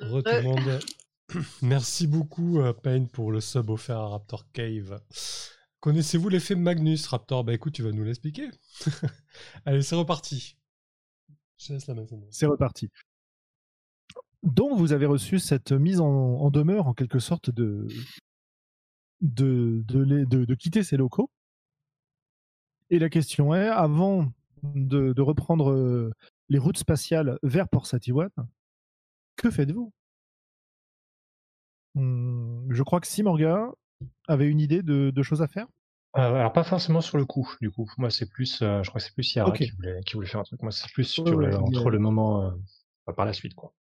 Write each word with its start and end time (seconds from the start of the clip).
re 0.00 0.22
tout 0.22 0.30
le 0.30 0.42
monde. 0.42 0.80
Merci 1.62 2.06
beaucoup, 2.06 2.60
euh, 2.60 2.72
Payne, 2.72 3.08
pour 3.08 3.30
le 3.32 3.40
sub 3.40 3.70
offert 3.70 3.98
à 3.98 4.08
Raptor 4.08 4.50
Cave. 4.52 5.00
Connaissez-vous 5.80 6.28
l'effet 6.28 6.54
Magnus, 6.54 7.06
Raptor? 7.06 7.44
Bah 7.44 7.54
écoute, 7.54 7.72
tu 7.72 7.82
vas 7.82 7.92
nous 7.92 8.04
l'expliquer. 8.04 8.50
Allez, 9.64 9.82
c'est 9.82 9.94
reparti. 9.94 10.56
Je 11.58 11.72
laisse 11.72 11.86
la 11.86 11.94
main. 11.94 12.06
C'est 12.30 12.46
reparti. 12.46 12.90
Donc, 14.42 14.78
vous 14.78 14.92
avez 14.92 15.06
reçu 15.06 15.38
cette 15.38 15.72
mise 15.72 16.00
en, 16.00 16.50
demeure, 16.50 16.86
en 16.86 16.94
quelque 16.94 17.18
sorte, 17.18 17.50
de, 17.50 17.86
de, 19.20 19.82
de, 19.86 20.54
quitter 20.54 20.82
ces 20.82 20.96
locaux. 20.96 21.30
Et 22.88 22.98
la 22.98 23.10
question 23.10 23.54
est, 23.54 23.68
avant 23.68 24.32
de, 24.62 25.20
reprendre 25.20 25.70
euh, 25.70 26.10
les 26.48 26.58
routes 26.58 26.78
spatiales 26.78 27.38
vers 27.42 27.68
Port 27.68 27.86
Satiwan, 27.86 28.30
que 29.40 29.50
faites-vous? 29.50 29.92
Hmm, 31.94 32.68
Je 32.70 32.82
crois 32.82 33.00
que 33.00 33.06
Simorga 33.06 33.72
avait 34.28 34.46
une 34.46 34.60
idée 34.60 34.82
de, 34.82 35.22
choses 35.22 35.42
à 35.42 35.48
faire? 35.48 35.66
Euh, 36.16 36.34
alors 36.34 36.52
pas 36.52 36.64
forcément 36.64 37.00
sur 37.00 37.18
le 37.18 37.24
coup, 37.24 37.54
du 37.60 37.70
coup. 37.70 37.88
Moi 37.96 38.10
c'est 38.10 38.28
plus, 38.28 38.62
euh, 38.62 38.82
je 38.82 38.90
crois 38.90 39.00
que 39.00 39.06
c'est 39.06 39.14
plus 39.14 39.34
Yara 39.34 39.52
qui, 39.52 39.70
voulait, 39.70 40.26
faire 40.26 40.40
un 40.40 40.44
truc. 40.44 40.62
Moi 40.62 40.72
c'est 40.72 40.90
plus 40.92 41.04
sur 41.04 41.24
entre 41.26 41.90
le 41.90 41.98
moment 41.98 42.52
par 43.16 43.24
la 43.24 43.32
suite 43.32 43.54
quoi. 43.54 43.72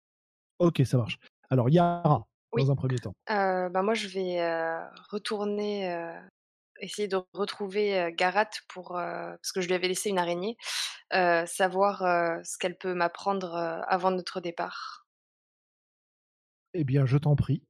Ok, 0.59 0.83
ça 0.85 0.99
marche. 0.99 1.19
Alors 1.51 1.71
Yara, 1.71 2.27
dans 2.57 2.71
un 2.71 2.77
premier 2.77 2.99
temps. 2.99 3.15
bah 3.27 3.83
moi 3.83 3.95
je 3.95 4.09
vais 4.09 4.41
retourner 5.11 5.91
essayer 6.80 7.09
de 7.09 7.19
retrouver 7.33 8.13
Garat 8.16 8.51
pour 8.69 8.93
parce 8.93 9.52
que 9.52 9.61
je 9.63 9.66
lui 9.66 9.75
avais 9.75 9.88
laissé 9.88 10.11
une 10.11 10.19
araignée, 10.19 10.57
savoir 11.11 12.01
ce 12.45 12.59
qu'elle 12.59 12.77
peut 12.77 12.95
m'apprendre 12.95 13.55
avant 13.88 14.11
notre 14.11 14.41
départ. 14.41 15.08
Eh 16.75 16.85
bien, 16.85 17.07
je 17.07 17.19
t'en 17.19 17.37
prie. 17.37 17.63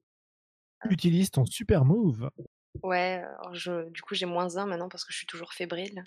Ah. 0.80 0.88
Utilise 0.90 1.30
ton 1.30 1.44
super 1.44 1.84
move. 1.84 2.30
Ouais, 2.82 3.24
je, 3.52 3.88
du 3.90 4.02
coup 4.02 4.14
j'ai 4.14 4.26
moins 4.26 4.56
1 4.56 4.66
maintenant 4.66 4.88
parce 4.88 5.04
que 5.04 5.12
je 5.12 5.18
suis 5.18 5.26
toujours 5.26 5.52
fébrile. 5.52 6.04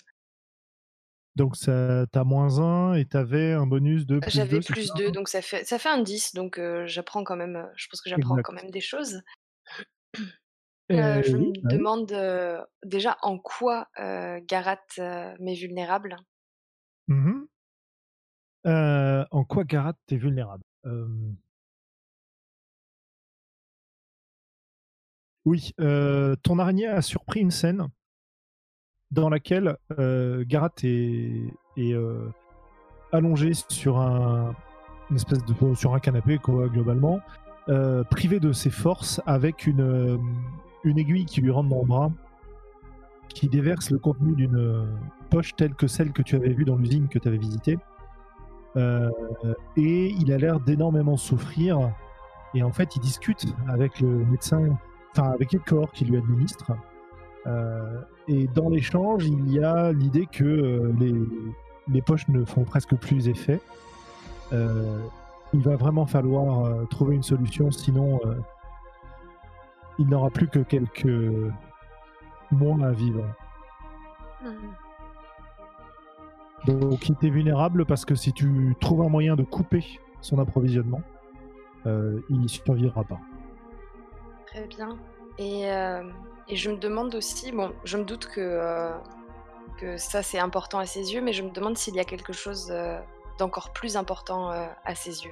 Donc 1.36 1.56
ça, 1.56 2.06
t'as 2.11 2.23
moins 2.23 2.59
1 2.59 2.94
et 2.95 3.06
t'avais 3.06 3.53
un 3.53 3.66
bonus 3.66 4.06
de 4.06 4.20
plus 4.20 4.31
J'avais 4.31 4.59
plus 4.59 4.92
2, 4.94 5.11
donc 5.11 5.30
ça 5.30 5.42
fait, 5.42 5.64
ça 5.64 5.80
fait 5.80 5.89
un 5.89 6.02
10, 6.02 6.33
donc 6.33 6.59
j'apprends 6.86 7.23
quand 7.23 7.38
même, 7.38 7.70
je 7.75 7.88
pense 7.88 8.02
que 8.02 8.09
j'apprends 8.09 8.38
quand 8.44 8.53
même 8.53 8.72
des 8.72 8.81
choses. 8.81 9.22
Euh, 10.92 11.23
je 11.23 11.38
me 11.38 11.53
demande 11.70 12.11
déjà 12.83 13.17
en 13.22 13.39
quoi 13.39 13.88
Garat 13.98 14.81
m'est 15.39 15.53
vulnérable? 15.53 16.17
Mmh 17.08 17.44
en 18.66 19.45
quoi 19.45 19.64
Garat 19.64 19.95
est 20.09 20.17
vulnérable? 20.17 20.64
Oui, 25.45 25.73
ton 25.78 26.59
araignée 26.59 26.88
a 26.88 27.02
surpris 27.02 27.39
une 27.39 27.52
scène 27.52 27.88
dans 29.09 29.30
laquelle 29.30 29.78
Garat 29.98 30.73
est, 30.83 31.53
allongé 33.11 33.52
sur 33.67 33.98
un 33.98 34.56
espèce 35.14 35.44
de 35.44 35.73
sur 35.73 35.95
un 35.95 36.00
canapé 36.00 36.39
globalement, 36.44 37.20
privé 38.09 38.39
de 38.39 38.52
ses 38.52 38.70
forces 38.70 39.20
avec 39.25 39.66
une 39.66 40.20
une 40.83 40.98
aiguille 40.98 41.25
qui 41.25 41.42
lui 41.42 41.52
rentre 41.52 41.70
dans 41.70 41.81
le 41.81 41.88
bras, 41.88 42.11
qui 43.30 43.48
déverse 43.48 43.89
le 43.89 44.00
contenu 44.00 44.36
d'une 44.36 44.88
poche 45.30 45.55
telle 45.55 45.73
que 45.73 45.88
celle 45.88 46.11
que 46.11 46.22
tu 46.22 46.36
avais 46.36 46.53
vue 46.53 46.66
dans 46.66 46.76
l'usine 46.76 47.08
que 47.08 47.20
tu 47.20 47.28
avais 47.28 47.38
visitée. 47.38 47.78
Euh, 48.78 49.09
et 49.78 50.08
il 50.08 50.31
a 50.31 50.38
l'air 50.38 50.59
d'énormément 50.59 51.17
souffrir. 51.17 51.92
Et 52.53 52.64
en 52.64 52.72
fait, 52.72 52.95
il 52.95 53.00
discute 53.00 53.45
avec 53.67 54.00
le 54.00 54.08
médecin, 54.08 54.78
enfin 55.12 55.31
avec 55.31 55.56
corps 55.66 55.92
qui 55.92 56.06
lui 56.06 56.17
administre. 56.17 56.72
Euh, 57.48 58.02
et 58.28 58.48
dans 58.48 58.70
l'échange, 58.70 59.26
il 59.26 59.52
y 59.52 59.64
a 59.64 59.92
l'idée 59.92 60.27
que 60.32 60.44
euh, 60.44 60.94
les, 60.99 61.14
les, 61.88 62.02
poches 62.02 62.27
ne 62.27 62.45
font 62.45 62.64
presque 62.64 62.95
plus 62.95 63.27
effet. 63.27 63.60
il 64.52 65.61
va 65.61 65.76
vraiment 65.76 66.05
falloir 66.05 66.88
trouver 66.89 67.16
une 67.16 67.23
solution, 67.23 67.71
sinon 67.71 68.20
il 70.00 70.08
n'aura 70.08 70.30
plus 70.30 70.48
que 70.48 70.60
quelques 70.60 71.08
mois 72.52 72.86
à 72.86 72.92
vivre. 72.92 73.23
Hmm. 74.44 74.71
Donc 76.66 77.10
il 77.10 77.14
était 77.14 77.30
vulnérable 77.30 77.86
parce 77.86 78.05
que 78.05 78.16
si 78.16 78.33
tu 78.33 78.76
trouves 78.80 79.02
un 79.02 79.10
moyen 79.10 79.36
de 79.36 79.44
couper 79.44 79.83
son 80.21 80.39
approvisionnement, 80.39 81.02
euh, 81.88 82.20
il 82.30 82.39
n'y 82.39 82.50
survivra 82.50 83.04
pas. 83.04 83.20
Très 84.52 84.67
bien. 84.67 84.98
Et, 85.38 85.72
euh, 85.72 86.04
et, 86.48 86.56
je 86.56 86.70
me 86.70 86.78
demande 86.78 87.16
aussi, 87.16 87.52
bon, 87.52 87.73
je 87.84 87.98
me 87.98 88.04
doute 88.04 88.28
que, 88.28 88.42
euh, 88.42 88.92
que 89.78 89.98
ça 89.98 90.22
c'est 90.22 90.39
important 90.39 90.80
à 90.80 90.86
ses 90.86 91.14
yeux, 91.14 91.22
mais 91.22 91.34
je 91.34 91.42
me 91.42 91.50
demande 91.50 91.78
s'il 91.78 91.95
y 91.95 92.00
a 92.00 92.06
quelque 92.06 92.34
chose 92.34 92.72
d'encore 93.39 93.72
plus 93.72 93.98
important 93.98 94.50
à 94.50 94.95
ses 94.95 95.23
yeux. 95.23 95.32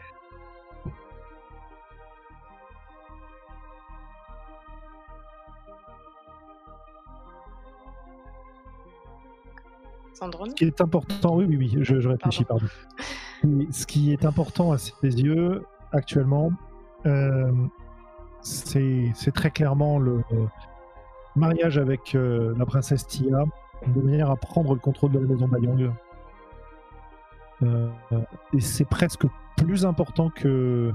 Ce 10.21 10.53
qui 10.55 10.65
est 10.65 10.81
important, 10.81 11.35
oui, 11.37 11.45
oui, 11.47 11.57
oui, 11.57 11.77
je, 11.81 12.07
réfléchis, 12.07 12.43
pardon. 12.43 12.65
Ce 13.71 13.85
qui 13.85 14.11
est 14.11 14.25
important 14.25 14.71
à 14.73 14.77
ses 14.77 14.91
yeux 15.03 15.63
actuellement, 15.93 16.51
euh, 17.05 17.51
c'est 18.41 19.31
très 19.33 19.51
clairement 19.51 19.99
le 19.99 20.23
mariage 21.35 21.77
avec 21.77 22.15
euh, 22.15 22.53
la 22.57 22.65
princesse 22.65 23.07
Tia, 23.07 23.43
de 23.87 24.01
manière 24.01 24.29
à 24.29 24.35
prendre 24.35 24.73
le 24.73 24.79
contrôle 24.79 25.11
de 25.11 25.19
la 25.19 25.27
maison 25.27 25.47
Bayong. 25.47 25.91
Euh, 27.61 27.89
et 28.53 28.61
c'est 28.61 28.85
presque 28.85 29.25
plus 29.57 29.85
important 29.85 30.29
que 30.29 30.91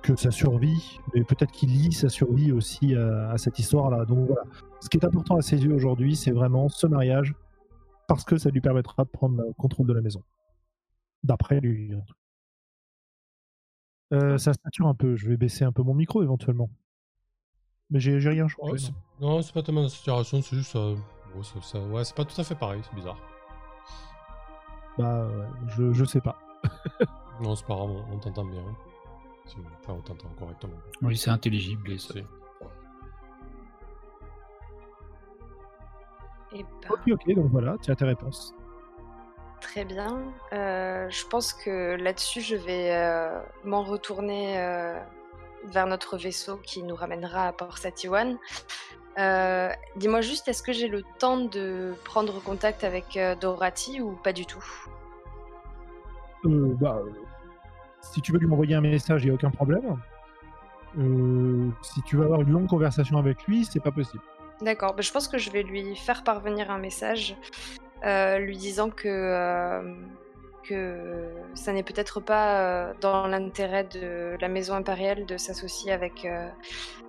que 0.00 0.16
sa 0.16 0.30
survie, 0.30 0.98
mais 1.12 1.24
peut-être 1.24 1.52
qu'il 1.52 1.68
lie 1.68 1.92
sa 1.92 2.08
survie 2.08 2.52
aussi 2.52 2.94
à, 2.94 3.36
cette 3.36 3.58
histoire-là. 3.58 4.06
Donc 4.06 4.26
voilà. 4.26 4.44
Ce 4.80 4.88
qui 4.88 4.96
est 4.96 5.04
important 5.04 5.36
à 5.36 5.42
ses 5.42 5.62
yeux 5.62 5.74
aujourd'hui, 5.74 6.16
c'est 6.16 6.30
vraiment 6.30 6.70
ce 6.70 6.86
mariage, 6.86 7.34
parce 8.06 8.24
que 8.24 8.38
ça 8.38 8.48
lui 8.48 8.62
permettra 8.62 9.04
de 9.04 9.10
prendre 9.10 9.36
le 9.36 9.52
contrôle 9.58 9.86
de 9.86 9.92
la 9.92 10.00
maison. 10.00 10.22
D'après 11.22 11.60
lui. 11.60 11.92
Euh, 14.12 14.38
ça 14.38 14.52
sature 14.52 14.86
un 14.86 14.94
peu. 14.94 15.16
Je 15.16 15.28
vais 15.28 15.36
baisser 15.36 15.64
un 15.64 15.72
peu 15.72 15.82
mon 15.82 15.94
micro 15.94 16.22
éventuellement. 16.22 16.70
Mais 17.90 18.00
j'ai 18.00 18.18
rien 18.18 18.48
changé. 18.48 18.88
non, 19.20 19.40
c'est 19.42 19.54
pas 19.54 19.62
tellement 19.62 19.82
la 19.82 19.88
saturation, 19.88 20.42
c'est 20.42 20.56
juste 20.56 20.72
ça. 20.72 20.94
ça, 21.62 21.80
ouais, 21.80 22.04
c'est 22.04 22.14
pas 22.14 22.24
tout 22.24 22.38
à 22.38 22.44
fait 22.44 22.54
pareil, 22.54 22.80
c'est 22.84 22.94
bizarre. 22.94 23.18
Bah, 24.98 25.28
je, 25.68 25.92
je 25.92 26.04
sais 26.04 26.20
pas. 26.20 26.38
non, 27.40 27.54
c'est 27.54 27.66
pas 27.66 27.76
grave, 27.76 27.90
on 28.12 28.18
t'entend 28.18 28.44
bien. 28.44 28.62
Enfin, 29.80 29.94
on 29.94 30.00
t'entend 30.00 30.28
correctement. 30.38 30.76
Oui, 31.00 31.16
c'est 31.16 31.30
intelligible. 31.30 31.92
Et 31.92 31.98
c'est... 31.98 32.24
Et 36.52 36.62
ben... 36.62 36.90
Ok, 36.90 37.00
ok, 37.12 37.34
donc 37.34 37.50
voilà, 37.50 37.76
tu 37.82 37.90
as 37.90 37.96
tes 37.96 38.04
réponses. 38.04 38.54
Très 39.60 39.84
bien. 39.84 40.20
Euh, 40.52 41.08
je 41.10 41.26
pense 41.26 41.52
que 41.52 41.96
là-dessus, 41.96 42.40
je 42.40 42.56
vais 42.56 42.90
euh, 42.92 43.40
m'en 43.64 43.82
retourner 43.82 44.58
euh, 44.58 44.98
vers 45.64 45.86
notre 45.86 46.16
vaisseau 46.16 46.56
qui 46.58 46.82
nous 46.82 46.94
ramènera 46.94 47.48
à 47.48 47.52
Port 47.52 47.78
Satiwan. 47.78 48.38
dis-moi 49.96 50.20
juste, 50.20 50.48
est-ce 50.48 50.62
que 50.62 50.72
j'ai 50.72 50.88
le 50.88 51.02
temps 51.18 51.38
de 51.38 51.94
prendre 52.04 52.40
contact 52.42 52.84
avec 52.84 53.18
Dorati 53.40 54.00
ou 54.00 54.12
pas 54.12 54.32
du 54.32 54.46
tout? 54.46 54.64
Bah, 56.44 57.00
si 58.00 58.20
tu 58.22 58.32
veux 58.32 58.38
lui 58.38 58.50
envoyer 58.50 58.76
un 58.76 58.80
message, 58.80 59.22
il 59.22 59.26
n'y 59.26 59.30
a 59.32 59.34
aucun 59.34 59.50
problème. 59.50 59.96
Si 61.82 62.02
tu 62.02 62.16
veux 62.16 62.24
avoir 62.24 62.40
une 62.40 62.50
longue 62.50 62.68
conversation 62.68 63.18
avec 63.18 63.44
lui, 63.48 63.64
c'est 63.64 63.80
pas 63.80 63.90
possible. 63.90 64.22
D'accord, 64.60 64.94
bah, 64.94 65.02
je 65.02 65.12
pense 65.12 65.28
que 65.28 65.38
je 65.38 65.50
vais 65.50 65.62
lui 65.62 65.94
faire 65.96 66.24
parvenir 66.24 66.70
un 66.70 66.78
message 66.78 67.36
euh, 68.04 68.38
lui 68.38 68.56
disant 68.56 68.90
que, 68.90 69.08
euh, 69.08 69.94
que 70.64 71.30
ça 71.54 71.72
n'est 71.72 71.82
peut-être 71.82 72.20
pas 72.20 72.92
dans 73.00 73.26
l'intérêt 73.26 73.84
de 73.84 74.36
la 74.40 74.48
maison 74.48 74.74
impériale 74.74 75.26
de 75.26 75.36
s'associer 75.36 75.92
avec, 75.92 76.26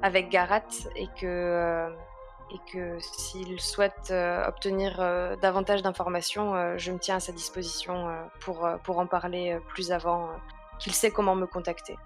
avec 0.01 0.29
Garat 0.29 0.61
et 0.95 1.07
que, 1.19 1.89
s'il 2.99 3.59
souhaite 3.59 4.13
obtenir 4.47 4.97
davantage 5.41 5.81
d'informations, 5.81 6.77
je 6.77 6.91
me 6.91 6.97
tiens 6.97 7.17
à 7.17 7.19
sa 7.19 7.31
disposition 7.31 8.07
pour, 8.39 8.63
en 8.97 9.07
parler 9.07 9.57
plus 9.67 9.91
avant 9.91 10.29
qu'il 10.79 10.93
sait 10.93 11.11
comment 11.11 11.35
me 11.35 11.45
contacter. 11.45 11.97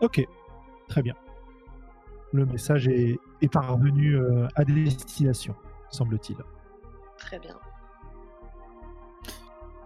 Ok, 0.00 0.24
très 0.88 1.02
bien. 1.02 1.14
Le 2.32 2.44
message 2.44 2.88
est, 2.88 3.18
parvenu 3.50 4.16
euh, 4.16 4.46
à 4.54 4.64
destination, 4.64 5.54
semble-t-il. 5.90 6.36
Très 7.16 7.38
bien. 7.38 7.56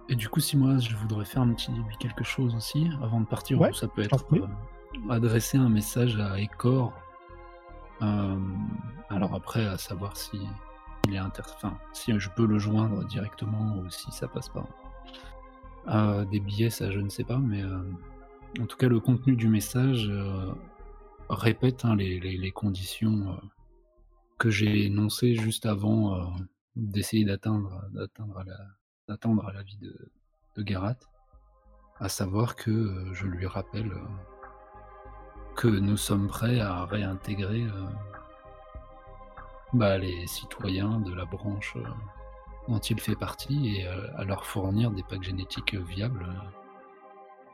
Et 0.09 0.15
du 0.15 0.29
coup, 0.29 0.41
si 0.41 0.57
moi 0.57 0.79
je 0.79 0.95
voudrais 0.97 1.25
faire 1.25 1.43
un 1.43 1.53
petit 1.55 1.73
quelque 1.99 2.25
chose 2.25 2.55
aussi 2.55 2.91
avant 3.03 3.21
de 3.21 3.27
partir, 3.27 3.59
ça 3.75 3.89
peut 3.89 4.03
être 4.03 4.27
euh, 4.35 4.47
adresser 5.09 5.57
un 5.57 5.69
message 5.69 6.19
à 6.19 6.37
Ecor. 6.39 6.93
Euh, 8.03 8.37
alors 9.09 9.35
après, 9.35 9.65
à 9.65 9.79
savoir 9.79 10.17
si 10.17 10.41
il 11.07 11.15
est 11.15 11.19
inter... 11.19 11.43
enfin, 11.55 11.79
si 11.93 12.13
je 12.19 12.29
peux 12.31 12.47
le 12.47 12.59
joindre 12.59 13.05
directement 13.05 13.77
ou 13.79 13.91
si 13.91 14.11
ça 14.13 14.29
passe 14.29 14.49
pas. 14.49 14.67
Euh, 15.89 16.25
des 16.25 16.41
billets, 16.41 16.71
ça 16.71 16.91
je 16.91 17.01
ne 17.01 17.09
sais 17.09 17.25
pas, 17.25 17.39
mais 17.39 17.63
en 18.61 18.67
tout 18.67 18.77
cas 18.77 18.89
le 18.89 19.01
contenu 19.01 19.35
du 19.35 19.49
message 19.49 20.13
répète 21.31 21.85
hein, 21.85 21.97
les, 21.97 22.53
conditions 22.53 23.41
que 24.43 24.51
j'ai 24.51 24.87
énoncées 24.87 25.37
juste 25.37 25.67
avant 25.67 26.35
d'essayer 26.75 27.25
d'atteindre 27.25 27.85
d'atteindre 27.93 28.43
la 28.45 29.49
à 29.49 29.53
la 29.53 29.63
vie 29.63 29.77
de, 29.77 30.11
de 30.57 30.63
Garat, 30.65 30.99
à 32.01 32.09
savoir 32.09 32.57
que 32.57 32.73
euh, 32.73 33.15
je 33.15 33.29
lui 33.29 33.47
rappelle 33.47 33.93
euh, 33.93 34.05
que 35.55 35.69
nous 35.69 35.97
sommes 35.97 36.27
prêts 36.27 36.59
à 36.59 36.85
réintégrer 36.87 37.63
euh, 37.63 37.87
bah, 39.75 39.97
les 39.97 40.27
citoyens 40.27 40.99
de 40.99 41.15
la 41.15 41.25
branche 41.25 41.77
dont 42.67 42.81
il 42.81 42.99
fait 42.99 43.15
partie 43.15 43.77
et 43.77 43.87
à 43.87 44.25
leur 44.25 44.45
fournir 44.45 44.91
des 44.91 45.05
packs 45.05 45.23
génétiques 45.23 45.77
viables 45.77 46.27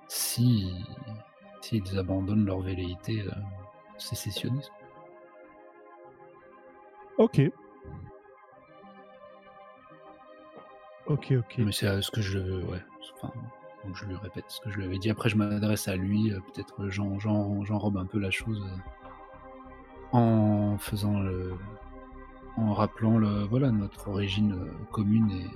si 0.08 0.73
s'ils 1.61 1.99
abandonnent 1.99 2.46
leur 2.46 2.61
velléité 2.61 3.26
sécessionniste. 3.99 4.73
Ok, 7.18 7.40
Ok, 11.08 11.32
ok. 11.38 11.54
Mais 11.58 11.72
c'est 11.72 12.02
ce 12.02 12.10
que 12.10 12.20
je. 12.20 12.38
Ouais. 12.38 12.82
Enfin, 13.14 13.32
donc 13.84 13.96
je 13.96 14.04
lui 14.04 14.14
répète 14.16 14.44
ce 14.48 14.60
que 14.60 14.70
je 14.70 14.76
lui 14.76 14.84
avais 14.84 14.98
dit. 14.98 15.10
Après, 15.10 15.30
je 15.30 15.36
m'adresse 15.36 15.88
à 15.88 15.96
lui. 15.96 16.32
Euh, 16.32 16.40
peut-être 16.40 16.88
j'enrobe 16.90 17.96
un 17.96 18.04
peu 18.04 18.18
la 18.18 18.30
chose 18.30 18.62
euh, 18.62 20.16
en 20.16 20.76
faisant 20.78 21.18
le. 21.20 21.54
En 22.58 22.74
rappelant 22.74 23.18
le, 23.18 23.44
voilà, 23.44 23.70
notre 23.70 24.08
origine 24.08 24.52
euh, 24.52 24.70
commune 24.90 25.30
et, 25.30 25.46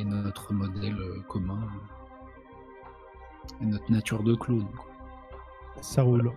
et 0.00 0.04
notre 0.04 0.52
modèle 0.52 0.96
commun 1.28 1.58
et 3.60 3.66
notre 3.66 3.90
nature 3.90 4.22
de 4.22 4.36
clone. 4.36 4.68
Ça 5.80 6.02
roule. 6.02 6.30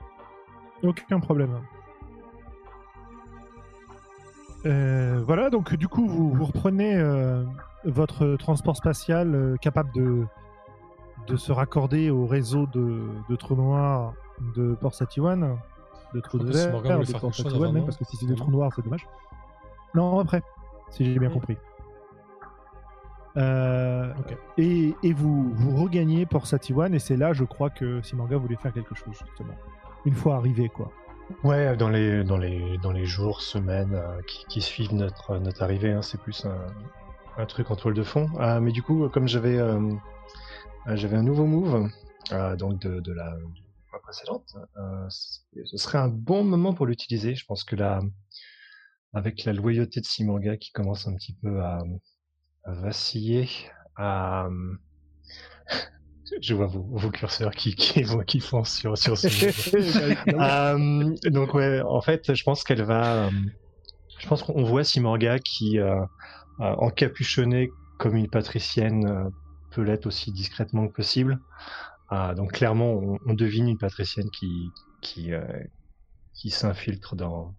Aucun 0.82 1.20
problème. 1.20 1.62
Euh, 4.66 5.22
voilà, 5.26 5.50
donc 5.50 5.74
du 5.76 5.88
coup, 5.88 6.08
vous, 6.08 6.44
reprenez 6.44 6.96
euh, 6.96 7.44
votre 7.86 8.36
transport 8.36 8.76
spatial 8.76 9.34
euh, 9.34 9.56
capable 9.58 9.92
de, 9.94 10.26
de 11.28 11.36
se 11.38 11.52
raccorder 11.52 12.10
au 12.10 12.26
réseau 12.26 12.68
de, 12.68 13.08
de 13.30 13.36
trous 13.36 13.56
noirs 13.56 14.14
de 14.56 14.76
Port 14.76 14.94
Satiwan, 14.94 15.58
de 16.14 16.20
trous 16.20 16.40
de 16.40 16.52
verre, 16.52 16.82
de 16.82 17.12
Port 17.20 17.34
Satiwan, 17.34 17.72
même 17.72 17.86
parce 17.86 17.98
que 17.98 18.06
si 18.06 18.18
c'est 18.18 18.26
des 18.26 18.36
trous 18.36 18.52
noirs, 18.52 18.72
c'est 18.76 18.84
dommage. 18.84 19.08
Non, 19.96 20.20
après, 20.20 20.44
si 20.90 21.06
j'ai 21.06 21.20
bien 21.20 21.30
compris. 21.30 21.58
et, 24.58 24.94
et, 25.02 25.14
vous, 25.14 25.54
vous 25.54 25.82
regagnez 25.82 26.26
Port 26.26 26.48
Satiwan, 26.48 26.94
et 26.94 27.00
c'est 27.00 27.16
là, 27.16 27.32
je 27.32 27.46
crois 27.46 27.70
que 27.70 28.02
Simanga 28.02 28.36
voulait 28.38 28.58
faire 28.58 28.74
quelque 28.74 28.96
chose, 28.96 29.18
justement. 29.26 29.54
Une 30.06 30.16
fois 30.16 30.36
arrivé, 30.36 30.68
quoi. 30.68 30.92
Ouais, 31.44 31.78
dans 31.78 31.90
les, 31.90 32.24
dans 32.24 32.38
les, 32.38 32.78
dans 32.80 32.92
les 32.92 33.06
jours, 33.06 33.42
semaines 33.42 33.96
euh, 33.96 34.22
qui, 34.50 34.62
suivent 34.62 34.94
notre, 34.94 35.38
notre 35.38 35.64
arrivée, 35.64 35.92
hein, 35.92 36.02
c'est 36.02 36.20
plus 36.20 36.46
un, 37.38 37.46
truc 37.46 37.72
en 37.72 37.76
toile 37.76 37.94
de 37.94 38.04
fond. 38.04 38.30
Ah, 38.40 38.60
mais 38.60 38.72
du 38.72 38.84
coup, 38.84 39.08
comme 39.10 39.28
j'avais 39.28 39.58
euh, 39.58 39.94
un 40.86 41.24
nouveau 41.24 41.46
move, 41.46 41.90
euh, 42.32 42.56
donc 42.56 42.80
de, 42.82 43.14
la, 43.14 43.38
précédente, 44.04 44.56
ce 45.12 45.78
serait 45.78 45.98
un 45.98 46.10
bon 46.10 46.44
moment 46.44 46.74
pour 46.74 46.86
l'utiliser. 46.86 47.36
Je 47.36 47.46
pense 47.46 47.64
que 47.64 47.76
là, 47.76 48.02
avec 49.14 49.46
la 49.46 49.54
loyauté 49.54 50.02
de 50.02 50.06
Simanga 50.06 50.58
qui 50.58 50.72
commence 50.72 51.08
un 51.08 51.16
petit 51.16 51.34
peu 51.34 51.62
à 51.62 51.80
vaciller, 52.66 53.48
à, 53.96 54.50
je 56.42 56.54
vois 56.54 56.68
vos, 56.68 57.10
curseurs 57.12 57.52
qui, 57.52 57.76
qui, 57.76 58.04
qui 58.28 58.40
font 58.40 58.64
sur, 58.64 58.98
sur 58.98 59.18
ce 59.18 59.28
euh, 60.28 61.16
donc 61.30 61.54
ouais, 61.54 61.82
en 61.82 62.02
fait, 62.02 62.34
je 62.34 62.44
pense 62.44 62.64
qu'elle 62.64 62.84
va... 62.84 63.26
Euh, 63.26 63.30
je 64.20 64.28
pense 64.28 64.44
qu'on 64.44 64.64
voit 64.64 64.84
Simorga 64.84 65.40
qui, 65.40 65.80
euh, 65.80 65.96
euh 66.60 66.76
encapuchonnée 66.78 67.70
comme 67.98 68.16
une 68.16 68.30
patricienne, 68.30 69.32
peut 69.72 69.82
l'être 69.82 70.06
aussi 70.06 70.32
discrètement 70.32 70.88
que 70.88 70.94
possible. 70.94 71.40
donc 72.36 72.54
clairement, 72.54 73.20
on, 73.26 73.34
devine 73.34 73.68
une 73.68 73.78
patricienne 73.78 74.30
qui, 74.30 74.70
qui, 75.02 75.32
qui 76.34 76.50
s'infiltre 76.50 77.18
dans... 77.18 77.54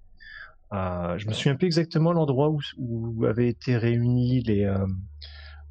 je 0.73 1.27
me 1.27 1.33
souviens 1.35 1.57
plus 1.57 1.67
exactement 1.67 2.13
l'endroit 2.13 2.49
où, 2.49 2.61
où 2.79 3.25
avaient 3.27 3.49
été 3.49 3.77
réunis 3.77 4.43
les 4.43 4.67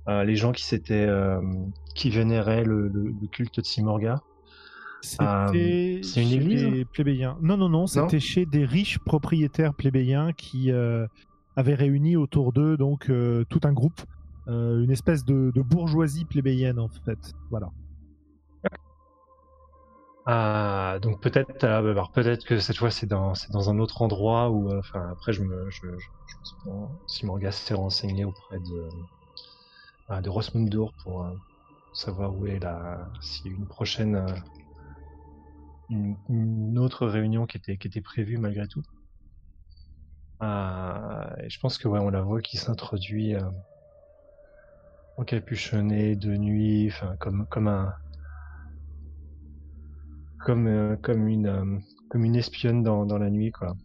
euh, 0.10 0.24
les 0.24 0.36
gens 0.36 0.52
qui 0.52 0.66
s'étaient 0.66 1.06
euh, 1.06 1.40
qui 1.94 2.10
vénéraient 2.10 2.64
le, 2.64 2.92
culte 3.32 3.60
de 3.60 3.66
Simorga. 3.66 4.22
C'était 5.02 6.02
c'est 6.04 6.24
une 6.24 6.32
église 6.32 6.86
plébéiens. 6.92 7.38
Non, 7.42 7.58
non, 7.58 7.70
non, 7.70 7.86
c'était 7.86 8.20
chez 8.20 8.46
des 8.46 8.66
riches 8.66 8.98
propriétaires 9.00 9.74
plébéiens 9.74 10.34
qui 10.34 10.72
euh, 10.72 11.06
avaient 11.56 11.76
réuni 11.76 12.16
autour 12.16 12.54
d'eux 12.54 12.76
donc 12.76 13.12
tout 13.50 13.62
un 13.64 13.72
groupe, 13.72 14.02
une 14.48 14.90
espèce 14.90 15.24
de, 15.26 15.52
bourgeoisie 15.62 16.26
plébéienne 16.26 16.80
en 16.80 16.90
fait. 16.90 17.34
Voilà. 17.52 17.70
Ah, 20.26 20.98
donc 21.02 21.22
peut-être, 21.22 21.54
peut-être 22.14 22.46
que 22.46 22.60
cette 22.60 22.78
fois 22.78 22.92
c'est 22.92 23.08
dans, 23.08 23.34
dans 23.52 23.70
un 23.70 23.80
autre 23.80 24.02
endroit 24.02 24.50
où, 24.50 24.72
enfin 24.78 25.10
après 25.12 25.34
je 25.34 25.44
me, 25.44 25.70
je, 25.70 25.88
Simorga 27.08 27.52
s'est 27.52 27.74
renseigné 27.74 28.26
auprès 28.26 28.60
de, 28.60 28.90
de 30.10 30.30
Rosmundur 30.30 30.94
pour 31.04 31.24
euh, 31.24 31.36
savoir 31.94 32.36
où 32.36 32.48
est 32.48 32.60
la, 32.60 32.94
a 32.94 33.10
une 33.46 33.68
prochaine, 33.68 34.16
euh, 34.16 36.14
une, 36.30 36.78
autre 36.80 37.08
réunion 37.08 37.46
qui 37.46 37.58
était, 37.58 37.78
qui 37.78 37.88
était 37.88 38.02
prévue 38.02 38.38
malgré 38.38 38.68
tout. 38.68 38.82
Euh, 40.42 41.48
je 41.48 41.60
pense 41.60 41.78
que 41.78 41.88
ouais, 41.88 42.00
on 42.00 42.10
la 42.10 42.22
voit 42.22 42.42
qui 42.42 42.58
s'introduit 42.58 43.36
encapuchonné 45.18 46.16
de 46.16 46.36
nuit, 46.38 46.88
enfin 46.88 47.16
comme 47.20 47.46
comme 47.48 47.68
un 47.68 47.94
comme 50.40 50.98
comme 51.02 51.28
une 51.28 51.82
comme 52.10 52.24
une 52.24 52.38
espionne 52.38 52.84
dans, 52.84 53.06
dans 53.06 53.18
la 53.18 53.30
nuit 53.30 53.52
quoi. 53.52 53.76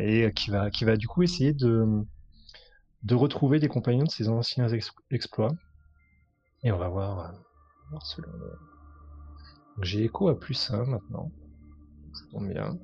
et 0.00 0.32
qui 0.34 0.50
va 0.50 0.70
qui 0.70 0.84
va 0.84 0.96
du 0.96 1.06
coup 1.06 1.22
essayer 1.22 1.52
de 1.52 2.04
de 3.04 3.14
retrouver 3.14 3.60
des 3.60 3.68
compagnons 3.68 4.04
de 4.04 4.10
ses 4.10 4.28
anciens 4.28 4.68
exploits. 5.10 5.54
Et 6.62 6.72
on 6.72 6.78
va 6.78 6.88
voir, 6.88 7.34
euh, 7.92 8.28
J'ai 9.82 10.04
écho 10.04 10.28
à 10.28 10.38
plus 10.38 10.70
1 10.70 10.84
maintenant. 10.86 11.30
Ça 12.12 12.24
tombe 12.32 12.48
bien. 12.48 12.78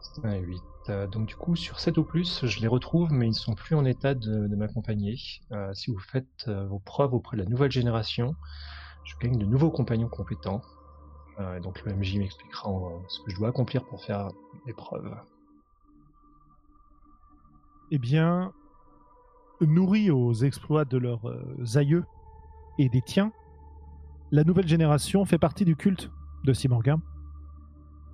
C'est 0.00 0.24
un 0.24 0.36
8. 0.36 0.60
Euh, 0.88 1.06
donc 1.06 1.26
du 1.26 1.36
coup, 1.36 1.54
sur 1.54 1.78
7 1.78 1.98
ou 1.98 2.04
plus, 2.04 2.44
je 2.44 2.60
les 2.60 2.66
retrouve, 2.66 3.12
mais 3.12 3.28
ils 3.28 3.34
sont 3.34 3.54
plus 3.54 3.76
en 3.76 3.84
état 3.84 4.14
de, 4.14 4.54
m'accompagner. 4.56 5.16
Euh, 5.52 5.72
si 5.74 5.92
vous 5.92 5.98
faites 5.98 6.48
vos 6.48 6.80
preuves 6.80 7.14
auprès 7.14 7.36
de 7.36 7.42
la 7.42 7.48
nouvelle 7.48 7.70
génération, 7.70 8.34
je 9.04 9.14
gagne 9.18 9.38
de 9.38 9.46
nouveaux 9.46 9.70
compagnons 9.70 10.08
compétents. 10.08 10.62
donc 11.62 11.84
le 11.84 11.94
MJ 11.94 12.16
m'expliquera 12.16 12.70
ce 13.08 13.20
que 13.20 13.30
je 13.30 13.36
dois 13.36 13.50
accomplir 13.50 13.84
pour 13.84 14.02
faire 14.02 14.30
les 14.66 14.72
preuves 14.72 15.14
eh 17.90 17.98
bien, 17.98 18.52
nourris 19.60 20.10
aux 20.10 20.34
exploits 20.34 20.84
de 20.84 20.98
leurs 20.98 21.28
euh, 21.28 21.64
aïeux 21.76 22.04
et 22.78 22.88
des 22.88 23.02
tiens, 23.02 23.32
la 24.30 24.44
nouvelle 24.44 24.66
génération 24.66 25.24
fait 25.24 25.38
partie 25.38 25.64
du 25.64 25.76
culte 25.76 26.10
de 26.44 26.52
Simorga 26.52 26.96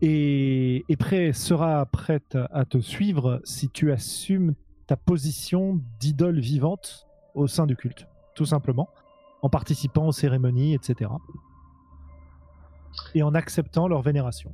et, 0.03 0.85
sera 1.33 1.87
prête 1.87 2.37
à 2.51 2.65
te 2.65 2.79
suivre 2.79 3.41
si 3.45 3.71
tu 3.71 3.93
assumes 3.93 4.55
ta 4.87 4.97
position 4.97 5.81
d'idole 6.01 6.41
vivante 6.41 7.07
au 7.35 7.47
sein 7.47 7.67
du 7.67 7.77
culte, 7.77 8.07
tout 8.35 8.45
simplement, 8.45 8.89
en 9.43 9.49
participant 9.49 10.07
aux 10.07 10.13
cérémonies, 10.13 10.75
etc. 10.75 11.11
Et 13.15 13.23
en 13.23 13.35
acceptant 13.35 13.89
leur 13.89 14.03
vénération. 14.03 14.53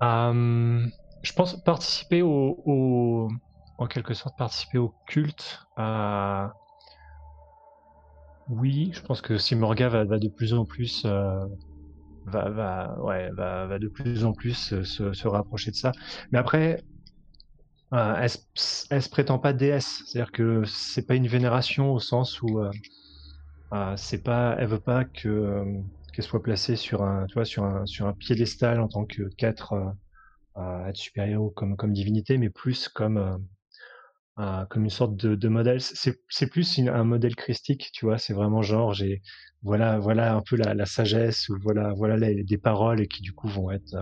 Je 0.00 1.32
pense 1.34 1.62
participer 1.62 2.22
au, 2.22 3.28
en 3.78 3.86
quelque 3.86 4.14
sorte 4.14 4.36
participer 4.36 4.78
au 4.78 4.94
culte. 5.06 5.60
Euh, 5.78 6.46
oui, 8.48 8.92
je 8.94 9.00
pense 9.00 9.20
que 9.20 9.38
Simorga 9.38 9.88
va, 9.88 10.04
de 10.04 10.28
plus 10.28 10.54
en 10.54 10.64
plus 10.64 11.02
euh, 11.04 11.44
va, 12.26 12.48
va, 12.50 12.96
ouais, 13.02 13.30
va, 13.32 13.78
de 13.78 13.88
plus 13.88 14.24
en 14.24 14.32
plus 14.32 14.82
se, 14.82 15.26
rapprocher 15.26 15.70
de 15.70 15.76
ça. 15.76 15.92
Mais 16.30 16.38
après, 16.38 16.82
euh, 17.94 18.14
elle, 18.16 18.30
elle, 18.90 19.02
se 19.02 19.08
prétend 19.08 19.38
pas 19.38 19.52
déesse, 19.52 20.02
c'est-à-dire 20.06 20.32
que 20.32 20.64
c'est 20.64 21.06
pas 21.06 21.14
une 21.14 21.28
vénération 21.28 21.92
au 21.92 21.98
sens 22.00 22.40
où 22.42 22.60
euh, 22.60 22.70
euh, 23.74 23.94
c'est 23.96 24.22
pas, 24.22 24.56
elle 24.58 24.68
veut 24.68 24.80
pas 24.80 25.04
que 25.04 25.64
qu'elle 26.16 26.24
soit 26.24 26.42
placée 26.42 26.76
sur 26.76 27.02
un, 27.02 27.26
tu 27.26 27.34
vois, 27.34 27.44
sur 27.44 27.64
un 27.64 27.86
sur 27.86 28.06
un 28.06 28.12
piédestal 28.12 28.80
en 28.80 28.88
tant 28.88 29.04
que 29.04 29.22
quatre 29.36 29.74
à 30.54 30.88
être 30.88 30.96
supérieur 30.96 31.50
comme 31.54 31.76
comme 31.76 31.92
divinité, 31.92 32.38
mais 32.38 32.50
plus 32.50 32.88
comme 32.88 33.38
comme 34.36 34.84
une 34.84 34.90
sorte 34.90 35.16
de, 35.16 35.48
modèle. 35.48 35.80
C'est 35.80 36.46
plus 36.50 36.78
un 36.78 37.04
modèle 37.04 37.36
christique, 37.36 37.90
tu 37.92 38.06
vois. 38.06 38.18
C'est 38.18 38.34
vraiment 38.34 38.62
genre 38.62 38.94
j'ai 38.94 39.22
voilà 39.62 39.98
voilà 39.98 40.34
un 40.34 40.42
peu 40.42 40.56
la, 40.56 40.86
sagesse 40.86 41.48
ou 41.48 41.58
voilà 41.62 41.92
voilà 41.94 42.18
des 42.18 42.58
paroles 42.58 43.06
qui 43.08 43.22
du 43.22 43.32
coup 43.32 43.48
vont 43.48 43.70
être 43.70 43.96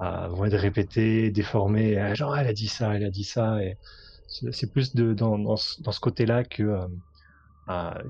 vont 0.00 0.44
être 0.44 0.56
répétées, 0.56 1.30
déformées. 1.30 1.98
Euh, 1.98 2.14
genre, 2.14 2.36
elle 2.36 2.46
a 2.46 2.52
dit 2.52 2.68
ça, 2.68 2.94
elle 2.94 3.04
a 3.04 3.10
dit 3.10 3.24
ça. 3.24 3.58
C'est 4.28 4.72
plus 4.72 4.94
dans, 4.94 5.38
dans, 5.38 5.56
ce, 5.56 6.00
côté-là 6.00 6.44
que, 6.44 6.62
euh, 6.62 6.76
euh, 6.76 6.86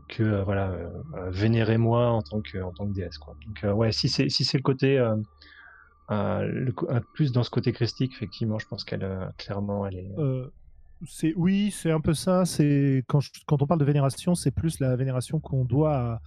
que 0.09 0.43
voilà, 0.43 0.75
vénérez-moi 1.29 2.09
en 2.09 2.23
tant 2.23 2.41
que, 2.41 2.59
en 2.59 2.73
tant 2.73 2.87
que 2.87 2.93
déesse. 2.93 3.19
Quoi. 3.19 3.37
Donc, 3.47 3.77
ouais, 3.77 3.93
si 3.93 4.09
c'est 4.09 4.29
si 4.29 4.45
c'est 4.45 4.57
le 4.57 4.63
côté 4.63 4.97
le, 6.09 6.73
plus 7.15 7.33
dans 7.33 7.43
ce 7.43 7.51
côté 7.51 7.73
christique, 7.73 8.13
effectivement, 8.15 8.59
je 8.59 8.67
pense 8.67 8.85
qu'elle 8.85 9.33
clairement, 9.37 9.87
elle 9.87 9.97
est. 9.97 10.11
c'est 11.07 11.35
oui, 11.37 11.71
c'est 11.71 11.91
un 11.91 12.01
peu 12.01 12.15
ça. 12.15 12.45
C'est 12.47 13.05
quand, 13.07 13.21
quand 13.47 13.61
on 13.61 13.67
parle 13.67 13.81
de 13.81 13.85
vénération, 13.85 14.35
c'est 14.35 14.51
plus 14.51 14.81
la 14.81 14.97
vénération 14.97 15.41
qu'on 15.41 15.65
doit 15.65 16.21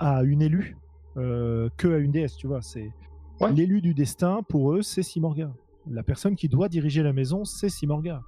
à, 0.00 0.16
à, 0.16 0.22
une 0.24 0.42
élue 0.42 0.76
que 1.14 1.94
à 1.94 1.98
une 1.98 2.10
déesse. 2.10 2.36
Tu 2.36 2.48
vois, 2.48 2.60
c'est 2.60 2.90
L'élu 3.48 3.80
du 3.80 3.94
destin, 3.94 4.42
pour 4.48 4.72
eux, 4.72 4.82
c'est 4.82 5.02
Simorga. 5.02 5.50
La 5.90 6.02
personne 6.02 6.36
qui 6.36 6.48
doit 6.48 6.68
diriger 6.68 7.02
la 7.02 7.12
maison, 7.12 7.44
c'est 7.44 7.70
Simorga. 7.70 8.22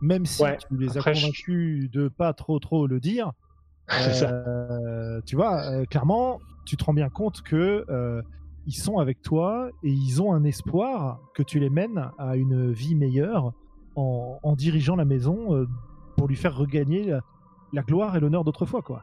Même 0.00 0.26
si 0.26 0.42
tu 0.68 0.76
les 0.76 0.98
as 0.98 1.02
convaincus 1.02 1.90
de 1.90 2.08
pas 2.08 2.32
trop 2.32 2.58
trop 2.58 2.86
le 2.86 3.00
dire, 3.00 3.32
euh, 3.92 5.20
tu 5.24 5.36
vois, 5.36 5.62
euh, 5.66 5.84
clairement, 5.84 6.40
tu 6.64 6.76
te 6.76 6.84
rends 6.84 6.94
bien 6.94 7.08
compte 7.08 7.42
que 7.42 7.84
euh, 7.88 8.22
ils 8.66 8.74
sont 8.74 8.98
avec 8.98 9.22
toi 9.22 9.70
et 9.82 9.90
ils 9.90 10.20
ont 10.20 10.32
un 10.32 10.44
espoir 10.44 11.20
que 11.34 11.42
tu 11.42 11.60
les 11.60 11.70
mènes 11.70 12.10
à 12.18 12.36
une 12.36 12.72
vie 12.72 12.94
meilleure 12.94 13.52
en, 13.94 14.54
dirigeant 14.56 14.94
la 14.96 15.06
maison 15.06 15.66
pour 16.16 16.28
lui 16.28 16.36
faire 16.36 16.54
regagner 16.54 17.04
la, 17.04 17.20
la 17.72 17.82
gloire 17.82 18.14
et 18.14 18.20
l'honneur 18.20 18.44
d'autrefois, 18.44 18.82
quoi. 18.82 19.02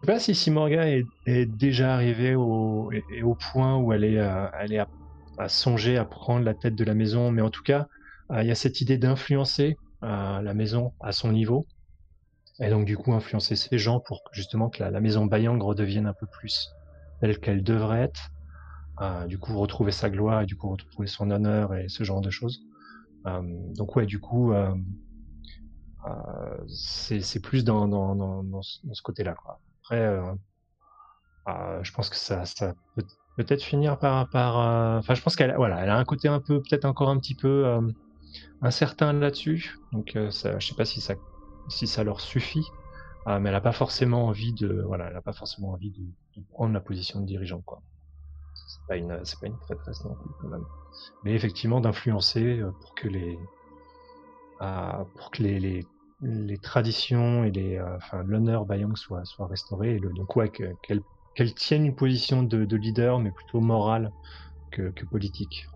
Je 0.00 0.06
sais 0.06 0.12
pas 0.12 0.18
si 0.18 0.34
Simorga 0.34 0.88
est, 0.88 1.06
est 1.26 1.46
déjà 1.46 1.94
arrivée 1.94 2.34
au, 2.34 2.90
au 3.22 3.34
point 3.34 3.76
où 3.76 3.92
elle 3.92 4.02
est, 4.02 4.28
elle 4.58 4.72
est 4.72 4.84
à, 5.38 5.48
songer 5.48 5.98
à 5.98 6.04
prendre 6.04 6.44
la 6.44 6.54
tête 6.54 6.74
de 6.74 6.82
la 6.82 6.94
maison, 6.94 7.30
mais 7.30 7.42
en 7.42 7.50
tout 7.50 7.62
cas, 7.62 7.86
il 8.30 8.46
y 8.46 8.50
a 8.50 8.54
cette 8.54 8.80
idée 8.80 8.98
d'influencer 8.98 9.76
euh, 10.02 10.40
la 10.40 10.54
maison 10.54 10.92
à 11.00 11.12
son 11.12 11.32
niveau, 11.32 11.66
et 12.60 12.70
donc 12.70 12.86
du 12.86 12.96
coup 12.96 13.12
influencer 13.12 13.56
ces 13.56 13.78
gens 13.78 14.00
pour 14.00 14.22
justement 14.32 14.68
que 14.68 14.82
la, 14.82 15.00
maison 15.00 15.26
Bayang 15.26 15.62
redevienne 15.62 16.06
un 16.06 16.14
peu 16.14 16.26
plus 16.26 16.70
telle 17.20 17.38
qu'elle 17.38 17.62
devrait 17.62 18.02
être, 18.02 18.30
du 19.28 19.38
coup 19.38 19.58
retrouver 19.58 19.92
sa 19.92 20.10
gloire 20.10 20.42
et 20.42 20.46
du 20.46 20.56
coup 20.56 20.70
retrouver 20.70 21.06
son 21.06 21.30
honneur 21.30 21.74
et 21.74 21.88
ce 21.88 22.02
genre 22.04 22.20
de 22.20 22.30
choses. 22.30 22.62
donc 23.24 23.96
ouais, 23.96 24.06
du 24.06 24.20
coup, 24.20 24.52
c'est 26.68 27.40
plus 27.40 27.64
dans, 27.64 27.88
dans, 27.88 28.14
dans, 28.14 28.62
ce 28.62 29.02
côté-là. 29.02 29.34
Après, 29.82 30.00
euh, 30.00 30.32
euh, 31.48 31.80
je 31.82 31.92
pense 31.92 32.10
que 32.10 32.16
ça, 32.16 32.44
ça 32.44 32.74
peut 32.94 33.04
peut-être 33.36 33.62
finir 33.62 33.98
par, 33.98 34.28
par 34.30 34.58
euh, 34.58 34.98
enfin, 34.98 35.14
je 35.14 35.22
pense 35.22 35.36
qu'elle, 35.36 35.54
voilà, 35.56 35.82
elle 35.82 35.90
a 35.90 35.96
un 35.96 36.04
côté 36.04 36.28
un 36.28 36.40
peu, 36.40 36.60
peut-être 36.60 36.84
encore 36.84 37.08
un 37.08 37.18
petit 37.18 37.34
peu 37.34 37.78
incertain 38.62 39.12
là-dessus. 39.12 39.76
Donc, 39.92 40.16
ça, 40.30 40.58
je 40.58 40.66
sais 40.66 40.74
pas 40.74 40.84
si 40.84 41.00
ça, 41.00 41.14
si 41.68 41.86
ça 41.86 42.04
leur 42.04 42.20
suffit, 42.20 42.66
mais 43.26 43.48
elle 43.48 43.54
a 43.54 43.60
pas 43.60 43.72
forcément 43.72 44.26
envie 44.26 44.52
de, 44.52 44.82
voilà, 44.86 45.08
elle 45.10 45.16
a 45.16 45.22
pas 45.22 45.32
forcément 45.32 45.70
envie 45.70 45.90
de, 45.90 46.42
prendre 46.50 46.72
la 46.72 46.80
position 46.80 47.20
de 47.20 47.26
dirigeant, 47.26 47.60
quoi. 47.62 47.82
C'est 48.54 48.86
pas 48.88 48.96
une, 48.96 49.24
c'est 49.24 49.38
pas 49.40 49.46
une 49.46 49.58
traîtresse 49.58 50.04
non 50.04 50.14
plus, 50.14 50.30
quand 50.40 50.48
même. 50.48 50.64
Mais 51.24 51.34
effectivement, 51.34 51.80
d'influencer 51.80 52.60
pour 52.80 52.94
que 52.94 53.08
les, 53.08 53.38
pour 54.58 55.30
que 55.30 55.42
les, 55.42 55.84
les 56.22 56.58
traditions 56.58 57.44
et 57.44 57.50
les, 57.50 57.76
euh, 57.76 57.96
enfin, 57.96 58.22
l'honneur 58.22 58.64
Bayang 58.64 58.96
soit, 58.96 59.24
soit 59.24 59.46
restauré. 59.46 60.00
Donc, 60.00 60.34
ouais, 60.36 60.50
qu'elle 60.50 61.02
qu'elle 61.34 61.54
tienne 61.54 61.84
une 61.84 61.94
position 61.94 62.42
de, 62.42 62.64
de, 62.64 62.76
leader, 62.76 63.18
mais 63.18 63.30
plutôt 63.30 63.60
morale 63.60 64.10
que, 64.70 64.90
que 64.90 65.04
politique. 65.04 65.66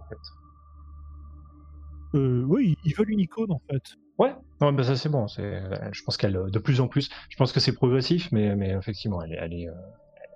Euh, 2.14 2.44
oui, 2.48 2.76
ils 2.84 2.94
veulent 2.94 3.10
une 3.10 3.20
icône, 3.20 3.52
en 3.52 3.60
fait. 3.70 3.82
Ouais, 4.18 4.34
non, 4.60 4.72
bah 4.72 4.82
ça 4.82 4.96
c'est 4.96 5.08
bon. 5.08 5.28
C'est, 5.28 5.62
je 5.92 6.02
pense 6.02 6.16
qu'elle, 6.16 6.34
de 6.50 6.58
plus 6.58 6.80
en 6.80 6.88
plus, 6.88 7.08
je 7.30 7.36
pense 7.36 7.52
que 7.52 7.60
c'est 7.60 7.72
progressif, 7.72 8.30
mais, 8.32 8.54
mais 8.54 8.70
effectivement, 8.70 9.22
elle, 9.22 9.32
elle, 9.40 9.54
est, 9.54 9.68
euh, 9.68 9.74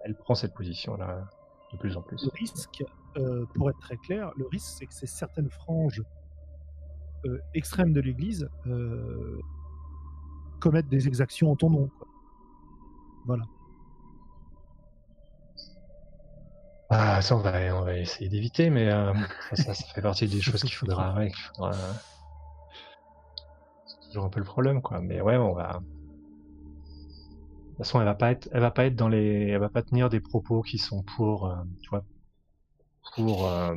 elle 0.05 0.15
prend 0.17 0.35
cette 0.35 0.55
position-là 0.55 1.29
de 1.73 1.79
plus 1.79 1.97
en 1.97 2.03
plus. 2.03 2.25
Le 2.25 2.31
risque, 2.39 2.85
euh, 3.17 3.45
pour 3.55 3.69
être 3.71 3.79
très 3.81 3.97
clair, 3.97 4.31
le 4.37 4.47
risque, 4.47 4.73
c'est 4.79 4.87
que 4.87 4.95
ces 4.95 5.07
certaines 5.07 5.51
franges 5.51 6.03
euh, 7.27 7.39
extrêmes 7.55 7.93
de 7.93 8.01
l'Église 8.01 8.49
euh, 8.67 9.39
commettre 10.61 10.89
des 10.89 11.09
exactions 11.09 11.51
en 11.51 11.57
ton 11.57 11.71
nom. 11.71 11.91
Voilà. 13.27 13.45
Ah, 16.97 17.21
ça, 17.23 17.35
on 17.35 17.41
va, 17.41 17.99
essayer 17.99 18.29
d'éviter, 18.29 18.71
mais 18.71 18.89
euh, 18.89 19.13
ça, 19.55 19.75
fait 19.75 20.01
partie 20.01 20.29
des 20.29 20.41
choses 20.41 20.61
qu'il 20.63 20.75
faudra. 20.75 21.17
C'est 23.85 23.99
toujours 24.07 24.25
un 24.25 24.29
peu 24.29 24.39
le 24.39 24.45
problème, 24.45 24.81
quoi. 24.81 25.01
Mais 25.01 25.21
ouais, 25.21 25.37
on 25.37 25.55
va. 25.55 25.73
De 25.73 25.79
toute 27.71 27.79
façon, 27.79 27.99
elle 27.99 28.05
va 28.07 28.15
pas 28.15 28.31
être, 28.31 28.49
elle 28.53 28.61
va 28.61 28.71
pas 28.71 28.85
être 28.87 28.95
dans 28.95 29.09
les, 29.09 29.49
elle 29.49 29.59
va 29.59 29.71
pas 29.71 29.83
tenir 29.83 30.09
des 30.09 30.21
propos 30.21 30.63
qui 30.63 30.79
sont 30.79 31.03
pour, 31.03 31.51
euh, 31.51 31.57
tu 31.83 31.91
vois, 31.91 32.05
pour, 33.17 33.49
euh, 33.49 33.75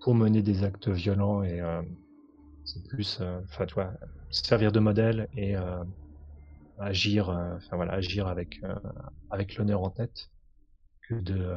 pour 0.00 0.16
mener 0.16 0.42
des 0.42 0.64
actes 0.64 0.88
violents 0.88 1.44
et 1.44 1.60
c'est 2.64 2.84
plus, 2.88 3.22
enfin, 3.44 3.66
servir 4.30 4.72
de 4.72 4.80
modèle 4.80 5.28
et 5.32 5.54
agir, 6.76 7.28
enfin 7.28 7.76
voilà, 7.76 7.92
agir 7.92 8.26
avec 8.26 8.60
avec 9.30 9.54
l'honneur 9.54 9.80
en 9.82 9.90
tête 9.90 10.33
que 11.08 11.14
de 11.14 11.56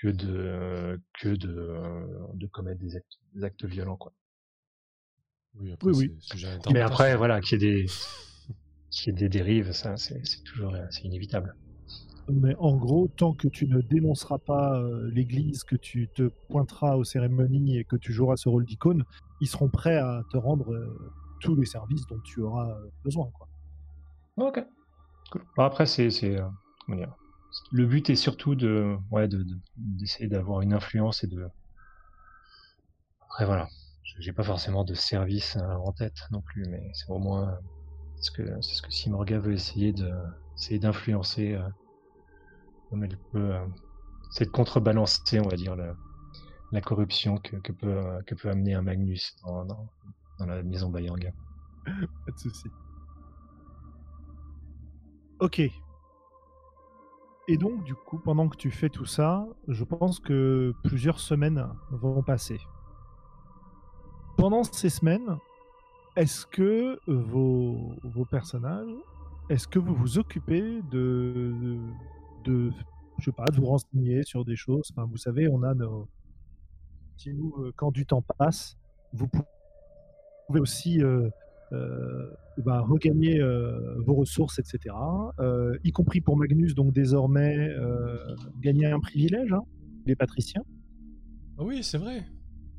que 0.00 0.08
de 0.08 1.00
que 1.20 1.28
de, 1.28 2.34
de 2.34 2.46
commettre 2.46 2.80
des 2.80 2.96
actes, 2.96 3.18
des 3.34 3.44
actes 3.44 3.64
violents 3.64 3.96
quoi. 3.96 4.12
Oui, 5.54 5.72
après, 5.72 5.90
oui, 5.90 6.16
Mais 6.72 6.80
après, 6.80 7.16
voilà, 7.16 7.40
qu'il 7.40 7.60
y 7.60 7.66
ait 7.66 7.82
des, 7.82 7.86
qu'il 8.90 9.06
y 9.06 9.16
ait 9.16 9.18
des 9.18 9.28
dérives, 9.28 9.72
ça, 9.72 9.96
c'est 9.96 10.22
toujours, 10.44 10.76
c'est 10.90 11.02
inévitable. 11.02 11.56
Mais 12.30 12.54
en 12.58 12.76
gros, 12.76 13.08
tant 13.08 13.32
que 13.32 13.48
tu 13.48 13.66
ne 13.66 13.80
dénonceras 13.80 14.38
pas 14.38 14.80
l'Église, 15.10 15.64
que 15.64 15.74
tu 15.74 16.08
te 16.14 16.30
pointeras 16.48 16.96
aux 16.96 17.02
cérémonies 17.02 17.78
et 17.78 17.84
que 17.84 17.96
tu 17.96 18.12
joueras 18.12 18.36
ce 18.36 18.48
rôle 18.48 18.66
d'icône, 18.66 19.04
ils 19.40 19.48
seront 19.48 19.68
prêts 19.68 19.96
à 19.96 20.22
te 20.30 20.36
rendre 20.36 20.72
euh, 20.72 21.12
tous 21.40 21.54
les 21.54 21.66
services 21.66 22.06
dont 22.06 22.20
tu 22.20 22.40
auras 22.40 22.70
euh, 22.70 22.90
besoin. 23.04 23.30
Quoi. 23.32 23.48
Ok. 24.36 24.64
après, 25.56 25.86
c'est, 25.86 26.10
euh, 26.24 26.46
le 27.70 27.86
but 27.86 28.10
est 28.10 28.16
surtout 28.16 28.54
de, 28.54 28.96
ouais, 29.10 29.28
de, 29.28 29.46
d'essayer 29.76 30.28
d'avoir 30.28 30.60
une 30.62 30.72
influence 30.72 31.24
et 31.24 31.26
de. 31.26 31.46
Après, 33.22 33.44
voilà. 33.44 33.68
J'ai 34.20 34.32
pas 34.32 34.42
forcément 34.42 34.84
de 34.84 34.94
service 34.94 35.56
en 35.56 35.92
tête 35.92 36.16
non 36.32 36.40
plus, 36.40 36.64
mais 36.68 36.90
c'est 36.92 37.10
au 37.10 37.18
moins 37.18 37.56
ce 38.20 38.30
que 38.32 38.42
c'est 38.62 38.74
ce 38.74 38.82
que 38.82 38.90
Simorga 38.90 39.38
veut 39.38 39.52
essayer 39.52 39.92
de, 39.92 40.10
essayer 40.56 40.80
d'influencer 40.80 41.56
comme 42.88 43.04
elle 43.04 43.16
peut. 43.30 43.54
c'est 44.32 44.46
de 44.46 44.50
contrebalancer, 44.50 45.38
on 45.38 45.48
va 45.48 45.56
dire, 45.56 45.76
la 46.72 46.80
corruption 46.80 47.38
que, 47.38 47.72
peut, 47.72 48.50
amener 48.50 48.74
un 48.74 48.82
Magnus 48.82 49.36
dans, 49.44 49.66
la 50.46 50.62
maison 50.62 50.90
Bayanga. 50.90 51.32
Pas 51.84 52.32
de 52.32 52.38
souci. 52.38 52.68
Ok. 55.40 55.62
Et 57.50 57.56
donc, 57.56 57.82
du 57.84 57.94
coup, 57.94 58.18
pendant 58.18 58.46
que 58.48 58.56
tu 58.56 58.70
fais 58.70 58.90
tout 58.90 59.06
ça, 59.06 59.48
je 59.68 59.82
pense 59.82 60.20
que 60.20 60.74
plusieurs 60.84 61.18
semaines 61.18 61.66
vont 61.90 62.22
passer. 62.22 62.60
Pendant 64.36 64.62
ces 64.64 64.90
semaines, 64.90 65.38
est-ce 66.14 66.44
que 66.44 67.00
vos, 67.06 67.96
personnages, 68.30 68.94
est-ce 69.48 69.66
que 69.66 69.78
vous 69.78 69.94
vous 69.94 70.18
occupez 70.18 70.82
de, 70.90 71.78
de, 72.44 72.70
je 73.18 73.24
sais 73.24 73.32
pas, 73.32 73.46
de 73.46 73.56
vous 73.56 73.66
renseigner 73.66 74.24
sur 74.24 74.44
des 74.44 74.56
choses? 74.56 74.92
Vous 74.94 75.16
savez, 75.16 75.48
on 75.48 75.62
a 75.62 75.72
nos, 75.72 76.06
euh, 77.26 77.72
quand 77.76 77.90
du 77.90 78.04
temps 78.04 78.22
passe, 78.36 78.76
vous 79.14 79.26
pouvez 79.26 80.60
aussi 80.60 81.02
euh, 81.02 81.30
bah, 81.70 82.80
regagner 82.80 83.40
vos 83.98 84.14
ressources, 84.14 84.58
etc. 84.58 84.94
y 85.84 85.92
compris 85.92 86.20
pour 86.20 86.36
Magnus, 86.36 86.74
donc 86.74 86.92
désormais 86.92 87.70
gagner 88.60 88.86
un 88.86 89.00
privilège, 89.00 89.52
hein, 89.52 89.62
les 90.06 90.16
patriciens. 90.16 90.62
Ah 91.58 91.64
oui, 91.64 91.82
c'est 91.82 91.98
vrai. 91.98 92.24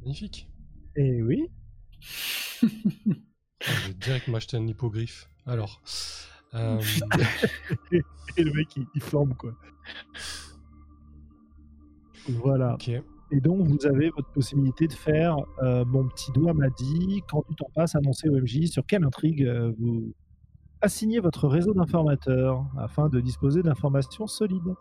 Magnifique. 0.01 0.49
Et 0.95 1.21
oui. 1.21 1.47
je 2.61 3.87
vais 3.87 3.93
direct 3.99 4.27
m'acheter 4.29 4.57
un 4.57 4.67
hippogriffe. 4.67 5.29
Alors. 5.45 5.81
Euh, 6.55 6.81
et 7.91 8.43
le 8.43 8.51
mec, 8.53 8.75
il, 8.95 9.01
forme 9.03 9.35
quoi. 9.35 9.53
Voilà. 12.27 12.75
Et 13.31 13.39
donc, 13.39 13.67
vous 13.67 13.85
avez 13.85 14.09
votre 14.09 14.29
possibilité 14.29 14.87
de 14.87 14.93
faire 14.93 15.37
euh, 15.61 15.85
Mon 15.85 16.07
petit 16.07 16.31
doigt 16.31 16.53
m'a 16.53 16.69
dit, 16.69 17.23
quand 17.29 17.43
tu 17.47 17.55
t'en 17.55 17.69
passes, 17.75 17.95
annoncer 17.95 18.27
au 18.29 18.39
MJ 18.39 18.65
sur 18.65 18.85
quelle 18.85 19.03
intrigue 19.03 19.43
euh, 19.43 19.71
vous 19.79 20.13
assignez 20.81 21.19
votre 21.19 21.47
réseau 21.47 21.73
d'informateurs 21.73 22.65
afin 22.77 23.09
de 23.09 23.19
disposer 23.19 23.61
d'informations 23.61 24.27
solides. 24.27 24.73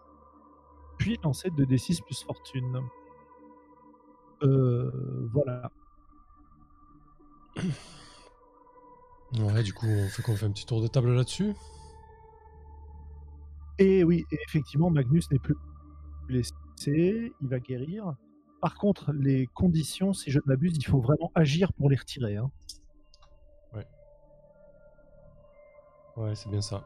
Puis 0.97 1.19
lancer 1.23 1.51
2d6 1.51 2.03
plus 2.03 2.23
fortune. 2.23 2.81
voilà. 4.41 5.71
Ouais, 9.37 9.63
du 9.63 9.75
coup, 9.75 9.87
on 9.87 10.09
fait 10.09 10.23
qu'on 10.23 10.37
fait 10.37 10.47
un 10.47 10.51
petit 10.51 10.65
tour 10.65 10.81
de 10.81 10.87
table 10.87 11.13
là-dessus. 11.13 11.53
Et 13.79 14.03
oui, 14.03 14.25
effectivement, 14.31 14.91
Magnus 14.91 15.31
n'est 15.31 15.39
plus 15.39 15.55
blessé, 16.27 17.33
il 17.41 17.49
va 17.49 17.61
guérir. 17.61 18.15
Par 18.61 18.75
contre, 18.75 19.13
les 19.13 19.47
conditions, 19.47 20.13
si 20.13 20.31
je 20.31 20.39
ne 20.39 20.45
m'abuse, 20.47 20.77
il 20.77 20.85
faut 20.85 21.01
vraiment 21.01 21.31
agir 21.35 21.73
pour 21.73 21.89
les 21.89 21.97
retirer. 21.97 22.37
Hein. 22.37 22.51
Ouais. 23.75 23.87
Ouais, 26.17 26.35
c'est 26.35 26.49
bien 26.49 26.61
ça. 26.61 26.85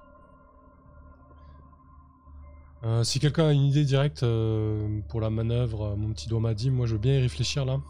Euh, 2.85 3.05
si 3.05 3.21
quelqu'un 3.21 3.49
a 3.49 3.52
une 3.52 3.62
idée 3.62 3.85
directe 3.85 4.23
euh, 4.25 5.00
pour 5.09 5.21
la 5.21 5.31
manœuvre, 5.31 5.95
mon 5.97 6.12
petit 6.12 6.29
doigt 6.29 6.41
m'a 6.41 6.52
dit, 6.52 6.69
moi 6.71 6.87
je 6.87 6.95
veux 6.95 6.99
bien 6.99 7.14
y 7.14 7.21
réfléchir 7.21 7.64
là. 7.64 7.81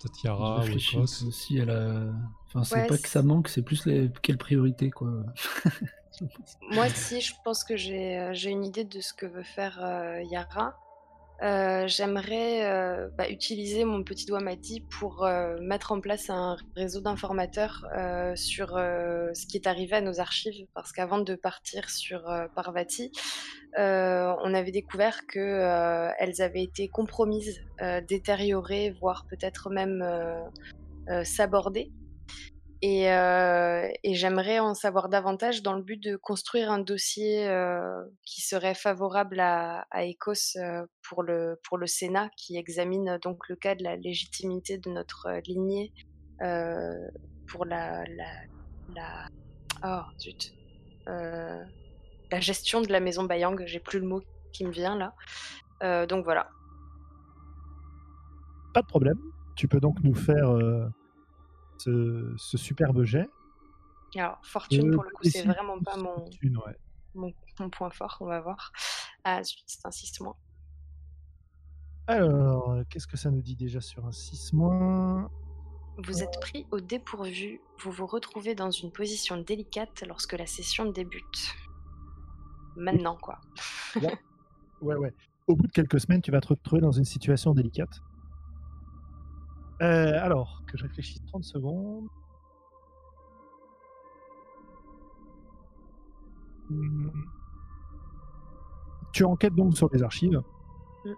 Peut-être 0.00 0.22
Yara 0.24 0.64
ou 0.64 1.00
aussi, 1.00 1.56
elle 1.56 1.70
a... 1.70 2.12
enfin, 2.48 2.64
c'est 2.64 2.86
pas 2.86 2.98
que 2.98 3.08
ça 3.08 3.22
manque, 3.22 3.48
c'est 3.48 3.62
plus 3.62 3.86
les... 3.86 4.10
quelle 4.22 4.38
priorité 4.38 4.90
quoi. 4.90 5.08
Moi 6.72 6.86
aussi, 6.86 7.20
je 7.20 7.34
pense 7.44 7.64
que 7.64 7.76
j'ai 7.76 8.18
euh, 8.18 8.34
une 8.34 8.64
idée 8.64 8.84
de 8.84 9.00
ce 9.00 9.12
que 9.12 9.26
veut 9.26 9.42
faire 9.42 9.78
euh, 9.82 10.22
Yara. 10.22 10.78
Euh, 11.42 11.86
j'aimerais 11.86 12.64
euh, 12.64 13.08
bah, 13.16 13.28
utiliser 13.28 13.84
mon 13.84 14.02
petit 14.02 14.24
doigt 14.24 14.40
Mati 14.40 14.80
pour 14.80 15.24
euh, 15.24 15.58
mettre 15.60 15.92
en 15.92 16.00
place 16.00 16.30
un 16.30 16.56
réseau 16.74 17.00
d'informateurs 17.00 17.84
sur 18.34 18.68
ce 18.68 19.46
qui 19.46 19.56
est 19.56 19.66
arrivé 19.66 19.96
à 19.96 20.00
nos 20.00 20.20
archives. 20.20 20.66
Parce 20.74 20.92
qu'avant 20.92 21.18
de 21.18 21.34
partir 21.34 21.90
sur 21.90 22.22
Parvati, 22.54 23.12
on 23.76 24.54
avait 24.54 24.70
découvert 24.70 25.26
qu'elles 25.26 26.42
avaient 26.42 26.62
été 26.62 26.88
compromises, 26.88 27.60
détériorées, 28.08 28.94
voire 29.00 29.26
peut-être 29.28 29.70
même 29.70 30.04
sabordées. 31.24 31.90
Euh, 32.86 33.88
et, 34.02 34.14
j'aimerais 34.14 34.58
en 34.58 34.74
savoir 34.74 35.08
davantage 35.08 35.62
dans 35.62 35.74
le 35.74 35.82
but 35.82 36.02
de 36.02 36.16
construire 36.16 36.70
un 36.70 36.78
dossier 36.78 37.48
euh, 37.48 38.04
qui 38.24 38.42
serait 38.42 38.74
favorable 38.74 39.40
à, 39.40 39.86
Ecos 39.94 40.56
euh, 40.56 40.84
pour, 41.02 41.22
le, 41.22 41.58
pour 41.64 41.78
le 41.78 41.86
Sénat, 41.86 42.30
qui 42.36 42.56
examine 42.56 43.18
donc 43.22 43.48
le 43.48 43.56
cas 43.56 43.74
de 43.74 43.82
la 43.82 43.96
légitimité 43.96 44.78
de 44.78 44.90
notre 44.90 45.28
lignée 45.46 45.92
pour 47.48 47.64
la, 47.64 48.04
la, 48.94 49.28
oh, 49.84 50.02
zut, 50.20 50.52
la 51.06 52.40
gestion 52.40 52.82
de 52.82 52.92
la 52.92 53.00
maison 53.00 53.24
Bayang. 53.24 53.62
J'ai 53.66 53.80
plus 53.80 54.00
le 54.00 54.06
mot 54.06 54.22
qui 54.52 54.64
me 54.64 54.70
vient 54.70 54.96
là. 54.96 56.06
donc 56.06 56.24
voilà. 56.24 56.50
Pas 58.74 58.82
de 58.82 58.86
problème. 58.86 59.18
Tu 59.56 59.66
peux 59.66 59.80
donc 59.80 59.96
nous 60.04 60.14
faire 60.14 60.54
ce, 61.82 62.56
superbe 62.56 63.04
jet. 63.04 63.28
Alors, 64.14 64.38
fortune, 64.42 64.92
pour 64.92 65.04
le 65.04 65.10
coup, 65.10 65.24
c'est 65.24 65.44
vraiment 65.44 65.78
pas 65.80 65.96
mon, 65.96 66.24
mon, 67.14 67.70
point 67.70 67.90
fort, 67.90 68.16
on 68.20 68.26
va 68.26 68.40
voir. 68.40 68.72
Ah, 69.24 69.40
c'est 69.44 69.84
un 69.84 69.90
6 69.90 70.20
mois. 70.20 70.38
Alors, 72.06 72.76
qu'est-ce 72.88 73.06
que 73.06 73.16
ça 73.16 73.30
nous 73.30 73.42
dit 73.42 73.56
déjà 73.56 73.80
sur 73.80 74.06
un 74.06 74.12
6 74.12 74.52
mois? 74.52 75.30
Vous 75.98 76.22
êtes 76.22 76.38
pris 76.40 76.66
au 76.70 76.80
dépourvu. 76.80 77.60
Vous 77.80 77.90
vous 77.90 78.06
retrouvez 78.06 78.54
dans 78.54 78.70
une 78.70 78.92
position 78.92 79.38
délicate 79.38 80.04
lorsque 80.06 80.34
la 80.34 80.46
session 80.46 80.90
débute. 80.90 81.54
Maintenant, 82.76 83.16
quoi. 83.16 83.40
ouais, 84.82 84.94
ouais. 84.94 85.14
Au 85.46 85.56
bout 85.56 85.66
de 85.66 85.72
quelques 85.72 86.00
semaines, 86.00 86.20
tu 86.20 86.30
vas 86.30 86.40
te 86.40 86.48
retrouver 86.48 86.82
dans 86.82 86.92
une 86.92 87.04
situation 87.04 87.54
délicate. 87.54 88.02
Euh, 89.82 90.18
alors, 90.22 90.62
que 90.66 90.78
je 90.78 90.84
réfléchisse 90.84 91.22
30 91.26 91.44
secondes. 91.44 92.06
Hmm. 96.70 97.10
Tu 99.12 99.24
enquêtes 99.24 99.54
donc 99.54 99.76
sur 99.76 99.88
les 99.92 100.02
archives 100.02 100.42
mm. 101.04 101.10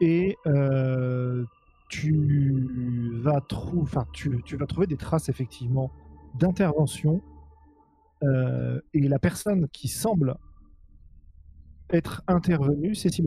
et 0.00 0.36
euh, 0.46 1.44
tu, 1.88 3.18
vas 3.22 3.40
enfin, 3.76 4.04
tu, 4.12 4.42
tu, 4.44 4.56
vas 4.56 4.66
trouver 4.66 4.86
des 4.86 4.96
traces 4.96 5.28
effectivement 5.28 5.90
d'intervention 6.34 7.22
euh, 8.24 8.80
et 8.92 9.08
la 9.08 9.18
personne 9.18 9.68
qui 9.68 9.88
semble 9.88 10.36
être 11.88 12.22
intervenue, 12.26 12.94
c'est 12.94 13.18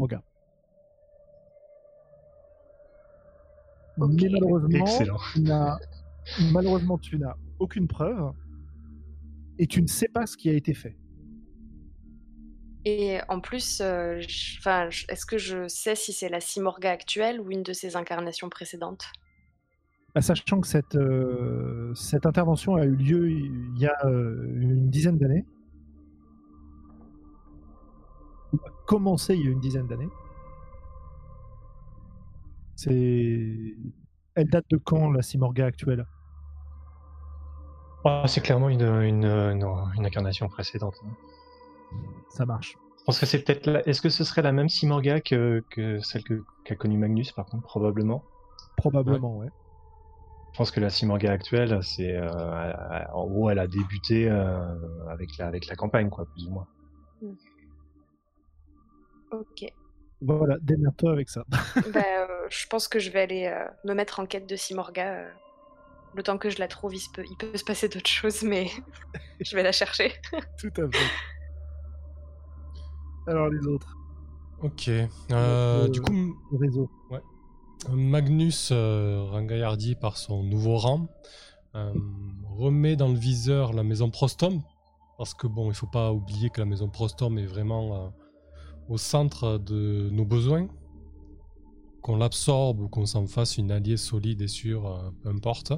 Mais 4.08 4.30
malheureusement, 4.30 4.86
tu 5.34 5.42
n'as, 5.42 5.78
malheureusement, 6.52 6.98
tu 6.98 7.18
n'as 7.18 7.36
aucune 7.60 7.88
preuve 7.88 8.32
et 9.60 9.68
tu 9.68 9.82
ne 9.82 9.88
sais 9.88 10.08
pas 10.08 10.26
ce 10.26 10.38
qui 10.38 10.50
a 10.50 10.54
été 10.54 10.74
fait. 10.74 10.98
Et 12.86 13.20
en 13.30 13.40
plus, 13.40 13.80
euh, 13.82 14.20
est-ce 14.20 15.26
que 15.26 15.38
je 15.38 15.68
sais 15.68 15.96
si 15.96 16.12
c'est 16.12 16.28
la 16.28 16.42
Simorga 16.42 16.92
actuelle 16.92 17.40
ou 17.40 17.50
une 17.50 17.64
de 17.64 17.72
ses 17.72 17.96
incarnations 17.96 18.50
précédentes? 18.50 19.06
Bah, 20.14 20.22
Sachant 20.22 20.60
que 20.60 20.68
cette, 20.68 20.96
euh, 20.96 21.94
cette 21.96 22.26
intervention 22.26 22.76
a 22.76 22.86
eu 22.86 22.96
lieu 22.96 23.32
il 23.32 23.80
y 23.80 23.88
a 23.88 23.96
euh, 24.06 24.46
une 24.60 24.90
dizaine 24.90 25.18
d'années. 25.18 25.46
A 28.54 28.70
commencé 28.86 29.36
il 29.36 29.46
y 29.46 29.48
a 29.48 29.52
une 29.52 29.62
dizaine 29.62 29.88
d'années. 29.88 30.10
C'est. 32.76 33.76
Elle 34.36 34.50
date 34.50 34.66
de 34.70 34.78
quand 34.78 35.12
la 35.12 35.22
Simorga 35.22 35.66
actuelle? 35.66 36.06
Ah, 38.06 38.24
C'est 38.28 38.42
clairement 38.42 38.70
une, 38.70 38.82
une, 38.82 39.26
une, 39.26 40.06
incarnation 40.06 40.50
précédente. 40.50 40.96
Hein. 41.06 41.14
Ça 42.30 42.46
marche. 42.46 42.76
Je 43.00 43.04
pense 43.06 43.20
que 43.20 43.26
c'est 43.26 43.44
peut-être. 43.44 43.88
Est-ce 43.88 44.02
que 44.02 44.10
ce 44.10 44.24
serait 44.24 44.42
la 44.42 44.52
même 44.52 44.70
Simorga 44.70 45.22
que, 45.22 45.64
que 45.70 46.00
celle 46.00 46.24
qu'a 46.66 46.76
connue 46.76 46.98
Magnus, 46.98 47.32
par 47.32 47.46
contre, 47.46 47.64
probablement 47.64 48.24
Probablement, 48.78 49.38
ouais. 49.38 49.50
Je 50.54 50.58
pense 50.58 50.72
que 50.72 50.80
la 50.80 50.90
Simorga 50.90 51.32
actuelle, 51.32 51.80
c'est 51.82 52.16
euh, 52.16 52.74
en 53.14 53.28
gros, 53.28 53.50
elle 53.50 53.60
a 53.60 53.68
débuté 53.68 54.30
euh, 54.30 54.76
avec 55.10 55.38
la 55.38 55.48
avec 55.48 55.68
la 55.68 55.76
campagne, 55.76 56.10
quoi, 56.10 56.26
plus 56.26 56.48
ou 56.48 56.52
moins. 56.52 56.68
Hmm. 57.22 57.34
Ok. 59.32 59.74
Voilà, 60.26 60.58
démerde-toi 60.62 61.12
avec 61.12 61.30
ça. 61.30 61.44
bah, 61.94 62.02
euh, 62.02 62.48
je 62.50 62.66
pense 62.68 62.88
que 62.88 63.00
je 63.00 63.10
vais 63.10 63.22
aller 63.22 63.46
euh, 63.46 63.66
me 63.84 63.94
mettre 63.94 64.20
en 64.20 64.26
quête 64.26 64.48
de 64.48 64.56
Simorga. 64.56 65.14
Euh. 65.14 65.30
le 66.16 66.24
temps 66.24 66.38
que 66.38 66.50
je 66.50 66.60
la 66.60 66.68
trouve, 66.68 66.96
il, 66.96 67.02
peut, 67.14 67.26
il 67.30 67.36
peut 67.36 67.58
se 67.58 67.64
passer 67.64 67.90
d'autres 67.90 68.10
choses, 68.10 68.44
mais 68.44 68.68
je 69.42 69.56
vais 69.56 69.64
la 69.64 69.74
chercher. 69.74 70.14
Tout 70.58 70.72
à 70.78 70.90
fait. 70.90 71.06
Alors 73.28 73.50
les 73.50 73.68
autres. 73.68 73.98
Ok. 74.62 74.90
du 75.92 76.02
coup, 76.02 76.38
réseau. 76.58 76.90
Ouais. 77.12 77.20
Magnus 77.92 78.72
Rangaillardi, 78.72 79.96
par 79.96 80.16
son 80.16 80.42
nouveau 80.42 80.78
rang, 80.78 81.10
remet 81.74 82.96
dans 82.96 83.10
le 83.10 83.18
viseur 83.18 83.74
la 83.74 83.84
maison 83.84 84.10
Prostom. 84.10 84.62
Parce 85.18 85.34
que 85.34 85.48
bon, 85.48 85.70
il 85.70 85.76
faut 85.76 85.88
pas 85.88 86.14
oublier 86.14 86.50
que 86.50 86.62
la 86.62 86.66
maison 86.66 86.88
Prostom 86.88 87.38
est 87.38 87.46
vraiment 87.46 88.14
au 88.90 88.98
centre 88.98 89.58
de 89.58 90.10
nos 90.12 90.26
besoins, 90.26 90.68
qu'on 92.02 92.18
l'absorbe 92.18 92.82
ou 92.82 92.90
qu'on 92.90 93.06
s'en 93.06 93.26
fasse 93.26 93.58
une 93.58 93.72
alliée 93.72 93.98
solide 93.98 94.42
et 94.42 94.48
sûre, 94.48 94.88
euh, 94.88 95.10
peu 95.24 95.30
importe. 95.30 95.74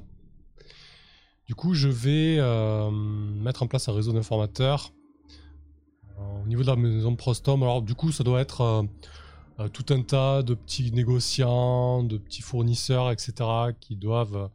Du 1.45 1.53
coup, 1.53 1.75
je 1.75 1.87
vais 1.87 2.37
euh, 2.39 2.89
mettre 2.89 3.61
en 3.61 3.67
place 3.67 3.87
un 3.87 3.93
réseau 3.93 4.11
d'informateurs 4.11 4.91
euh, 6.17 6.43
au 6.43 6.47
niveau 6.47 6.63
de 6.63 6.67
la 6.67 6.75
maison 6.75 7.15
Prostom. 7.15 7.61
Alors, 7.61 7.83
du 7.83 7.93
coup, 7.93 8.11
ça 8.11 8.23
doit 8.23 8.41
être 8.41 8.85
tout 9.71 9.85
un 9.89 10.01
tas 10.01 10.43
de 10.43 10.53
petits 10.53 10.91
négociants, 10.91 12.03
de 12.03 12.17
petits 12.17 12.41
fournisseurs, 12.41 13.11
etc., 13.11 13.33
qui 13.79 13.95
doivent 13.95 14.49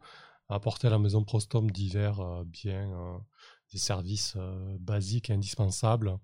apporter 0.47 0.87
à 0.87 0.89
la 0.91 0.99
maison 0.99 1.23
Prostom 1.23 1.71
divers 1.71 2.43
biens, 2.45 3.19
des 3.71 3.79
services 3.79 4.37
basiques 4.79 5.29
et 5.29 5.33
indispensables 5.33 6.19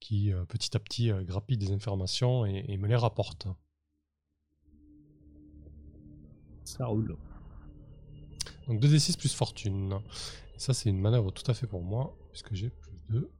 qui 0.00 0.32
petit 0.48 0.76
à 0.76 0.80
petit 0.80 1.10
grappillent 1.24 1.58
des 1.58 1.72
informations 1.72 2.44
et, 2.46 2.76
me 2.76 2.86
les 2.86 2.96
rapportent. 2.96 3.48
Ça 6.64 6.86
roule. 6.86 7.16
Donc 8.66 8.80
2d6 8.80 9.16
plus 9.18 9.34
fortune. 9.34 10.00
ça, 10.56 10.74
c'est 10.74 10.90
une 10.90 11.00
manœuvre 11.00 11.30
tout 11.30 11.48
à 11.50 11.54
fait 11.54 11.66
pour 11.66 11.82
moi, 11.82 12.16
puisque 12.32 12.54
j'ai 12.54 12.70
plus 12.70 12.98
de. 13.10 13.30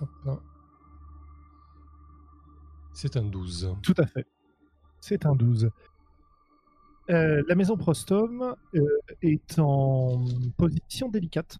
Hop. 0.00 0.42
C'est 2.94 3.16
un 3.16 3.22
12. 3.22 3.76
Tout 3.82 3.94
à 3.98 4.06
fait. 4.06 4.26
C'est 5.00 5.24
un 5.24 5.36
12. 5.36 5.70
Euh, 7.10 7.42
la 7.48 7.54
maison 7.54 7.76
Prostom 7.76 8.54
euh, 8.74 8.84
est 9.22 9.58
en 9.58 10.24
position 10.56 11.08
délicate. 11.08 11.58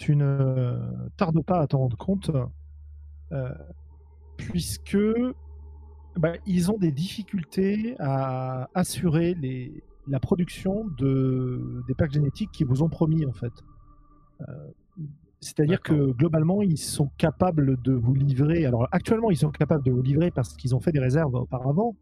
Tu 0.00 0.16
ne 0.16 0.78
tardes 1.18 1.42
pas 1.44 1.60
à 1.60 1.66
t'en 1.66 1.80
rendre 1.80 1.96
compte, 1.98 2.30
euh, 3.32 3.54
puisque 4.38 4.96
bah, 6.16 6.32
ils 6.46 6.70
ont 6.70 6.78
des 6.78 6.90
difficultés 6.90 7.96
à 7.98 8.70
assurer 8.72 9.34
les, 9.34 9.84
la 10.08 10.18
production 10.18 10.86
de, 10.96 11.84
des 11.86 11.94
packs 11.94 12.12
génétiques 12.12 12.50
qui 12.50 12.64
vous 12.64 12.82
ont 12.82 12.88
promis 12.88 13.26
en 13.26 13.32
fait. 13.32 13.52
C'est-à-dire 15.40 15.82
que 15.82 16.12
globalement, 16.12 16.62
ils 16.62 16.78
sont 16.78 17.10
capables 17.18 17.80
de 17.82 17.92
vous 17.92 18.14
livrer. 18.14 18.64
Alors 18.64 18.88
actuellement, 18.92 19.30
ils 19.30 19.36
sont 19.36 19.50
capables 19.50 19.84
de 19.84 19.90
vous 19.90 20.02
livrer 20.02 20.30
parce 20.30 20.56
qu'ils 20.56 20.74
ont 20.74 20.80
fait 20.80 20.92
des 20.92 20.98
réserves 20.98 21.34
auparavant, 21.34 21.94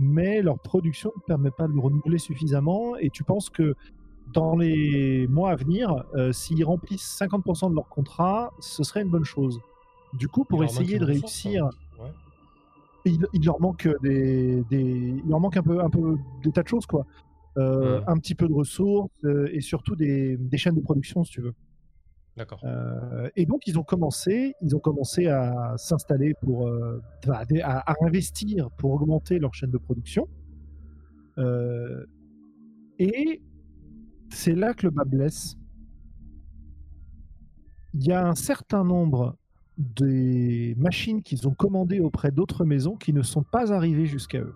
mais 0.00 0.42
leur 0.42 0.58
production 0.58 1.12
ne 1.16 1.22
permet 1.28 1.52
pas 1.56 1.68
de 1.68 1.74
le 1.74 1.80
renouveler 1.80 2.18
suffisamment. 2.18 2.96
Et 2.96 3.10
tu 3.10 3.22
penses 3.22 3.50
que 3.50 3.76
dans 4.32 4.56
les 4.56 5.26
mois 5.28 5.50
à 5.50 5.56
venir, 5.56 6.04
euh, 6.14 6.32
s'ils 6.32 6.64
remplissent 6.64 7.18
50% 7.20 7.70
de 7.70 7.74
leur 7.74 7.88
contrat, 7.88 8.52
ce 8.60 8.82
serait 8.82 9.02
une 9.02 9.10
bonne 9.10 9.24
chose. 9.24 9.60
Du 10.14 10.28
coup, 10.28 10.44
pour 10.44 10.64
essayer 10.64 10.98
de 10.98 11.04
réussir, 11.04 11.68
il, 13.04 13.44
leur 13.44 13.60
manque 13.60 13.88
des, 14.02 14.64
il 14.70 15.22
leur 15.28 15.40
manque 15.40 15.56
un 15.56 15.62
peu, 15.62 15.82
un 15.82 15.90
peu 15.90 16.16
des 16.42 16.52
tas 16.52 16.62
de 16.62 16.68
choses, 16.68 16.86
quoi. 16.86 17.06
Euh, 17.58 18.02
un 18.06 18.18
petit 18.18 18.34
peu 18.34 18.46
de 18.46 18.52
ressources 18.52 19.08
euh, 19.24 19.48
et 19.50 19.62
surtout 19.62 19.96
des, 19.96 20.36
des 20.36 20.58
chaînes 20.58 20.74
de 20.74 20.80
production, 20.80 21.24
si 21.24 21.32
tu 21.32 21.40
veux. 21.40 21.54
D'accord. 22.36 22.60
Et 23.34 23.46
donc 23.46 23.66
ils 23.66 23.78
ont 23.78 23.82
commencé, 23.82 24.54
ils 24.60 24.76
ont 24.76 24.78
commencé 24.78 25.26
à 25.28 25.74
s'installer 25.78 26.34
pour, 26.42 26.68
euh, 26.68 27.00
à, 27.62 27.94
investir 28.04 28.70
pour 28.76 28.90
augmenter 28.90 29.38
leur 29.38 29.54
chaîne 29.54 29.70
de 29.70 29.78
production. 29.78 30.28
Et 32.98 33.40
c'est 34.30 34.54
là 34.54 34.74
que 34.74 34.86
le 34.86 34.90
bas 34.90 35.04
blesse. 35.04 35.56
Il 37.94 38.06
y 38.06 38.12
a 38.12 38.26
un 38.26 38.34
certain 38.34 38.84
nombre 38.84 39.36
des 39.78 40.74
machines 40.78 41.22
qu'ils 41.22 41.46
ont 41.48 41.54
commandées 41.54 42.00
auprès 42.00 42.30
d'autres 42.30 42.64
maisons 42.64 42.96
qui 42.96 43.12
ne 43.12 43.22
sont 43.22 43.42
pas 43.42 43.72
arrivées 43.72 44.06
jusqu'à 44.06 44.40
eux. 44.40 44.54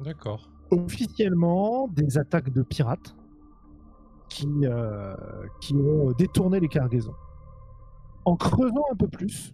D'accord. 0.00 0.50
Officiellement, 0.70 1.88
des 1.88 2.18
attaques 2.18 2.50
de 2.50 2.62
pirates 2.62 3.16
qui, 4.28 4.46
euh, 4.62 5.14
qui 5.60 5.74
ont 5.74 6.12
détourné 6.12 6.60
les 6.60 6.68
cargaisons. 6.68 7.14
En 8.24 8.36
creusant 8.36 8.84
un 8.92 8.96
peu 8.96 9.08
plus, 9.08 9.52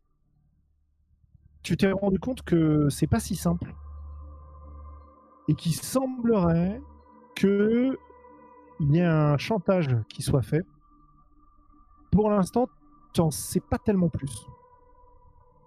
tu 1.63 1.77
t'es 1.77 1.91
rendu 1.93 2.19
compte 2.19 2.43
que 2.43 2.89
c'est 2.91 3.07
pas 3.07 3.21
si 3.21 3.37
simple 3.37 3.75
et 5.49 5.55
qu'il 5.55 5.75
semblerait 5.75 6.81
que 7.37 7.97
il 8.81 8.95
y 8.95 8.99
ait 8.99 9.05
un 9.05 9.37
chantage 9.37 9.97
qui 10.09 10.23
soit 10.23 10.43
fait. 10.43 10.65
Pour 12.11 12.31
l'instant, 12.31 12.69
tu 13.13 13.21
n'en 13.21 13.31
sais 13.31 13.61
pas 13.61 13.79
tellement 13.79 14.09
plus. 14.09 14.47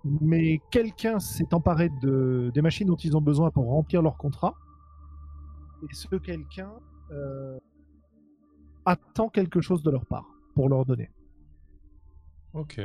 Mais 0.04 0.62
quelqu'un 0.72 1.20
s'est 1.20 1.54
emparé 1.54 1.90
de, 2.02 2.52
des 2.54 2.62
machines 2.62 2.88
dont 2.88 2.96
ils 2.96 3.16
ont 3.18 3.22
besoin 3.22 3.52
pour 3.52 3.66
remplir 3.66 4.02
leur 4.02 4.18
contrat. 4.18 4.56
Et 5.84 5.94
ce 5.94 6.16
quelqu'un 6.16 6.72
euh, 7.12 7.60
attend 8.86 9.30
quelque 9.30 9.62
chose 9.62 9.84
de 9.84 9.92
leur 9.92 10.06
part 10.06 10.26
pour 10.56 10.70
leur 10.70 10.86
donner. 10.86 11.12
Ok. 12.54 12.82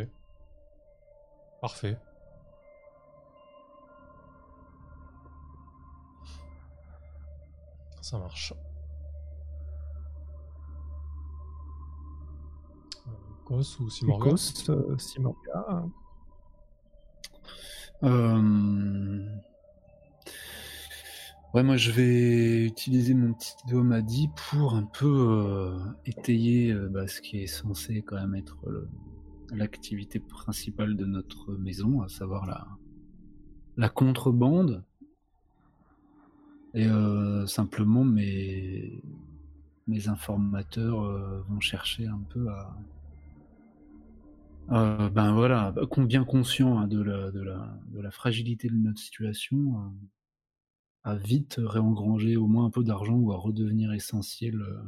Parfait. 1.61 1.99
Ça 8.01 8.19
marche. 8.19 8.53
Ou 13.51 13.91
Simorga 13.91 14.31
Kos, 14.31 14.71
euh, 14.71 14.97
Simorga. 14.97 15.85
Euh... 18.03 19.27
Ouais, 21.53 21.63
moi 21.63 21.77
je 21.77 21.91
vais 21.91 22.65
utiliser 22.65 23.13
mon 23.13 23.35
petit 23.35 23.55
Madi 23.75 24.31
pour 24.51 24.75
un 24.75 24.85
peu 24.85 25.07
euh, 25.07 25.79
étayer 26.07 26.73
euh, 26.73 26.89
bah, 26.89 27.07
ce 27.07 27.21
qui 27.21 27.41
est 27.43 27.47
censé 27.47 28.01
quand 28.01 28.17
même 28.17 28.35
être 28.35 28.57
l'activité 29.51 30.19
principale 30.19 30.97
de 30.97 31.05
notre 31.05 31.53
maison, 31.53 32.01
à 32.01 32.09
savoir 32.09 32.47
la, 32.47 32.67
la 33.77 33.91
contrebande. 33.91 34.83
Et 36.75 36.89
simplement 37.47 38.03
mes 38.03 39.03
informateurs 40.07 41.43
vont 41.47 41.61
chercher 41.61 42.07
un 42.07 42.23
peu 42.31 42.49
à, 42.49 42.75
ben 44.69 45.33
voilà, 45.35 45.75
bien 46.07 46.25
conscient 46.25 46.79
hein, 46.79 46.87
de, 46.87 47.03
la, 47.03 47.31
de, 47.31 48.01
la, 48.01 48.11
fragilité 48.11 48.69
de 48.69 48.77
notre 48.77 49.01
situation, 49.01 49.93
à 51.05 51.17
vite 51.17 51.57
réengranger 51.59 52.37
au 52.37 52.47
moins 52.47 52.67
un 52.67 52.71
peu 52.71 52.85
d'argent 52.85 53.17
ou 53.17 53.33
à 53.33 53.37
redevenir 53.37 53.93
essentiel 53.93 54.61
euh, 54.61 54.83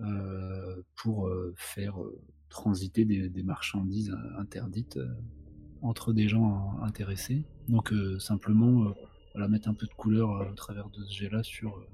euh, 0.00 0.82
pour 0.94 1.26
euh, 1.26 1.52
faire 1.56 1.96
transiter 2.48 3.04
des, 3.04 3.42
marchandises 3.42 4.14
interdites 4.38 4.98
entre 5.82 6.12
des 6.12 6.28
gens 6.28 6.78
intéressés. 6.82 7.44
Donc 7.68 7.92
simplement 8.18 8.94
mettre 9.48 9.68
un 9.68 9.74
peu 9.74 9.86
de 9.86 9.94
couleur 9.94 10.40
à 10.40 10.52
travers 10.54 10.88
de 10.90 11.04
ce 11.04 11.12
jet-là 11.12 11.42
sur 11.42 11.84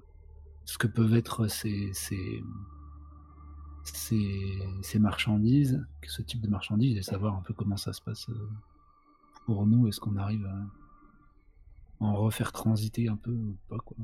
ce 0.65 0.79
que 0.79 0.87
peuvent 0.87 1.15
être 1.15 1.49
ces, 1.49 1.91
ces, 3.85 4.99
marchandises, 4.99 5.85
ce 6.07 6.23
type 6.23 6.41
de 6.41 6.49
marchandises, 6.49 6.97
et 6.97 7.03
savoir 7.03 7.37
un 7.37 7.43
peu 7.43 7.55
comment 7.55 7.77
ça 7.77 7.93
se 7.93 8.01
passe 8.01 8.27
pour 9.47 9.67
nous. 9.67 9.89
Est-ce 9.89 10.01
qu'on 10.01 10.17
arrive 10.17 10.47
à, 10.47 10.57
en 12.03 12.17
refaire 12.17 12.53
transiter 12.53 13.09
un 13.09 13.17
peu 13.17 13.31
ou 13.31 13.57
pas 13.69 13.79
quoi. 13.79 13.97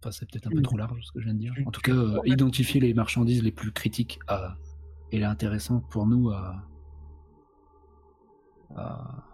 Enfin, 0.00 0.10
c'est 0.10 0.28
peut-être 0.28 0.48
un 0.48 0.50
peu 0.50 0.62
trop 0.62 0.76
large 0.76 1.00
ce 1.00 1.12
que 1.12 1.20
je 1.20 1.26
viens 1.26 1.34
de 1.34 1.38
dire. 1.38 1.54
En 1.64 1.70
tout 1.70 1.80
cas, 1.80 1.92
euh, 1.92 2.20
identifier 2.24 2.80
les 2.80 2.92
marchandises 2.92 3.42
les 3.42 3.52
plus 3.52 3.70
critiques 3.70 4.18
à, 4.26 4.56
et 5.12 5.18
les 5.18 5.24
intéressantes 5.24 5.88
pour 5.90 6.06
nous 6.06 6.30
à, 6.30 6.68
à, 8.74 9.24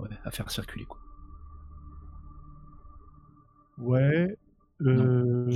ouais, 0.00 0.08
à 0.24 0.30
faire 0.32 0.50
circuler. 0.50 0.86
Quoi. 0.86 0.98
Ouais. 3.78 4.36
Euh, 4.82 5.46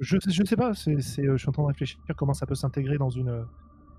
je, 0.00 0.16
je 0.26 0.44
sais 0.44 0.56
pas, 0.56 0.72
c'est, 0.74 0.98
je 0.98 1.36
suis 1.36 1.48
en 1.48 1.52
train 1.52 1.62
de 1.62 1.68
réfléchir 1.68 2.00
comment 2.16 2.32
ça 2.32 2.46
peut 2.46 2.54
s'intégrer 2.54 2.96
dans 2.96 3.10
une 3.10 3.44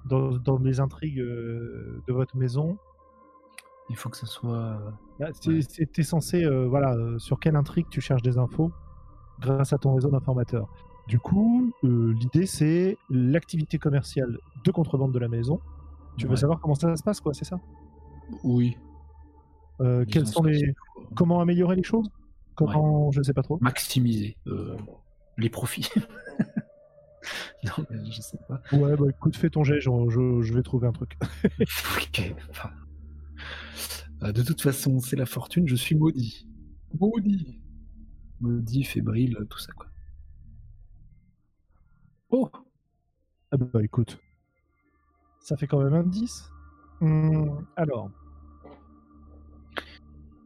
dans, 0.06 0.32
dans 0.32 0.58
les 0.58 0.80
intrigues 0.80 1.20
euh, 1.20 2.02
de 2.08 2.14
votre 2.14 2.36
maison. 2.36 2.78
Il 3.90 3.96
faut 3.96 4.10
que 4.10 4.18
ce 4.18 4.26
soit. 4.26 4.80
Bah, 5.20 5.28
T'es 5.94 6.04
censé, 6.04 6.44
euh, 6.44 6.68
voilà, 6.68 6.94
euh, 6.96 7.20
sur 7.20 7.40
quelle 7.40 7.56
intrigue 7.56 7.86
tu 7.90 8.02
cherches 8.02 8.24
des 8.24 8.38
infos 8.38 8.72
grâce 9.40 9.74
à 9.74 9.78
ton 9.78 9.94
réseau 9.94 10.10
d'informateurs. 10.10 10.68
Du 11.08 11.20
coup, 11.20 11.72
euh, 11.84 12.14
l'idée 12.14 12.46
c'est 12.46 12.98
l'activité 13.10 13.78
commerciale 13.78 14.40
de 14.64 14.72
contrebande 14.72 15.12
de 15.12 15.20
la 15.20 15.28
maison. 15.28 15.60
Tu 16.18 16.28
veux 16.28 16.36
savoir 16.36 16.60
comment 16.60 16.76
ça 16.76 16.96
se 16.96 17.04
passe, 17.04 17.20
quoi, 17.20 17.34
c'est 17.34 17.46
ça? 17.46 17.60
Oui. 18.44 18.78
quels 20.10 20.28
sont 20.28 20.44
les... 20.44 20.74
Comment 21.16 21.42
améliorer 21.42 21.76
les 21.76 21.84
choses? 21.84 22.10
Comment, 22.56 23.12
je 23.12 23.22
sais 23.22 23.34
pas 23.34 23.44
trop. 23.44 23.58
Maximiser 23.62 24.38
les 25.38 25.50
profits. 25.50 25.90
non, 27.64 27.86
mais 27.90 28.12
je 28.12 28.22
sais 28.22 28.38
pas. 28.48 28.62
Ouais, 28.72 28.96
bah 28.96 29.06
écoute, 29.10 29.36
fais 29.36 29.50
ton 29.50 29.64
jet, 29.64 29.80
je, 29.80 29.90
je 30.42 30.54
vais 30.54 30.64
trouver 30.64 30.88
un 30.88 30.92
truc. 30.92 31.18
ok. 31.98 32.36
Enfin, 32.50 32.70
ah, 34.22 34.32
de 34.32 34.42
toute 34.42 34.62
façon, 34.62 35.00
c'est 35.00 35.16
la 35.16 35.26
fortune, 35.26 35.68
je 35.68 35.76
suis 35.76 35.96
maudit. 35.96 36.48
Maudit. 37.00 37.60
Maudit, 38.40 38.84
fébrile, 38.84 39.38
tout 39.50 39.60
ça, 39.60 39.74
quoi. 39.74 39.88
Oh 42.30 42.50
Ah 43.52 43.58
bah 43.58 43.84
écoute. 43.84 44.18
Ça 45.40 45.58
fait 45.58 45.68
quand 45.68 45.84
même 45.84 45.94
un 45.94 46.04
10. 46.04 46.50
Hum, 47.02 47.66
alors. 47.76 48.10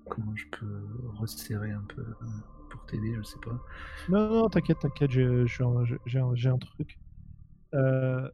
Comment 0.09 0.35
je 0.35 0.45
peux 0.51 0.87
resserrer 1.17 1.71
un 1.71 1.83
peu 1.83 2.03
pour 2.69 2.85
t'aider, 2.85 3.13
je 3.15 3.23
sais 3.23 3.39
pas. 3.39 3.57
Non, 4.09 4.29
non, 4.29 4.49
t'inquiète, 4.49 4.79
t'inquiète, 4.79 5.11
j'ai 5.11 6.49
un, 6.49 6.57
truc. 6.57 6.99
Euh, 7.73 8.29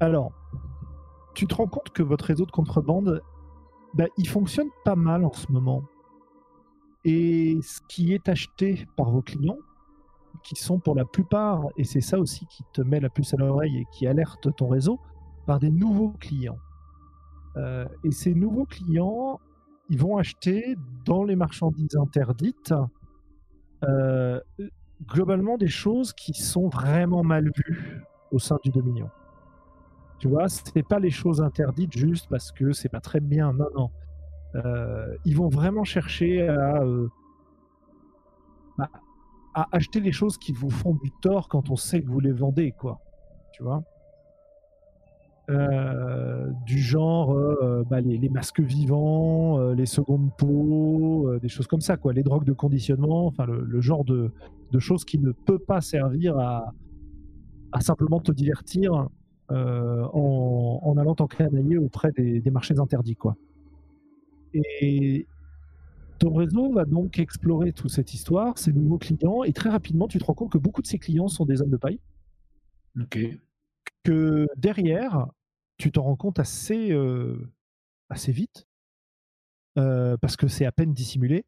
alors, 0.00 0.32
tu 1.34 1.46
te 1.46 1.54
rends 1.54 1.66
compte 1.66 1.90
que 1.90 2.02
votre 2.02 2.24
réseau 2.24 2.46
de 2.46 2.50
contrebande, 2.50 3.22
bah, 3.94 4.06
il 4.16 4.28
fonctionne 4.28 4.68
pas 4.84 4.96
mal 4.96 5.24
en 5.24 5.32
ce 5.32 5.50
moment. 5.50 5.82
Et 7.04 7.58
ce 7.62 7.80
qui 7.88 8.12
est 8.12 8.28
acheté 8.28 8.86
par 8.96 9.10
vos 9.10 9.22
clients, 9.22 9.58
qui 10.42 10.54
sont 10.56 10.78
pour 10.78 10.94
la 10.94 11.04
plupart, 11.04 11.64
et 11.76 11.84
c'est 11.84 12.00
ça 12.00 12.18
aussi 12.18 12.46
qui 12.46 12.64
te 12.72 12.82
met 12.82 13.00
la 13.00 13.08
puce 13.08 13.34
à 13.34 13.36
l'oreille 13.36 13.78
et 13.78 13.86
qui 13.92 14.06
alerte 14.06 14.54
ton 14.56 14.68
réseau, 14.68 15.00
par 15.46 15.58
des 15.58 15.70
nouveaux 15.70 16.12
clients. 16.20 16.58
Euh, 17.58 17.86
et 18.04 18.10
ces 18.10 18.34
nouveaux 18.34 18.66
clients, 18.66 19.40
ils 19.90 19.98
vont 19.98 20.16
acheter 20.16 20.76
dans 21.04 21.24
les 21.24 21.36
marchandises 21.36 21.96
interdites 21.96 22.74
euh, 23.84 24.40
globalement 25.06 25.56
des 25.56 25.68
choses 25.68 26.12
qui 26.12 26.34
sont 26.34 26.68
vraiment 26.68 27.22
mal 27.22 27.50
vues 27.56 28.02
au 28.30 28.38
sein 28.38 28.58
du 28.64 28.70
Dominion. 28.70 29.10
Tu 30.18 30.28
vois, 30.28 30.48
c'est 30.48 30.82
pas 30.82 30.98
les 30.98 31.10
choses 31.10 31.40
interdites 31.40 31.96
juste 31.96 32.28
parce 32.28 32.50
que 32.50 32.72
c'est 32.72 32.88
pas 32.88 33.00
très 33.00 33.20
bien. 33.20 33.52
Non, 33.52 33.68
non. 33.74 33.90
Euh, 34.56 35.16
ils 35.24 35.36
vont 35.36 35.48
vraiment 35.48 35.84
chercher 35.84 36.48
à, 36.48 36.82
bah, 38.76 38.90
à 39.54 39.68
acheter 39.72 40.00
les 40.00 40.12
choses 40.12 40.38
qui 40.38 40.52
vous 40.52 40.70
font 40.70 40.94
du 40.94 41.10
tort 41.22 41.48
quand 41.48 41.70
on 41.70 41.76
sait 41.76 42.02
que 42.02 42.08
vous 42.08 42.20
les 42.20 42.32
vendez, 42.32 42.72
quoi. 42.72 43.00
Tu 43.52 43.62
vois? 43.62 43.82
Du 45.48 46.78
genre 46.78 47.32
euh, 47.32 47.82
bah, 47.88 48.00
les, 48.00 48.28
masques 48.28 48.60
vivants, 48.60 49.58
euh, 49.58 49.74
les 49.74 49.86
secondes 49.86 50.30
peaux, 50.36 51.38
des 51.40 51.48
choses 51.48 51.66
comme 51.66 51.80
ça, 51.80 51.96
quoi, 51.96 52.12
les 52.12 52.22
drogues 52.22 52.44
de 52.44 52.52
conditionnement, 52.52 53.26
enfin 53.26 53.46
le, 53.46 53.80
genre 53.80 54.04
de, 54.04 54.30
choses 54.78 55.04
qui 55.04 55.18
ne 55.18 55.32
peut 55.32 55.58
pas 55.58 55.80
servir 55.80 56.38
à, 56.38 56.74
simplement 57.80 58.20
te 58.20 58.32
divertir 58.32 59.08
en, 59.50 60.94
allant 60.98 61.14
t'encanailler 61.14 61.78
auprès 61.78 62.12
des, 62.12 62.40
des, 62.40 62.50
marchés 62.50 62.78
interdits, 62.78 63.16
quoi. 63.16 63.36
Et 64.54 65.26
ton 66.18 66.34
réseau 66.34 66.72
va 66.72 66.84
donc 66.84 67.18
explorer 67.18 67.72
toute 67.72 67.90
cette 67.90 68.12
histoire, 68.12 68.58
ces 68.58 68.72
nouveaux 68.72 68.98
clients, 68.98 69.44
et 69.44 69.52
très 69.52 69.70
rapidement, 69.70 70.08
tu 70.08 70.18
te 70.18 70.24
rends 70.24 70.34
compte 70.34 70.52
que 70.52 70.58
beaucoup 70.58 70.82
de 70.82 70.86
ces 70.86 70.98
clients 70.98 71.28
sont 71.28 71.46
des 71.46 71.62
hommes 71.62 71.70
de 71.70 71.76
paille. 71.76 72.00
Ok. 73.00 73.18
Que 74.02 74.46
derrière, 74.56 75.28
tu 75.78 75.92
t'en 75.92 76.02
rends 76.02 76.16
compte 76.16 76.38
assez, 76.38 76.92
euh, 76.92 77.50
assez 78.10 78.32
vite, 78.32 78.66
euh, 79.78 80.16
parce 80.16 80.36
que 80.36 80.48
c'est 80.48 80.66
à 80.66 80.72
peine 80.72 80.92
dissimulé. 80.92 81.46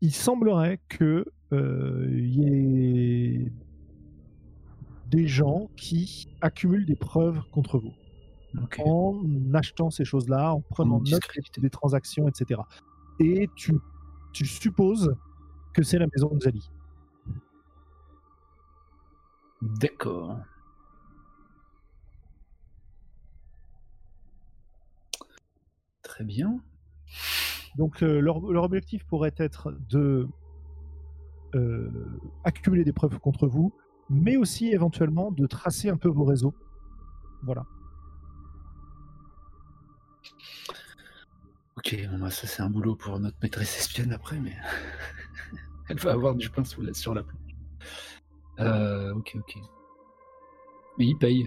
Il 0.00 0.14
semblerait 0.14 0.80
qu'il 0.88 1.24
euh, 1.52 2.08
y 2.10 2.44
ait 2.46 3.52
des 5.10 5.26
gens 5.26 5.68
qui 5.76 6.28
accumulent 6.40 6.86
des 6.86 6.96
preuves 6.96 7.42
contre 7.50 7.78
vous. 7.78 7.94
En 8.84 9.22
achetant 9.52 9.90
ces 9.90 10.04
choses-là, 10.04 10.54
en 10.54 10.60
prenant 10.62 11.00
note 11.00 11.20
des 11.58 11.70
transactions, 11.70 12.26
etc. 12.26 12.60
Et 13.20 13.50
tu, 13.54 13.74
tu 14.32 14.46
supposes 14.46 15.14
que 15.74 15.82
c'est 15.82 15.98
la 15.98 16.06
maison 16.06 16.34
de 16.34 16.40
Zali. 16.40 16.70
D'accord. 19.60 20.38
Très 26.16 26.24
bien. 26.24 26.62
Donc 27.76 28.02
euh, 28.02 28.20
leur, 28.20 28.42
objectif 28.64 29.04
pourrait 29.04 29.34
être 29.36 29.76
de 29.90 30.26
euh, 31.54 31.90
accumuler 32.42 32.84
des 32.84 32.94
preuves 32.94 33.18
contre 33.18 33.46
vous, 33.46 33.74
mais 34.08 34.38
aussi 34.38 34.68
éventuellement 34.68 35.30
de 35.30 35.46
tracer 35.46 35.90
un 35.90 35.98
peu 35.98 36.08
vos 36.08 36.24
réseaux. 36.24 36.54
Voilà. 37.42 37.66
Ok, 41.76 42.08
bah, 42.18 42.30
ça 42.30 42.46
c'est 42.46 42.62
un 42.62 42.70
boulot 42.70 42.96
pour 42.96 43.20
notre 43.20 43.36
maîtresse 43.42 43.76
espionne 43.76 44.14
après, 44.14 44.40
mais 44.40 44.56
elle 45.90 45.98
va 45.98 46.12
avoir 46.12 46.34
du 46.34 46.48
pain 46.48 46.64
sous 46.64 46.80
la, 46.80 46.94
sur 46.94 47.12
la 47.12 47.24
planche. 47.24 47.56
Euh, 48.60 49.12
ok, 49.12 49.36
ok. 49.38 49.58
Mais 50.96 51.08
il 51.08 51.18
paye 51.18 51.46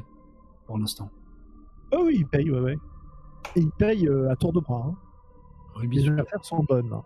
pour 0.68 0.78
l'instant. 0.78 1.10
Oh 1.92 2.04
oui, 2.06 2.18
il 2.20 2.28
paye, 2.28 2.52
ouais, 2.52 2.60
ouais. 2.60 2.78
Et 3.56 3.62
ils 3.62 3.72
payent 3.72 4.08
euh, 4.08 4.32
à 4.32 4.36
tour 4.36 4.54
de 4.54 4.60
bras. 4.60 4.86
Hein. 4.88 4.96
Les 5.92 6.10
affaires 6.10 6.44
sont 6.44 6.64
bonnes. 6.64 6.94
Hein. 6.94 7.04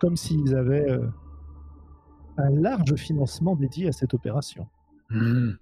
Comme 0.00 0.16
s'ils 0.16 0.54
avaient 0.54 0.90
euh, 0.90 1.06
un 2.38 2.50
large 2.50 2.94
financement 2.96 3.54
dédié 3.54 3.88
à 3.88 3.92
cette 3.92 4.14
opération. 4.14 4.66
Mmh. 5.10 5.52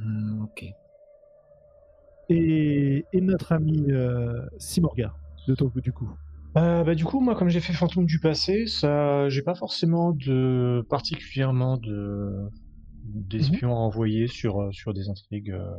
Mmh, 0.00 0.42
ok. 0.42 0.64
Et, 2.30 3.04
notre 3.14 3.52
ami 3.52 3.90
euh, 3.90 4.46
Simorga, 4.58 5.14
de 5.46 5.54
ton, 5.54 5.70
du 5.74 5.92
coup 5.92 6.08
bah, 6.54 6.94
du 6.94 7.04
coup, 7.04 7.20
moi, 7.20 7.34
comme 7.34 7.48
j'ai 7.48 7.60
fait 7.60 7.72
Fantôme 7.72 8.06
du 8.06 8.20
passé, 8.20 8.66
ça, 8.66 9.28
j'ai 9.28 9.42
pas 9.42 9.56
forcément 9.56 10.12
de 10.12 10.86
particulièrement 10.88 11.76
de 11.78 12.48
d'espions 13.04 13.70
mmh 13.70 13.72
envoyés 13.72 14.26
sur, 14.26 14.60
euh, 14.60 14.72
sur 14.72 14.94
des 14.94 15.08
intrigues. 15.08 15.50
Euh. 15.50 15.70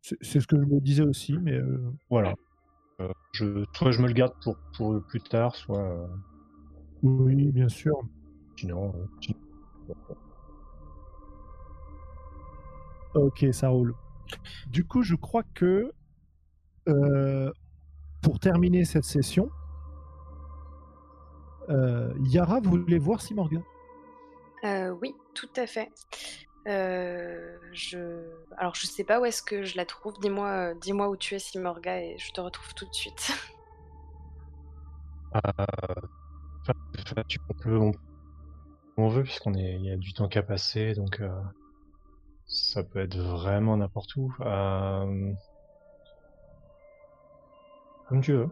C'est 0.00 0.40
ce 0.40 0.46
que 0.46 0.56
je 0.56 0.66
me 0.66 0.80
disais 0.80 1.02
aussi, 1.02 1.38
mais. 1.38 1.54
Euh, 1.54 1.90
voilà. 2.10 2.34
je, 3.32 3.64
soit 3.72 3.90
je 3.90 4.02
me 4.02 4.06
le 4.06 4.12
garde 4.12 4.34
pour, 4.42 4.56
pour 4.76 5.02
plus 5.06 5.20
tard, 5.20 5.54
soit. 5.54 6.08
Oui, 7.02 7.52
bien 7.52 7.68
sûr. 7.68 7.96
Sinon. 8.56 8.92
Ok, 13.14 13.46
ça 13.52 13.68
roule. 13.68 13.94
Du 14.68 14.84
coup, 14.84 15.02
je 15.02 15.14
crois 15.14 15.42
que 15.54 15.90
pour 18.20 18.38
terminer 18.40 18.84
cette 18.84 19.04
session, 19.04 19.48
Yara 21.68 22.60
voulait 22.60 22.98
voir 22.98 23.22
si 23.22 23.32
Morgan. 23.32 23.62
Euh, 24.64 24.94
oui, 25.02 25.14
tout 25.34 25.50
à 25.56 25.66
fait. 25.66 25.90
Euh, 26.66 27.58
je... 27.72 28.22
Alors, 28.56 28.74
je 28.74 28.86
sais 28.86 29.04
pas 29.04 29.20
où 29.20 29.24
est-ce 29.24 29.42
que 29.42 29.64
je 29.64 29.76
la 29.76 29.84
trouve. 29.84 30.14
Dis-moi 30.20 30.48
euh, 30.48 30.74
dis-moi 30.80 31.08
où 31.08 31.16
tu 31.16 31.34
es, 31.34 31.38
Simorga, 31.38 32.00
et 32.00 32.16
je 32.18 32.32
te 32.32 32.40
retrouve 32.40 32.72
tout 32.74 32.86
de 32.86 32.94
suite. 32.94 33.32
tu 37.28 37.38
peux, 37.62 37.78
on, 38.96 39.08
veut, 39.08 39.24
puisqu'on 39.24 39.54
est, 39.54 39.74
il 39.74 39.84
y 39.84 39.90
a 39.90 39.96
du 39.96 40.14
temps 40.14 40.28
qu'à 40.28 40.42
passer, 40.42 40.94
donc 40.94 41.20
ça 42.46 42.82
peut 42.84 43.00
être 43.00 43.18
vraiment 43.18 43.76
n'importe 43.76 44.16
où. 44.16 44.32
Comme 48.08 48.20
tu 48.20 48.32
veux. 48.32 48.48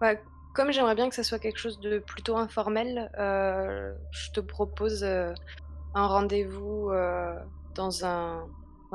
Ouais, 0.00 0.20
comme 0.54 0.72
j'aimerais 0.72 0.94
bien 0.94 1.08
que 1.08 1.14
ça 1.14 1.22
soit 1.22 1.38
quelque 1.38 1.58
chose 1.58 1.78
de 1.80 1.98
plutôt 1.98 2.36
informel, 2.36 3.10
euh, 3.18 3.94
je 4.10 4.30
te 4.32 4.40
propose 4.40 5.04
euh, 5.04 5.32
un 5.94 6.06
rendez-vous 6.06 6.90
euh, 6.90 7.34
dans 7.74 8.04
un 8.04 8.46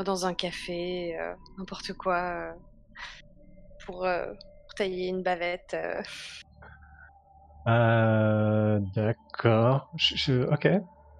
dans 0.04 0.26
un 0.26 0.34
café, 0.34 1.16
n'importe 1.58 1.94
quoi, 1.94 2.56
pour, 3.86 4.08
tailler 4.76 5.10
une 5.10 5.22
bavette. 5.22 5.78
D'accord. 8.96 9.92
Ok. 10.52 10.68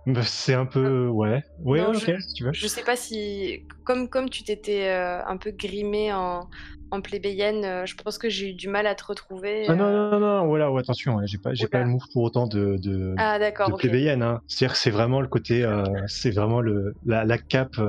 Bah, 0.06 0.24
c'est 0.24 0.54
un 0.54 0.66
peu 0.66 1.08
ouais. 1.08 1.44
Ouais, 1.60 1.86
ok, 1.86 1.96
je, 1.96 2.20
si 2.20 2.34
tu 2.34 2.44
veux. 2.44 2.54
Je 2.54 2.68
sais 2.68 2.84
pas 2.84 2.96
si 2.96 3.66
comme 3.86 4.10
comme 4.10 4.30
tu 4.30 4.44
t'étais 4.44 4.90
un 4.90 5.38
peu 5.38 5.52
grimé 5.52 6.12
en 6.12 6.50
en 6.94 7.02
plébéienne, 7.02 7.66
euh, 7.66 7.86
je 7.86 7.96
pense 7.96 8.20
que 8.20 8.30
j'ai 8.30 8.52
eu 8.52 8.54
du 8.54 8.70
mal 8.70 8.86
à 8.86 8.94
te 8.94 9.04
retrouver. 9.04 9.66
Ah 9.68 9.76
non, 9.76 9.86
euh. 9.86 10.12
non, 10.12 10.20
non, 10.20 10.46
voilà, 10.46 10.70
attention, 10.78 11.20
j'ai 11.26 11.40
pas, 11.40 11.54
j'ai 11.54 11.68
pas 11.68 11.80
le 11.80 11.88
move 11.88 12.06
pour 12.14 12.22
autant 12.22 12.46
de, 12.46 12.78
de, 12.78 13.16
ah, 13.18 13.40
de 13.40 13.76
plébéienne. 13.76 14.22
Hein. 14.22 14.42
C'est-à-dire 14.48 14.74
que 14.74 14.80
c'est 14.80 14.92
vraiment 14.92 15.20
le 15.20 15.28
côté, 15.28 15.64
euh, 15.64 15.84
c'est 16.08 16.30
vraiment 16.30 16.62
le, 16.62 16.94
la, 17.06 17.26
la 17.26 17.38
cape. 17.40 17.82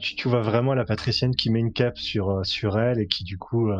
tu, 0.00 0.14
tu, 0.14 0.28
vois 0.28 0.42
vraiment 0.42 0.74
la 0.74 0.84
patricienne 0.84 1.34
qui 1.34 1.50
met 1.50 1.58
une 1.58 1.72
cape 1.72 1.98
sur, 1.98 2.46
sur 2.46 2.78
elle 2.78 3.00
et 3.00 3.08
qui 3.08 3.24
du 3.24 3.38
coup, 3.38 3.70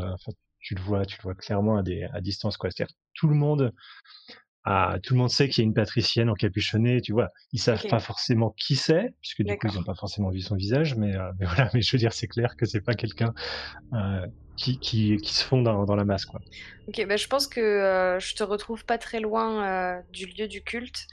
tu 0.59 0.75
le 0.75 0.81
vois, 0.81 1.07
tu 1.07 1.17
le 1.19 1.23
vois 1.23 1.35
clairement 1.35 1.77
à, 1.77 1.83
des, 1.85 2.09
à 2.13 2.21
distance, 2.21 2.57
quoi. 2.57 2.71
C'est-à-dire 2.71 2.95
tout 3.15 3.29
le 3.29 3.37
monde 3.37 3.73
ah, 4.65 4.97
tout 5.03 5.15
le 5.15 5.21
monde 5.21 5.31
sait 5.31 5.49
qu'il 5.49 5.63
y 5.63 5.67
a 5.67 5.69
une 5.69 5.75
patricienne 5.75 6.29
encapuchonnée, 6.29 7.01
tu 7.01 7.13
vois. 7.13 7.31
Ils 7.53 7.61
savent 7.61 7.87
pas 7.89 8.01
forcément 8.01 8.55
qui 8.57 8.77
c'est, 8.77 9.15
puisque 9.21 9.43
du 9.43 9.57
coup 9.57 9.69
ils 9.69 9.75
n'ont 9.75 9.85
pas 9.85 9.95
forcément 9.95 10.31
vu 10.31 10.41
son 10.41 10.57
visage, 10.57 10.95
mais, 10.97 11.13
mais 11.39 11.47
voilà. 11.47 11.71
Mais 11.75 11.83
je 11.83 11.93
veux 11.93 11.99
dire, 11.99 12.13
c'est 12.13 12.27
clair 12.27 12.57
que 12.57 12.67
c'est 12.67 12.81
pas 12.81 12.95
quelqu'un 12.95 13.33
euh, 13.95 14.27
qui, 14.59 14.79
qui, 14.79 15.17
qui, 15.17 15.35
se 15.35 15.45
fond 15.45 15.63
dans, 15.63 15.85
dans, 15.85 15.95
la 15.95 16.05
masse. 16.05 16.27
Quoi. 16.27 16.41
Ok, 16.89 17.05
bah, 17.07 17.17
je 17.17 17.27
pense 17.29 17.47
que 17.47 17.61
euh, 17.61 18.19
je 18.19 18.35
te 18.35 18.43
retrouve 18.43 18.85
pas 18.85 18.99
très 18.99 19.21
loin 19.21 19.65
euh, 19.65 20.01
du 20.13 20.27
lieu 20.27 20.49
du 20.49 20.63
culte, 20.63 21.07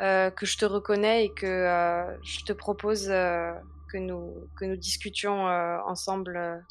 euh, 0.00 0.30
que 0.30 0.46
je 0.46 0.56
te 0.56 0.64
reconnais 0.64 1.26
et 1.26 1.34
que 1.34 2.16
je 2.22 2.44
te 2.44 2.52
propose 2.52 3.08
que 3.08 3.98
nous, 3.98 4.48
que 4.56 4.64
nous 4.64 4.76
discutions 4.76 5.44
ensemble 5.86 6.64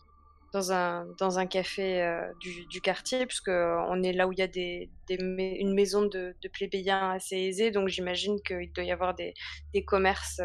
dans 0.54 0.72
un, 0.72 1.06
dans 1.18 1.40
un 1.40 1.46
café 1.46 2.08
du, 2.40 2.66
du, 2.68 2.80
quartier, 2.80 3.26
puisqu'on 3.26 4.04
est 4.04 4.14
là 4.14 4.28
où 4.28 4.32
il 4.32 4.40
y 4.40 4.44
a 4.44 4.48
des, 4.48 4.90
des 5.08 5.16
une 5.16 5.74
maison 5.74 6.04
de, 6.04 6.36
de 6.42 6.48
plébéiens 6.48 7.12
assez 7.12 7.38
aisée, 7.38 7.72
donc 7.72 7.90
j'imagine 7.90 8.40
qu'il 8.42 8.72
doit 8.72 8.84
y 8.84 8.92
avoir 8.92 9.16
des, 9.16 9.34
des 9.74 9.84
commerces 9.84 10.42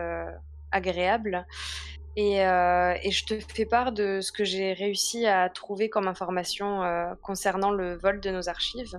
agréables. 0.72 1.46
Et, 2.16 2.36
et, 2.38 3.10
je 3.10 3.24
te 3.26 3.38
fais 3.38 3.66
part 3.66 3.92
de 3.92 4.20
ce 4.20 4.32
que 4.32 4.44
j'ai 4.44 4.72
réussi 4.72 5.26
à 5.26 5.48
trouver 5.50 5.90
comme 5.90 6.08
information 6.08 6.82
concernant 7.22 7.70
le 7.70 7.96
vol 7.98 8.20
de 8.20 8.30
nos 8.30 8.48
archives 8.48 8.96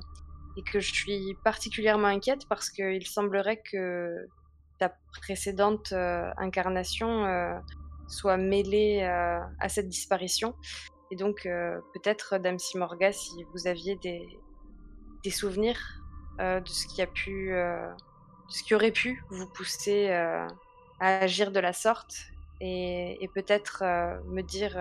et 0.57 0.63
que 0.63 0.79
je 0.79 0.93
suis 0.93 1.35
particulièrement 1.43 2.07
inquiète 2.07 2.47
parce 2.49 2.69
qu'il 2.69 3.05
semblerait 3.07 3.61
que 3.61 4.27
ta 4.77 4.93
précédente 5.21 5.91
euh, 5.91 6.29
incarnation 6.37 7.25
euh, 7.25 7.57
soit 8.07 8.37
mêlée 8.37 9.01
euh, 9.03 9.39
à 9.59 9.69
cette 9.69 9.87
disparition. 9.87 10.55
Et 11.11 11.15
donc, 11.15 11.47
peut-être, 11.93 12.37
Dame 12.37 12.59
Simorga, 12.59 13.11
si 13.11 13.43
vous 13.53 13.67
aviez 13.67 13.95
des, 13.95 14.39
des 15.23 15.31
souvenirs 15.31 15.79
de 16.39 16.61
ce 16.65 16.87
qui 16.87 17.01
a 17.01 17.07
pu, 17.07 17.51
ce 18.47 18.63
qui 18.63 18.75
aurait 18.75 18.91
pu 18.91 19.23
vous 19.29 19.47
pousser 19.47 20.09
à 20.09 20.47
agir 20.99 21.51
de 21.51 21.59
la 21.59 21.73
sorte, 21.73 22.15
et, 22.61 23.23
et 23.23 23.27
peut-être 23.29 23.83
me 24.27 24.41
dire 24.41 24.77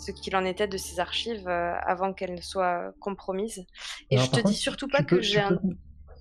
ce 0.00 0.12
qu'il 0.12 0.34
en 0.34 0.44
était 0.44 0.66
de 0.66 0.76
ces 0.76 0.98
archives 0.98 1.46
euh, 1.46 1.74
avant 1.82 2.12
qu'elles 2.12 2.34
ne 2.34 2.40
soient 2.40 2.92
compromises. 3.00 3.64
Et 4.10 4.18
je 4.18 4.30
te 4.30 4.40
dis 4.40 4.54
surtout 4.54 4.88
pas 4.88 5.02
que 5.02 5.20
j'ai 5.20 5.40
un. 5.40 5.58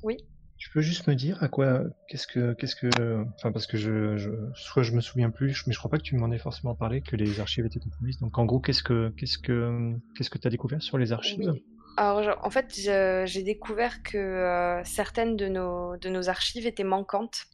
Oui? 0.04 0.18
Tu 0.60 0.70
peux 0.72 0.82
juste 0.82 1.08
me 1.08 1.16
dire 1.16 1.42
à 1.42 1.48
quoi, 1.48 1.84
qu'est-ce 2.08 2.28
que, 2.28 2.54
qu'est-ce 2.54 2.76
que, 2.76 3.24
enfin 3.36 3.52
parce 3.52 3.66
que 3.66 3.78
je, 3.78 4.18
je, 4.18 4.30
soit 4.54 4.84
je 4.84 4.92
me 4.92 5.02
souviens 5.02 5.30
plus, 5.30 5.66
mais 5.66 5.74
je 5.74 5.80
crois 5.80 5.90
pas 5.90 5.98
que 5.98 6.04
tu 6.04 6.16
m'en 6.16 6.32
aies 6.32 6.38
forcément 6.38 6.76
parlé 6.76 7.02
que 7.02 7.16
les 7.16 7.40
archives 7.40 7.66
étaient 7.66 7.80
compromises. 7.80 8.20
Donc 8.20 8.38
en 8.38 8.46
gros, 8.46 8.60
qu'est-ce 8.60 8.84
que, 8.84 9.10
qu'est-ce 9.18 9.38
que, 9.38 9.94
qu'est-ce 10.16 10.30
que 10.30 10.38
tu 10.38 10.48
as 10.48 10.52
découvert 10.52 10.82
sur 10.82 10.98
les 10.98 11.12
archives? 11.14 11.54
Alors 11.98 12.38
en 12.44 12.50
fait, 12.50 12.74
j'ai 12.76 13.44
découvert 13.44 14.04
que 14.04 14.18
euh, 14.18 14.84
certaines 14.84 15.38
de 15.38 15.48
nos, 15.48 15.98
de 15.98 16.10
nos 16.10 16.30
archives 16.30 16.68
étaient 16.68 16.84
manquantes, 16.84 17.46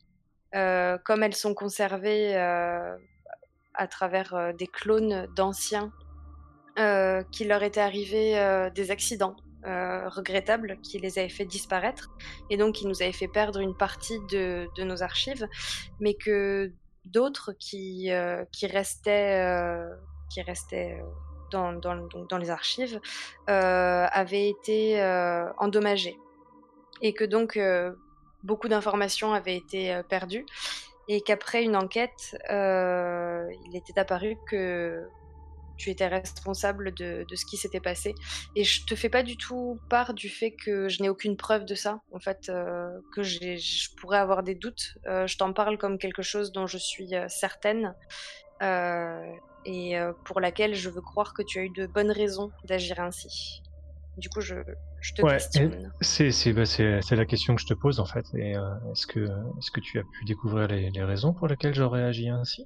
euh, 0.55 0.97
comme 1.05 1.23
elles 1.23 1.35
sont 1.35 1.53
conservées 1.53 2.35
à 2.35 3.87
travers 3.87 4.53
des 4.57 4.67
clones 4.67 5.27
d'anciens 5.35 5.91
euh, 6.77 7.23
qu'il 7.31 7.47
leur 7.47 7.63
était 7.63 7.79
arrivé 7.79 8.37
euh, 8.37 8.69
des 8.69 8.91
accidents 8.91 9.37
euh, 9.65 10.07
regrettables 10.09 10.77
qui 10.81 10.99
les 10.99 11.19
avaient 11.19 11.29
fait 11.29 11.45
disparaître 11.45 12.09
et 12.49 12.57
donc 12.57 12.75
qui 12.75 12.87
nous 12.87 13.01
avaient 13.01 13.11
fait 13.11 13.27
perdre 13.27 13.59
une 13.59 13.75
partie 13.75 14.19
de, 14.29 14.67
nos 14.83 15.03
archives, 15.03 15.47
mais 15.99 16.13
que 16.13 16.71
d'autres 17.05 17.53
qui, 17.53 18.09
qui 18.51 18.67
restaient, 18.67 19.85
qui 20.29 20.41
restaient 20.41 21.03
dans, 21.51 21.73
dans, 21.73 22.07
dans, 22.29 22.37
les 22.37 22.49
archives 22.49 22.99
avaient 23.47 24.49
été 24.49 25.01
endommagés 25.59 26.17
et 27.01 27.13
que 27.13 27.23
donc 27.23 27.59
beaucoup 28.43 28.67
d'informations 28.67 29.33
avaient 29.33 29.57
été 29.57 30.01
perdues 30.09 30.45
et 31.07 31.21
qu'après 31.21 31.63
une 31.63 31.75
enquête, 31.75 32.37
il 32.49 33.75
était 33.75 33.99
apparu 33.99 34.37
que 34.47 35.07
tu 35.77 35.89
étais 35.89 36.07
responsable 36.07 36.93
de, 36.93 37.25
ce 37.33 37.45
qui 37.45 37.57
s'était 37.57 37.79
passé. 37.79 38.15
Et 38.55 38.63
je 38.63 38.85
te 38.85 38.95
fais 38.95 39.09
pas 39.09 39.23
du 39.23 39.37
tout 39.37 39.79
part 39.89 40.13
du 40.13 40.29
fait 40.29 40.51
que 40.51 40.87
je 40.87 41.01
n'ai 41.01 41.09
aucune 41.09 41.37
preuve 41.37 41.65
de 41.65 41.75
ça, 41.75 42.01
en 42.11 42.19
fait, 42.19 42.49
euh, 42.49 42.89
que 43.13 43.23
je 43.23 43.89
pourrais 43.97 44.17
avoir 44.17 44.43
des 44.43 44.55
doutes. 44.55 44.97
Euh, 45.07 45.27
je 45.27 45.37
t'en 45.37 45.53
parle 45.53 45.77
comme 45.77 45.97
quelque 45.97 46.21
chose 46.21 46.51
dont 46.51 46.67
je 46.67 46.77
suis 46.77 47.15
euh, 47.15 47.27
certaine 47.27 47.93
et 49.67 49.97
pour 50.23 50.39
laquelle 50.39 50.75
je 50.75 50.89
veux 50.89 51.01
croire 51.01 51.33
que 51.33 51.41
tu 51.41 51.59
as 51.59 51.63
eu 51.63 51.69
de 51.69 51.87
bonnes 51.87 52.11
raisons 52.11 52.51
d'agir 52.63 52.99
ainsi. 52.99 53.61
Du 54.17 54.29
coup, 54.29 54.39
je, 54.39 54.55
je 55.01 55.13
te 55.13 55.21
questionne. 55.21 55.91
Bah, 55.91 56.65
c'est 56.65 57.15
la 57.15 57.25
question 57.25 57.55
que 57.55 57.61
je 57.61 57.67
te 57.67 57.73
pose 57.73 57.99
en 57.99 58.05
fait. 58.05 58.25
est-ce 58.33 59.07
que, 59.07 59.19
est 59.19 59.71
que 59.73 59.81
tu 59.81 59.99
as 59.99 60.03
pu 60.03 60.25
découvrir 60.25 60.67
les, 60.67 60.89
les 60.89 61.03
raisons 61.03 61.33
pour 61.33 61.47
lesquelles 61.47 61.73
j'aurais 61.73 62.03
agi 62.03 62.29
ainsi? 62.29 62.65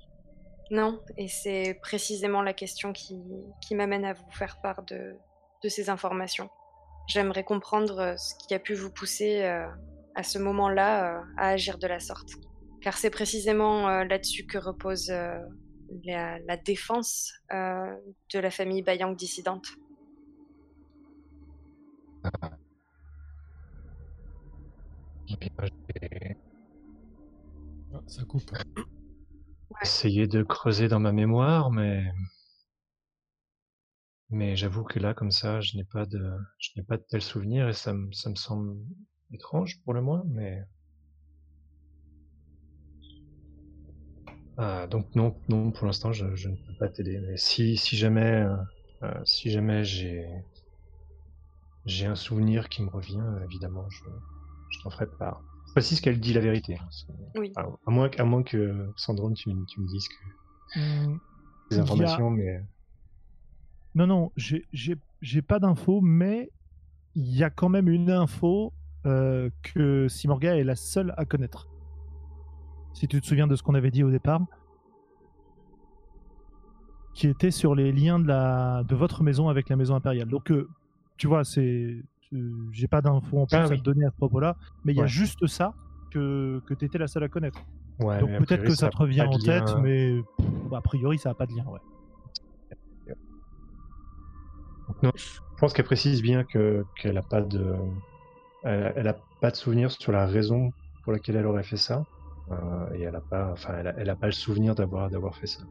Non, 0.72 1.02
et 1.18 1.28
c'est 1.28 1.80
précisément 1.82 2.42
la 2.42 2.54
question 2.54 2.94
qui, 2.94 3.20
qui 3.62 3.74
m'amène 3.76 4.06
à 4.06 4.14
vous 4.14 4.32
faire 4.32 4.62
part 4.62 4.84
de, 4.84 5.16
de 5.64 5.70
ces 5.70 5.90
informations. 5.90 6.50
J'aimerais 7.08 7.44
comprendre 7.44 8.00
euh, 8.00 8.18
ce 8.18 8.36
qui 8.36 8.54
a 8.54 8.60
pu 8.60 8.76
vous 8.76 8.92
pousser 8.92 9.42
euh, 9.42 9.68
à 10.16 10.22
ce 10.22 10.38
moment-là 10.38 11.18
euh, 11.18 11.24
à 11.38 11.50
agir 11.50 11.80
de 11.80 11.88
la 11.88 12.00
sorte. 12.00 12.30
Car 12.82 12.98
c'est 12.98 13.10
précisément 13.10 13.90
là-dessus 14.04 14.46
que 14.46 14.58
repose 14.58 15.10
la, 15.10 16.40
la, 16.40 16.56
défense 16.56 17.34
de 17.52 18.40
la 18.40 18.52
famille 18.52 18.82
Bayang 18.84 19.18
dissidente. 19.18 19.68
Ah. 22.24 22.52
Ça 28.08 28.24
coupe 28.24 28.52
essayer 29.82 30.28
de 30.28 30.44
creuser 30.44 30.88
dans 30.88 31.00
ma 31.00 31.12
mémoire, 31.12 31.72
mais 31.72 32.04
mais 34.32 34.56
j'avoue 34.56 34.84
que 34.84 34.98
là, 35.00 35.14
comme 35.14 35.30
ça, 35.32 35.62
je 35.62 35.78
n'ai 35.78 35.84
pas 35.84 36.06
de 36.08 36.32
je 36.58 36.70
n'ai 36.76 36.84
pas 36.84 36.98
de 36.98 37.04
tels 37.10 37.22
souvenirs 37.22 37.68
et 37.70 37.74
ça 37.74 37.94
me 37.94 38.12
ça 38.12 38.30
me 38.30 38.36
semble 38.36 38.76
étrange 39.32 39.80
pour 39.84 39.94
le 39.94 40.02
moins, 40.02 40.24
mais 40.28 40.64
ah, 44.58 44.88
donc 44.88 45.14
non 45.16 45.36
non 45.50 45.72
pour 45.72 45.86
l'instant 45.88 46.12
je, 46.12 46.36
je 46.36 46.50
ne 46.50 46.56
peux 46.56 46.74
pas 46.80 46.90
t'aider. 46.90 47.20
Mais 47.28 47.38
si 47.38 47.78
si 47.78 47.98
jamais 47.98 48.44
euh, 48.44 48.56
euh, 49.04 49.22
si 49.26 49.50
jamais 49.52 49.84
j'ai 49.84 50.28
j'ai 51.86 52.06
un 52.06 52.16
souvenir 52.16 52.70
qui 52.70 52.82
me 52.84 52.90
revient, 52.90 53.22
évidemment, 53.44 53.90
je, 53.90 54.04
je 54.70 54.80
t'en 54.82 54.90
ferai 54.90 55.08
part 55.18 55.42
précise 55.72 56.02
qu'elle 56.02 56.20
dit 56.20 56.34
la 56.34 56.42
vérité. 56.42 56.78
Hein, 56.78 57.42
à, 57.56 57.92
moins, 57.92 58.10
à 58.18 58.24
moins 58.24 58.44
que 58.44 58.90
Sandrone, 58.96 59.34
tu, 59.34 59.52
tu 59.68 59.82
me 59.82 59.88
dises 59.88 60.08
que 60.08 60.80
mmh, 60.80 61.20
des 61.72 61.80
informations, 61.80 62.30
mais. 62.30 62.64
Non, 63.96 64.08
non, 64.08 64.32
j'ai 64.36 65.42
pas 65.42 65.60
d'infos, 65.60 66.02
mais 66.02 66.52
il 67.16 67.36
y 67.36 67.44
a 67.44 67.50
quand 67.50 67.70
même 67.70 67.90
une 67.90 68.12
info 68.12 68.72
euh, 69.06 69.50
que 69.64 70.08
Simorga 70.08 70.56
est 70.58 70.64
la 70.64 70.76
seule 70.76 71.14
à 71.18 71.26
connaître. 71.26 71.68
Si 72.94 73.08
tu 73.08 73.20
te 73.20 73.26
souviens 73.26 73.48
de 73.48 73.56
ce 73.56 73.64
qu'on 73.64 73.76
avait 73.76 73.92
dit 73.92 74.04
au 74.04 74.12
départ, 74.12 74.42
qui 77.14 77.28
était 77.28 77.52
sur 77.52 77.76
les 77.76 77.92
liens 77.92 78.20
de, 78.20 78.28
la, 78.28 78.84
de 78.88 78.96
votre 78.96 79.24
maison 79.24 79.50
avec 79.50 79.70
la 79.70 79.76
maison 79.76 79.96
impériale. 79.96 80.30
Donc, 80.30 80.52
euh, 80.52 80.70
tu 81.18 81.28
vois, 81.28 81.44
c'est 81.44 81.98
j'ai 82.72 82.88
pas 82.88 83.02
d'infos 83.02 83.40
en 83.40 83.46
plus 83.46 83.58
ah 83.58 83.64
à 83.64 83.70
te 83.70 83.76
donner 83.76 84.06
à 84.06 84.12
ce 84.12 84.16
propos-là, 84.16 84.56
mais 84.84 84.94
il 84.94 84.98
y 84.98 85.02
a 85.02 85.08
juste 85.08 85.48
ça 85.48 85.74
que, 86.12 86.62
que 86.68 86.74
tu 86.74 86.86
étais 86.86 86.98
la 86.98 87.08
seule 87.08 87.24
à 87.24 87.30
connaître. 87.30 87.60
Ouais, 88.00 88.20
Donc 88.20 88.30
peut-être 88.46 88.64
que 88.64 88.76
ça, 88.76 88.90
te 88.90 88.98
revient 88.98 89.22
en 89.22 89.38
tête, 89.38 89.76
mais 89.82 90.22
a 90.72 90.82
priori 90.82 91.18
ça 91.18 91.30
n'a 91.30 91.36
pas 91.36 91.46
de 91.46 91.54
lien. 91.54 91.66
Ouais. 91.66 91.80
non, 95.04 95.12
je 95.16 95.40
pense 95.58 95.74
qu'elle 95.74 95.86
précise 95.86 96.22
bien 96.22 96.44
que 96.44 96.86
qu'elle 97.00 97.18
a 97.18 97.22
pas 97.22 97.42
de, 97.42 97.76
elle, 98.64 99.08
a 99.08 99.18
pas 99.42 99.52
de 99.52 99.56
souvenir 99.56 99.92
sur 99.92 100.12
la 100.12 100.26
raison 100.26 100.72
pour 101.04 101.14
laquelle 101.14 101.36
elle 101.36 101.46
aurait 101.46 101.64
fait 101.64 101.78
ça, 101.78 102.04
euh, 102.52 102.94
et 102.96 103.02
elle 103.02 103.16
a 103.16 103.22
pas, 103.22 103.52
enfin, 103.52 103.76
elle 103.80 103.88
a, 103.88 103.94
elle 103.98 104.10
a 104.10 104.16
pas 104.16 104.28
le 104.28 104.32
souvenir 104.32 104.76
d'avoir 104.76 105.10
d'avoir 105.10 105.36
fait 105.36 105.48
ça 105.48 105.64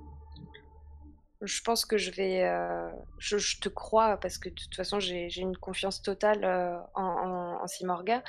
je 1.42 1.60
pense 1.62 1.84
que 1.84 1.96
je 1.98 2.10
vais. 2.10 2.42
Euh, 2.42 2.90
je, 3.18 3.60
te 3.60 3.68
crois 3.68 4.16
parce 4.16 4.38
que 4.38 4.48
de 4.48 4.54
toute 4.54 4.74
façon, 4.74 4.98
j'ai 4.98 5.40
une 5.40 5.56
confiance 5.56 6.02
totale 6.02 6.44
euh, 6.44 6.76
en, 6.94 7.66
Simorga. 7.66 8.22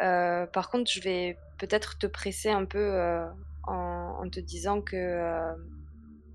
Euh, 0.00 0.46
par 0.46 0.70
contre, 0.70 0.90
je 0.90 1.00
vais 1.00 1.38
peut-être 1.58 1.98
te 1.98 2.06
presser 2.06 2.50
un 2.50 2.64
peu 2.64 3.00
en, 3.64 4.28
te 4.30 4.40
disant 4.40 4.82
que 4.82 5.54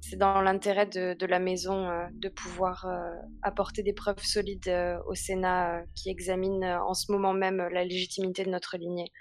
c'est 0.02 0.16
dans 0.16 0.42
l'intérêt 0.42 0.86
de, 0.86 1.26
la 1.26 1.40
maison 1.40 1.90
de 2.14 2.30
pouvoir 2.30 2.88
apporter 3.42 3.84
des 3.84 3.94
preuves 3.94 4.24
solides 4.24 4.74
au 5.08 5.16
Sénat 5.16 5.84
qui 5.96 6.10
examine 6.10 6.64
en 6.64 6.94
ce 6.94 7.12
moment 7.12 7.34
même 7.34 7.58
la 7.72 7.84
légitimité 7.84 8.44
de 8.44 8.50
notre 8.50 8.78
lignée. 8.78 9.12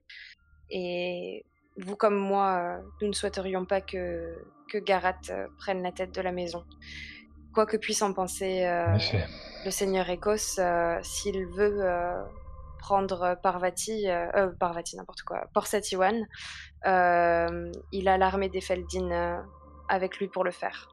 Et 0.70 1.44
vous 1.76 1.96
comme 1.96 2.16
moi, 2.16 2.80
nous 3.00 3.08
ne 3.08 3.12
souhaiterions 3.12 3.64
pas 3.64 3.80
que 3.80 4.36
que 4.68 4.78
Garat 4.78 5.14
euh, 5.30 5.46
prenne 5.58 5.82
la 5.82 5.92
tête 5.92 6.14
de 6.14 6.20
la 6.20 6.32
maison. 6.32 6.64
Quoi 7.52 7.66
que 7.66 7.76
puisse 7.76 8.02
en 8.02 8.12
penser 8.12 8.64
euh, 8.64 8.98
le 9.64 9.70
seigneur 9.70 10.10
Écosse, 10.10 10.58
euh, 10.58 10.98
s'il 11.02 11.46
veut 11.46 11.80
prendre 12.80 13.38
Parvati, 13.42 14.06
Parvati 14.58 14.96
n'importe 14.96 15.22
quoi, 15.22 15.46
Port 15.54 15.68
Satiwan, 15.68 16.26
il 16.84 18.08
a 18.08 18.18
l'armée 18.18 18.48
des 18.48 18.60
Feldin 18.60 19.42
avec 19.88 20.18
lui 20.18 20.26
pour 20.26 20.42
le 20.42 20.50
faire. 20.50 20.88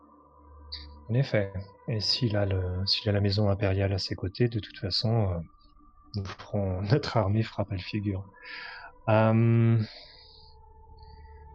En 1.10 1.16
effet. 1.16 1.52
Et 1.88 2.00
s'il 2.00 2.38
a, 2.38 2.46
le, 2.46 2.86
s'il 2.86 3.10
a 3.10 3.12
la 3.12 3.20
maison 3.20 3.50
impériale 3.50 3.92
à 3.92 3.98
ses 3.98 4.16
côtés, 4.16 4.48
de 4.48 4.60
toute 4.60 4.78
façon, 4.78 5.44
nous 6.16 6.24
ferons, 6.24 6.82
notre 6.92 7.18
armée 7.18 7.42
fera 7.42 7.66
pas 7.66 7.76
le 7.76 7.82
figure. 7.82 8.24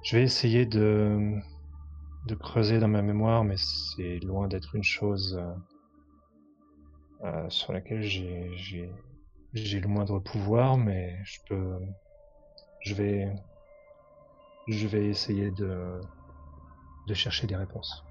Je 0.07 0.17
vais 0.17 0.23
essayer 0.23 0.67
de, 0.67 1.35
creuser 2.41 2.79
dans 2.79 2.89
ma 2.89 3.03
mémoire, 3.03 3.45
mais 3.45 3.57
c'est 3.57 4.21
loin 4.21 4.47
d'être 4.49 4.75
une 4.77 4.85
chose 4.85 5.41
sur 7.49 7.73
laquelle 7.73 8.03
j'ai 8.03 8.91
le 9.81 9.89
moindre 9.89 10.21
pouvoir, 10.21 10.77
mais 10.77 11.19
je 11.25 11.41
peux, 11.49 11.79
je 12.81 12.95
vais, 12.95 13.35
je 14.69 14.87
vais 14.87 15.07
essayer 15.07 15.51
de 15.51 16.01
chercher 17.15 17.49
des 17.49 17.57
réponses. 17.57 18.07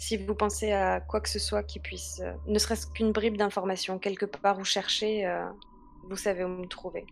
Si 0.00 0.16
vous 0.16 0.34
pensez 0.34 0.72
à 0.72 0.98
quoi 1.02 1.20
que 1.20 1.28
ce 1.28 1.38
soit 1.38 1.62
qui 1.62 1.78
puisse, 1.78 2.20
euh, 2.20 2.32
ne 2.46 2.58
serait-ce 2.58 2.86
qu'une 2.86 3.12
bribe 3.12 3.36
d'information 3.36 3.98
quelque 3.98 4.24
part 4.24 4.58
où 4.58 4.64
chercher, 4.64 5.26
euh, 5.26 5.44
vous 6.08 6.16
savez 6.16 6.42
où 6.42 6.48
me 6.48 6.66
trouver. 6.66 7.04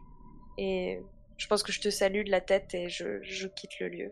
Et 0.56 1.02
je 1.38 1.46
pense 1.46 1.62
que 1.62 1.72
je 1.72 1.80
te 1.80 1.88
salue 1.90 2.24
de 2.24 2.30
la 2.30 2.40
tête 2.40 2.74
et 2.74 2.88
je, 2.90 3.22
je 3.22 3.48
quitte 3.48 3.80
le 3.80 3.88
lieu. 3.88 4.10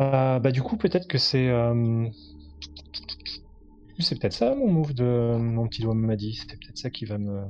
Euh, 0.00 0.38
bah 0.38 0.52
du 0.52 0.62
coup 0.62 0.76
peut-être 0.76 1.08
que 1.08 1.16
c'est 1.18 1.50
c'est 3.98 4.20
peut-être 4.20 4.34
ça 4.34 4.54
mon 4.54 4.70
move 4.70 4.92
de 4.94 5.36
mon 5.38 5.66
petit 5.68 5.82
doigt 5.82 5.94
m'a 5.94 6.16
dit. 6.16 6.34
C'est 6.34 6.58
peut-être 6.58 6.78
ça 6.78 6.90
qui 6.90 7.04
va 7.04 7.18
me 7.18 7.44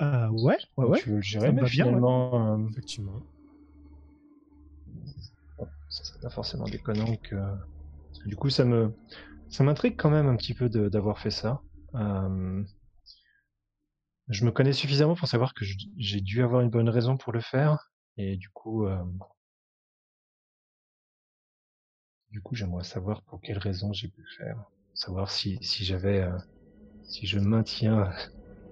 euh, 0.00 0.28
ouais, 0.28 0.56
ouais, 0.76 0.86
ouais. 0.86 0.98
Tu 0.98 1.10
veux 1.10 1.16
le 1.16 1.22
gérer, 1.22 1.52
mais 1.52 1.66
finalement. 1.66 2.54
Euh, 2.54 2.68
Effectivement. 2.70 3.20
ça 5.88 6.04
serait 6.04 6.20
pas 6.20 6.30
forcément 6.30 6.64
déconnant 6.64 7.16
que. 7.16 7.36
du 8.26 8.36
coup, 8.36 8.50
ça 8.50 8.64
me. 8.64 8.92
Ça 9.48 9.64
m'intrigue 9.64 9.96
quand 9.96 10.10
même 10.10 10.28
un 10.28 10.36
petit 10.36 10.54
peu 10.54 10.68
d'avoir 10.68 11.18
fait 11.18 11.30
ça. 11.30 11.60
Euh, 11.94 12.64
je 14.28 14.44
me 14.44 14.52
connais 14.52 14.72
suffisamment 14.72 15.14
pour 15.14 15.28
savoir 15.28 15.54
que 15.54 15.64
j'ai 15.96 16.20
dû 16.20 16.42
avoir 16.42 16.62
une 16.62 16.70
bonne 16.70 16.88
raison 16.88 17.16
pour 17.16 17.32
le 17.32 17.40
faire. 17.40 17.90
Et 18.16 18.36
du 18.36 18.48
coup. 18.50 18.86
Du 22.30 22.40
coup, 22.40 22.54
j'aimerais 22.54 22.84
savoir 22.84 23.22
pour 23.22 23.40
quelle 23.40 23.58
raison 23.58 23.92
j'ai 23.92 24.08
pu 24.08 24.20
le 24.20 24.44
faire. 24.44 24.56
Savoir 24.94 25.30
si, 25.30 25.58
si 25.62 25.84
j'avais. 25.84 26.24
si 27.02 27.26
je 27.26 27.38
maintiens 27.38 28.12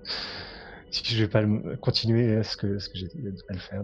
si 0.90 1.14
je 1.14 1.24
vais 1.24 1.28
pas 1.28 1.42
continuer 1.80 2.36
à 2.36 2.42
ce 2.42 2.56
que, 2.56 2.78
ce 2.78 2.88
que 2.88 2.98
j'ai 2.98 3.06
à 3.48 3.52
le 3.52 3.58
faire. 3.58 3.82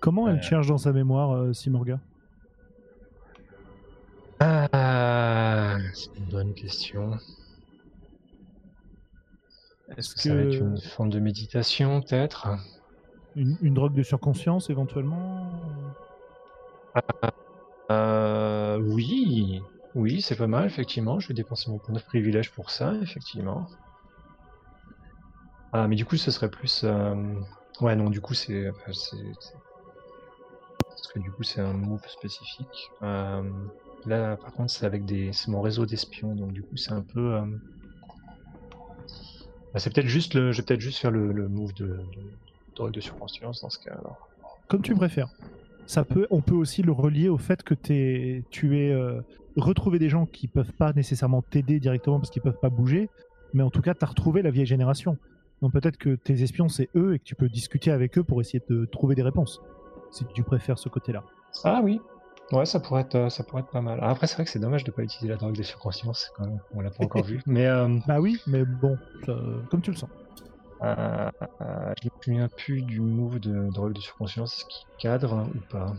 Comment 0.00 0.28
elle 0.28 0.42
cherche 0.42 0.68
dans 0.68 0.78
sa 0.78 0.92
mémoire, 0.92 1.32
euh, 1.32 1.52
Simorga? 1.52 2.00
Ah, 4.40 5.78
c'est 5.94 6.16
une 6.16 6.28
bonne 6.28 6.54
question. 6.54 7.18
Est-ce 9.96 10.14
que 10.14 10.20
ça 10.20 10.34
va 10.34 10.42
être 10.42 10.54
une 10.54 10.80
forme 10.80 11.10
de 11.10 11.18
méditation, 11.18 12.00
peut-être 12.02 12.48
une, 13.36 13.74
drogue 13.74 13.94
de 13.94 14.02
surconscience, 14.02 14.70
éventuellement 14.70 15.46
euh, 17.90 18.78
Oui, 18.78 19.62
oui, 19.94 20.20
c'est 20.20 20.36
pas 20.36 20.46
mal, 20.46 20.66
effectivement. 20.66 21.20
Je 21.20 21.28
vais 21.28 21.34
dépenser 21.34 21.70
mon 21.70 21.78
point 21.78 21.94
de 21.94 22.00
privilège 22.00 22.50
pour 22.52 22.70
ça, 22.70 22.94
effectivement. 23.02 23.66
Ah, 25.72 25.86
mais 25.86 25.96
du 25.96 26.04
coup, 26.04 26.16
ce 26.16 26.30
serait 26.30 26.50
plus. 26.50 26.82
Euh, 26.84 27.14
ouais, 27.80 27.94
non, 27.94 28.10
du 28.10 28.20
coup, 28.20 28.34
c'est. 28.34 28.70
Parce 28.84 29.12
que 31.12 31.18
du 31.20 31.30
coup, 31.30 31.42
c'est 31.42 31.60
un 31.60 31.72
move 31.72 32.06
spécifique. 32.08 32.90
Euh, 33.02 33.42
là, 34.06 34.36
par 34.36 34.52
contre, 34.52 34.70
c'est 34.70 34.86
avec 34.86 35.04
des. 35.04 35.32
C'est 35.32 35.50
mon 35.50 35.60
réseau 35.60 35.86
d'espions, 35.86 36.34
donc 36.34 36.52
du 36.52 36.62
coup, 36.62 36.76
c'est 36.76 36.92
un 36.92 37.02
peu. 37.02 37.40
Euh, 39.68 39.72
bah, 39.74 39.80
c'est 39.80 39.92
peut-être 39.92 40.06
juste 40.06 40.34
le. 40.34 40.52
Je 40.52 40.58
vais 40.58 40.66
peut-être 40.66 40.80
juste 40.80 40.98
faire 40.98 41.10
le, 41.10 41.48
move 41.48 41.74
de, 41.74 42.00
de, 42.78 42.90
de 42.90 43.00
surconscience 43.00 43.62
dans 43.62 43.70
ce 43.70 43.78
cas 43.78 43.92
alors. 43.92 44.28
Comme 44.68 44.82
tu 44.82 44.94
préfères. 44.94 45.28
Ça 45.86 46.04
peut, 46.04 46.26
on 46.30 46.42
peut 46.42 46.54
aussi 46.54 46.82
le 46.82 46.92
relier 46.92 47.30
au 47.30 47.38
fait 47.38 47.62
que 47.62 47.74
es, 47.88 48.42
tu 48.50 48.78
es 48.78 48.94
retrouvé 49.56 49.98
des 49.98 50.08
gens 50.08 50.26
qui 50.26 50.46
peuvent 50.46 50.72
pas 50.72 50.92
nécessairement 50.92 51.42
t'aider 51.42 51.80
directement 51.80 52.18
parce 52.18 52.30
qu'ils 52.30 52.42
peuvent 52.42 52.60
pas 52.60 52.68
bouger, 52.68 53.08
mais 53.54 53.62
en 53.62 53.70
tout 53.70 53.82
cas, 53.82 53.94
tu 53.94 54.04
as 54.04 54.08
retrouvé 54.08 54.42
la 54.42 54.50
vieille 54.50 54.66
génération. 54.66 55.16
Donc 55.62 55.72
peut-être 55.72 55.96
que 55.96 56.14
tes 56.14 56.42
espions, 56.42 56.68
c'est 56.68 56.88
eux 56.94 57.14
et 57.14 57.18
que 57.18 57.24
tu 57.24 57.34
peux 57.34 57.48
discuter 57.48 57.90
avec 57.90 58.18
eux 58.18 58.22
pour 58.22 58.40
essayer 58.40 58.62
de 58.68 58.84
trouver 58.84 59.14
des 59.14 59.22
réponses, 59.22 59.60
si 60.10 60.24
tu 60.34 60.42
préfères 60.42 60.78
ce 60.78 60.88
côté-là. 60.88 61.24
Ah 61.64 61.80
oui, 61.82 62.00
ouais, 62.52 62.66
ça 62.66 62.80
pourrait 62.80 63.02
être, 63.02 63.14
euh, 63.14 63.28
ça 63.28 63.44
pourrait 63.44 63.62
être 63.62 63.70
pas 63.70 63.80
mal. 63.80 63.98
après, 64.02 64.26
c'est 64.26 64.34
vrai 64.34 64.44
que 64.44 64.50
c'est 64.50 64.58
dommage 64.58 64.84
de 64.84 64.90
pas 64.90 65.02
utiliser 65.02 65.28
la 65.28 65.36
drogue 65.36 65.56
des 65.56 65.62
surconsciences, 65.62 66.30
quand 66.34 66.46
même. 66.46 66.58
on 66.72 66.80
l'a 66.80 66.90
pas 66.90 67.04
encore 67.04 67.24
vu. 67.24 67.42
Mais 67.46 67.66
euh, 67.66 67.98
bah 68.06 68.20
oui, 68.20 68.40
mais 68.46 68.64
bon, 68.64 68.96
comme 69.26 69.82
tu 69.82 69.90
le 69.90 69.96
sens. 69.96 70.10
Euh, 70.82 71.28
je 71.60 72.06
me 72.06 72.22
souviens 72.22 72.48
plus 72.56 72.82
du 72.82 73.00
move 73.00 73.40
de 73.40 73.68
drogue 73.72 73.94
de 73.94 74.00
surconscience, 74.00 74.54
est-ce 74.54 74.64
qu'il 74.64 74.86
cadre 74.98 75.48
ou 75.54 75.60
pas? 75.70 75.92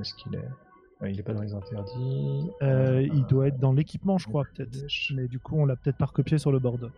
Est-ce 0.00 0.14
qu'il 0.14 0.34
est? 0.34 1.08
Il 1.08 1.18
est 1.18 1.22
pas 1.22 1.34
dans 1.34 1.42
les 1.42 1.52
interdits. 1.52 2.50
il 2.62 3.26
doit 3.28 3.48
être 3.48 3.58
dans 3.58 3.72
l'équipement, 3.72 4.16
je 4.16 4.26
crois, 4.26 4.44
peut-être. 4.54 4.76
Mais 5.14 5.28
du 5.28 5.40
coup, 5.40 5.56
on 5.56 5.66
l'a 5.66 5.76
peut-être 5.76 5.98
pas 5.98 6.06
recopié 6.06 6.38
sur 6.38 6.52
le 6.52 6.58
board. 6.58 6.90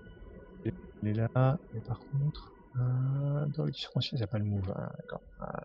Il 1.03 1.09
est 1.11 1.15
là, 1.15 1.59
mais 1.73 1.81
par 1.87 2.01
contre, 2.11 2.53
euh, 2.77 3.47
dans 3.57 3.65
le 3.65 3.73
il 3.73 4.15
n'y 4.17 4.23
a 4.23 4.27
pas 4.27 4.39
le 4.39 4.45
move. 4.45 4.71
Hein, 4.77 4.89
d'accord. 4.99 5.23
Ah, 5.39 5.65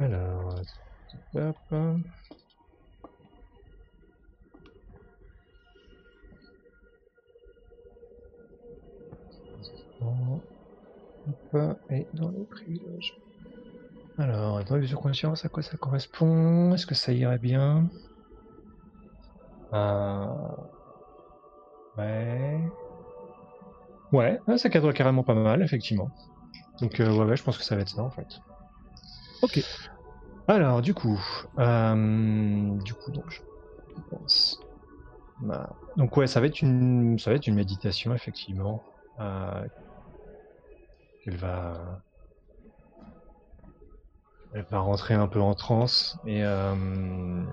Alors, 0.00 0.60
hop. 10.00 11.78
Et 11.90 12.08
dans 12.12 12.30
les 12.30 12.44
privilèges. 12.46 13.20
Alors, 14.18 14.64
dans 14.64 14.76
les 14.76 14.86
surconscience, 14.88 15.44
à 15.44 15.48
quoi 15.48 15.62
ça 15.62 15.76
correspond? 15.76 16.74
Est-ce 16.74 16.86
que 16.86 16.94
ça 16.94 17.12
irait 17.12 17.38
bien? 17.38 17.88
Euh... 19.72 20.70
Ouais. 21.96 22.72
Ouais, 24.12 24.40
ça 24.58 24.70
cadre 24.70 24.92
carrément 24.92 25.22
pas 25.24 25.34
mal, 25.34 25.62
effectivement. 25.62 26.10
Donc, 26.80 27.00
euh, 27.00 27.12
ouais, 27.12 27.24
ouais, 27.26 27.36
je 27.36 27.42
pense 27.44 27.58
que 27.58 27.64
ça 27.64 27.76
va 27.76 27.82
être 27.82 27.90
ça, 27.90 28.02
en 28.02 28.10
fait. 28.10 28.40
Ok. 29.42 29.60
Alors, 30.50 30.82
du 30.82 30.94
coup, 30.94 31.20
euh, 31.58 32.76
du 32.80 32.94
coup, 32.94 33.12
donc, 33.12 33.30
je 33.30 33.40
pense. 34.08 34.58
Donc, 35.96 36.16
ouais, 36.16 36.26
ça 36.26 36.40
va 36.40 36.46
être 36.46 36.60
une, 36.60 37.16
méditation, 37.54 38.14
effectivement. 38.14 38.82
Euh, 39.20 39.64
elle 41.24 41.36
va, 41.36 42.02
elle 44.52 44.64
va 44.70 44.78
rentrer 44.80 45.14
un 45.14 45.26
peu 45.28 45.40
en 45.40 45.54
transe 45.54 46.16
et 46.24 46.44
euh, 46.44 47.44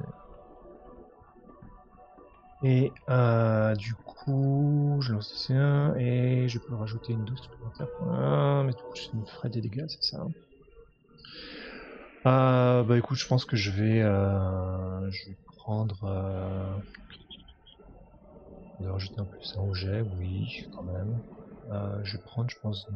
et 2.62 2.94
du 3.78 3.96
coup, 3.96 5.00
je 5.02 5.14
lance 5.14 5.50
un 5.54 5.96
et 5.98 6.48
je 6.50 6.60
peux 6.60 6.76
rajouter 6.76 7.14
une 7.14 7.24
dose 7.26 7.40
supplémentaire 7.40 7.90
mais 8.66 8.74
du 8.74 8.84
coup, 8.84 8.96
ça 8.96 9.16
me 9.18 9.26
ferait 9.26 9.50
des 9.50 9.62
dégâts, 9.62 9.86
c'est 9.88 10.04
ça. 10.04 10.26
Euh, 12.28 12.84
bah 12.84 12.98
écoute, 12.98 13.18
je 13.18 13.26
pense 13.26 13.46
que 13.46 13.56
je 13.56 13.72
vais, 13.72 14.02
euh, 14.02 15.10
je 15.12 15.30
vais 15.30 15.38
prendre. 15.58 16.04
Euh, 16.04 16.78
de 18.80 18.88
rajouter 18.90 19.20
un 19.22 19.26
plus 19.26 19.56
un 19.56 19.62
objet, 19.62 20.02
oui, 20.02 20.54
quand 20.72 20.84
même. 20.84 21.22
Euh, 21.72 22.04
je 22.04 22.18
vais 22.18 22.24
prendre, 22.24 22.50
je 22.50 22.58
pense. 22.62 22.88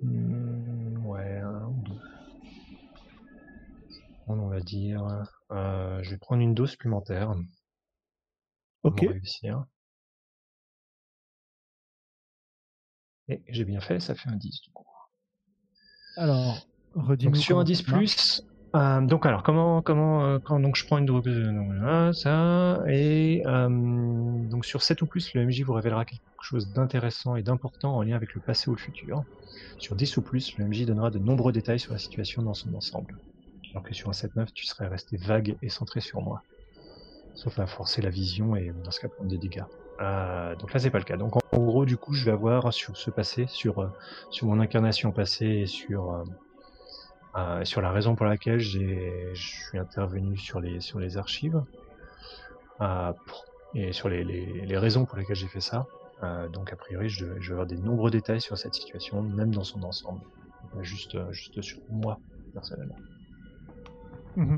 Hmm, 0.00 1.04
ouais, 1.06 1.38
un 1.38 1.66
ou 1.66 1.82
deux. 1.82 1.98
On 4.28 4.48
va 4.48 4.60
dire. 4.60 5.02
Euh, 5.50 6.02
je 6.02 6.10
vais 6.10 6.18
prendre 6.18 6.42
une 6.42 6.54
dose 6.54 6.70
supplémentaire. 6.70 7.34
Ok. 8.84 9.00
réussir. 9.00 9.64
Et 13.28 13.42
j'ai 13.48 13.64
bien 13.64 13.80
fait, 13.80 14.00
ça 14.00 14.14
fait 14.14 14.28
un 14.28 14.36
10 14.36 14.60
du 14.62 14.70
coup. 14.72 14.86
Alors, 16.16 16.69
redis 16.94 17.34
sur 17.36 17.58
un 17.58 17.64
10 17.64 17.82
plus. 17.82 18.42
Euh, 18.76 19.00
donc 19.00 19.26
alors 19.26 19.42
comment 19.42 19.82
comment 19.82 20.24
euh, 20.24 20.38
quand 20.38 20.60
donc 20.60 20.76
je 20.76 20.86
prends 20.86 20.98
une 20.98 21.06
donc 21.06 21.24
ça 22.14 22.80
et 22.86 23.42
donc 23.44 24.64
sur 24.64 24.82
7 24.82 25.02
ou 25.02 25.06
plus 25.06 25.34
le 25.34 25.44
MJ 25.44 25.62
vous 25.62 25.72
révélera 25.72 26.04
quelque 26.04 26.22
chose 26.40 26.72
d'intéressant 26.72 27.34
et 27.34 27.42
d'important 27.42 27.96
en 27.96 28.02
lien 28.02 28.14
avec 28.14 28.34
le 28.34 28.40
passé 28.40 28.70
ou 28.70 28.74
le 28.74 28.80
futur. 28.80 29.24
Sur 29.78 29.96
10 29.96 30.18
ou 30.18 30.22
plus 30.22 30.56
le 30.56 30.66
MJ 30.66 30.86
donnera 30.86 31.10
de 31.10 31.18
nombreux 31.18 31.52
détails 31.52 31.80
sur 31.80 31.92
la 31.92 31.98
situation 31.98 32.42
dans 32.42 32.54
son 32.54 32.72
ensemble 32.74 33.16
alors 33.72 33.82
que 33.82 33.94
sur 33.94 34.08
un 34.08 34.12
7-9, 34.12 34.52
tu 34.52 34.66
serais 34.66 34.88
resté 34.88 35.16
vague 35.16 35.56
et 35.62 35.68
centré 35.68 36.00
sur 36.00 36.20
moi. 36.20 36.42
Sauf 37.34 37.58
à 37.58 37.66
forcer 37.66 38.02
la 38.02 38.10
vision 38.10 38.56
et 38.56 38.72
dans 38.84 38.90
ce 38.90 39.00
cas 39.00 39.08
prendre 39.08 39.30
des 39.30 39.38
dégâts. 39.38 39.64
Euh, 40.00 40.56
donc 40.56 40.72
là 40.72 40.80
c'est 40.80 40.90
pas 40.90 40.98
le 40.98 41.04
cas. 41.04 41.16
Donc 41.16 41.36
en, 41.36 41.58
gros 41.58 41.84
du 41.84 41.96
coup 41.96 42.14
je 42.14 42.24
vais 42.24 42.32
avoir 42.32 42.72
sur 42.72 42.96
ce 42.96 43.10
passé, 43.10 43.46
sur, 43.48 43.80
euh, 43.80 43.88
sur 44.30 44.46
mon 44.46 44.60
incarnation 44.60 45.12
passée 45.12 45.46
et 45.46 45.66
sur, 45.66 46.24
euh, 47.36 47.64
sur 47.64 47.80
la 47.80 47.92
raison 47.92 48.16
pour 48.16 48.26
laquelle 48.26 48.58
je 48.58 49.32
suis 49.34 49.78
intervenu 49.78 50.36
sur 50.36 50.60
les, 50.60 50.80
sur 50.80 50.98
les 50.98 51.16
archives 51.16 51.62
et 53.74 53.92
sur 53.92 54.08
les, 54.08 54.24
les, 54.24 54.78
raisons 54.78 55.04
pour 55.04 55.18
lesquelles 55.18 55.36
j'ai 55.36 55.46
fait 55.46 55.60
ça. 55.60 55.86
donc 56.52 56.72
a 56.72 56.76
priori, 56.76 57.08
je, 57.08 57.26
vais 57.26 57.50
avoir 57.50 57.66
des 57.66 57.76
nombreux 57.76 58.10
détails 58.10 58.40
sur 58.40 58.56
cette 58.56 58.74
situation, 58.74 59.22
même 59.22 59.54
dans 59.54 59.64
son 59.64 59.82
ensemble. 59.82 60.22
Juste, 60.80 61.16
juste 61.30 61.60
sur 61.60 61.80
moi, 61.90 62.18
personnellement. 62.54 62.96
Mmh 64.36 64.56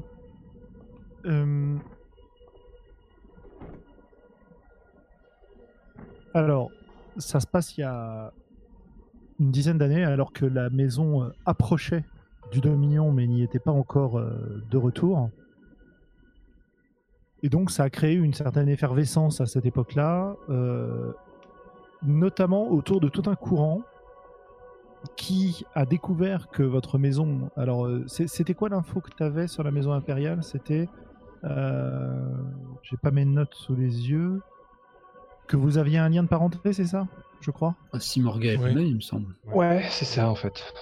alors, 6.35 6.71
ça 7.19 7.41
se 7.41 7.47
passe 7.47 7.77
il 7.77 7.83
y 7.83 7.85
a 7.85 8.33
une 9.39 9.51
dizaine 9.51 9.79
d'années, 9.79 10.05
alors 10.05 10.33
que 10.33 10.47
la 10.47 10.71
maison 10.71 11.31
approchait 11.45 12.05
du 12.53 12.61
Dominion, 12.61 13.11
mais 13.11 13.27
n'y 13.27 13.43
était 13.43 13.59
pas 13.59 13.73
encore 13.73 14.23
de 14.71 14.77
retour. 14.77 15.31
Et 17.43 17.49
donc, 17.49 17.73
ça 17.73 17.83
a 17.85 17.91
créé 17.91 18.15
une 18.15 18.35
certaine 18.35 18.69
effervescence 18.69 19.41
à 19.41 19.47
cette 19.47 19.67
époque-là, 19.67 20.37
notamment 22.03 22.71
autour 22.71 23.01
de 23.01 23.09
tout 23.09 23.29
un 23.29 23.35
courant 23.35 23.81
qui 25.17 25.65
a 25.75 25.85
découvert 25.85 26.49
que 26.51 26.63
votre 26.63 26.99
maison. 26.99 27.51
Alors, 27.57 27.89
c'était 28.07 28.55
quoi 28.55 28.69
l'info 28.69 29.01
que 29.01 29.11
tu 29.11 29.23
avais 29.25 29.49
sur 29.49 29.65
la 29.65 29.73
maison 29.73 29.93
impériale? 29.93 30.45
C'était. 30.45 30.89
J'ai 31.43 32.97
pas 33.03 33.11
mes 33.11 33.25
notes 33.25 33.55
sous 33.55 33.75
les 33.75 34.09
yeux. 34.11 34.41
Que 35.49 35.57
vous 35.57 35.77
aviez 35.77 35.99
un 35.99 36.09
lien 36.09 36.23
de 36.23 36.29
parenté, 36.29 36.73
c'est 36.73 36.87
ça? 36.87 37.09
Je 37.41 37.51
crois 37.51 37.75
ah, 37.93 37.99
Simorga 37.99 38.53
elle-même, 38.53 38.79
il 38.79 38.95
me 38.95 39.01
semble. 39.01 39.35
Ouais, 39.53 39.85
c'est 39.91 40.05
ça 40.05 40.31
en 40.31 40.37
fait. 40.37 40.73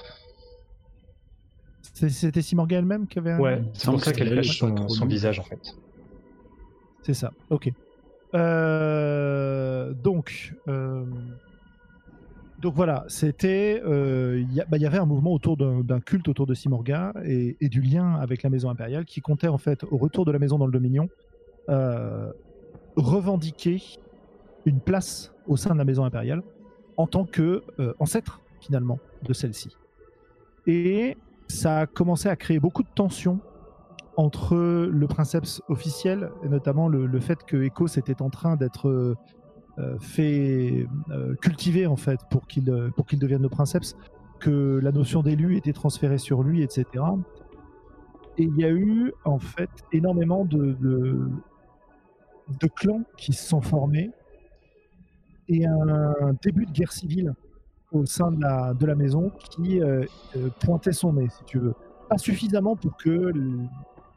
C'était 1.83 2.43
Simorga 2.43 2.79
elle-même 2.79 3.07
qui 3.07 3.19
avait 3.19 3.33
un. 3.33 3.39
Ouais, 3.39 3.63
c'est 3.73 3.91
pour 3.91 4.03
ça 4.03 4.13
qu'elle 4.13 4.35
cache 4.35 4.59
son, 4.59 5.07
visage 5.07 5.39
en 5.39 5.45
fait. 5.45 5.77
C'est 7.03 7.15
ça, 7.15 7.33
ok. 7.51 7.73
Euh, 8.35 9.93
donc, 9.93 10.55
euh, 10.69 11.05
donc 12.61 12.75
voilà, 12.75 13.05
c'était, 13.09 13.83
euh, 13.85 14.45
bah, 14.69 14.77
il 14.77 14.83
y, 14.83 14.87
avait 14.87 14.99
un 14.99 15.07
mouvement 15.07 15.33
autour 15.33 15.57
d'un 15.57 16.01
culte 16.01 16.29
autour 16.29 16.47
de 16.47 16.55
Simorga 16.55 17.13
et, 17.25 17.57
du 17.69 17.81
lien 17.81 18.15
avec 18.17 18.43
la 18.43 18.51
maison 18.51 18.71
impériale 18.71 19.05
qui 19.05 19.21
comptait 19.21 19.49
en 19.49 19.59
fait 19.59 19.85
au 19.91 19.97
retour 19.97 20.25
de 20.25 20.33
la 20.33 20.39
maison 20.39 20.59
dans 20.59 20.67
le 20.67 20.73
Dominion 20.73 21.09
revendiquer 22.97 23.81
une 24.67 24.81
place 24.81 25.33
au 25.47 25.57
sein 25.57 25.73
de 25.73 25.79
la 25.79 25.85
maison 25.85 26.05
impériale 26.05 26.43
en 26.97 27.07
tant 27.07 27.25
que 27.25 27.63
ancêtre 27.99 28.41
finalement 28.61 28.99
de 29.23 29.33
celle-ci. 29.33 29.77
Et 30.67 31.17
ça 31.51 31.81
a 31.81 31.87
commencé 31.87 32.29
à 32.29 32.37
créer 32.37 32.61
beaucoup 32.61 32.83
de 32.83 32.89
tensions 32.95 33.41
entre 34.17 34.57
le 34.57 35.07
princeps 35.07 35.63
officiel, 35.69 36.31
et 36.45 36.49
notamment 36.49 36.89
le, 36.89 37.21
fait 37.21 37.45
que 37.45 37.63
Echo 37.63 37.87
était 37.87 38.23
en 38.23 38.31
train 38.31 38.57
d'être 38.57 38.89
euh, 38.89 39.17
euh, 39.79 39.99
fait 39.99 40.87
euh, 41.11 41.35
cultiver 41.37 41.87
en 41.87 41.97
fait 41.97 42.21
pour 42.31 42.47
qu'il 42.47 42.91
pour 42.97 43.07
qu'il 43.07 43.19
devienne 43.19 43.43
le 43.43 43.49
princeps, 43.49 43.97
que 44.39 44.81
la 44.83 44.93
notion 44.93 45.23
d'élu 45.23 45.57
était 45.57 45.73
transférée 45.73 46.19
sur 46.19 46.43
lui, 46.43 46.63
etc. 46.63 46.85
Et 48.39 48.45
il 48.45 48.57
y 48.57 48.65
a 48.65 48.71
eu 48.71 49.13
en 49.25 49.39
fait 49.39 49.71
énormément 49.93 50.45
de, 50.45 50.77
de, 50.81 52.69
clans 52.75 53.03
qui 53.17 53.33
se 53.33 53.47
sont 53.47 53.61
formés 53.61 54.11
et 55.49 55.67
un 55.67 56.33
début 56.43 56.65
de 56.65 56.73
guerre 56.73 56.93
civile 56.93 57.35
au 57.93 58.07
sein 58.07 58.31
de 58.31 58.41
la, 58.41 58.75
de 58.75 58.87
la 58.87 58.95
maison 58.95 59.31
qui 59.51 59.81
pointait 60.61 60.93
son 60.93 61.15
nez, 61.15 61.29
si 61.29 61.45
tu 61.45 61.59
veux. 61.59 61.75
Pas 62.09 62.19
suffisamment 62.19 62.77
pour 62.77 62.97
que 62.97 63.33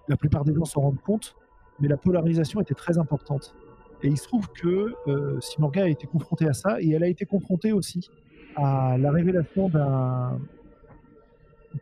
la 0.07 0.17
plupart 0.17 0.43
des 0.43 0.53
gens 0.53 0.65
s'en 0.65 0.81
rendent 0.81 1.01
compte, 1.01 1.35
mais 1.79 1.87
la 1.87 1.97
polarisation 1.97 2.61
était 2.61 2.73
très 2.73 2.97
importante. 2.97 3.55
Et 4.01 4.07
il 4.07 4.17
se 4.17 4.27
trouve 4.27 4.49
que 4.51 4.93
euh, 5.07 5.39
Simorga 5.39 5.83
a 5.83 5.87
été 5.87 6.07
confrontée 6.07 6.47
à 6.47 6.53
ça, 6.53 6.81
et 6.81 6.91
elle 6.91 7.03
a 7.03 7.07
été 7.07 7.25
confrontée 7.25 7.71
aussi 7.71 8.09
à 8.55 8.97
la 8.97 9.11
révélation 9.11 9.69
d'un 9.69 10.39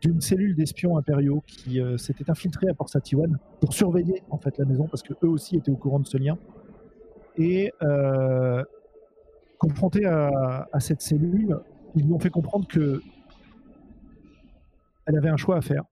d'une 0.00 0.22
cellule 0.22 0.56
d'espions 0.56 0.96
impériaux 0.96 1.42
qui 1.46 1.78
euh, 1.78 1.98
s'était 1.98 2.30
infiltrée 2.30 2.66
à 2.70 2.72
Port 2.72 2.88
Satiwan 2.88 3.38
pour 3.60 3.74
surveiller 3.74 4.22
en 4.30 4.38
fait 4.38 4.56
la 4.56 4.64
maison 4.64 4.86
parce 4.86 5.02
que 5.02 5.12
eux 5.22 5.28
aussi 5.28 5.56
étaient 5.56 5.70
au 5.70 5.76
courant 5.76 6.00
de 6.00 6.06
ce 6.06 6.16
lien 6.16 6.38
et 7.36 7.70
euh, 7.82 8.64
confrontés 9.58 10.06
à, 10.06 10.66
à, 10.72 10.80
cette 10.80 11.02
cellule 11.02 11.60
ils 11.94 12.04
lui 12.04 12.12
ont 12.12 12.18
fait 12.18 12.30
comprendre 12.30 12.66
que 12.66 13.02
elle 15.06 15.16
avait 15.16 15.28
un 15.28 15.36
choix 15.36 15.56
à 15.56 15.60
faire 15.60 15.84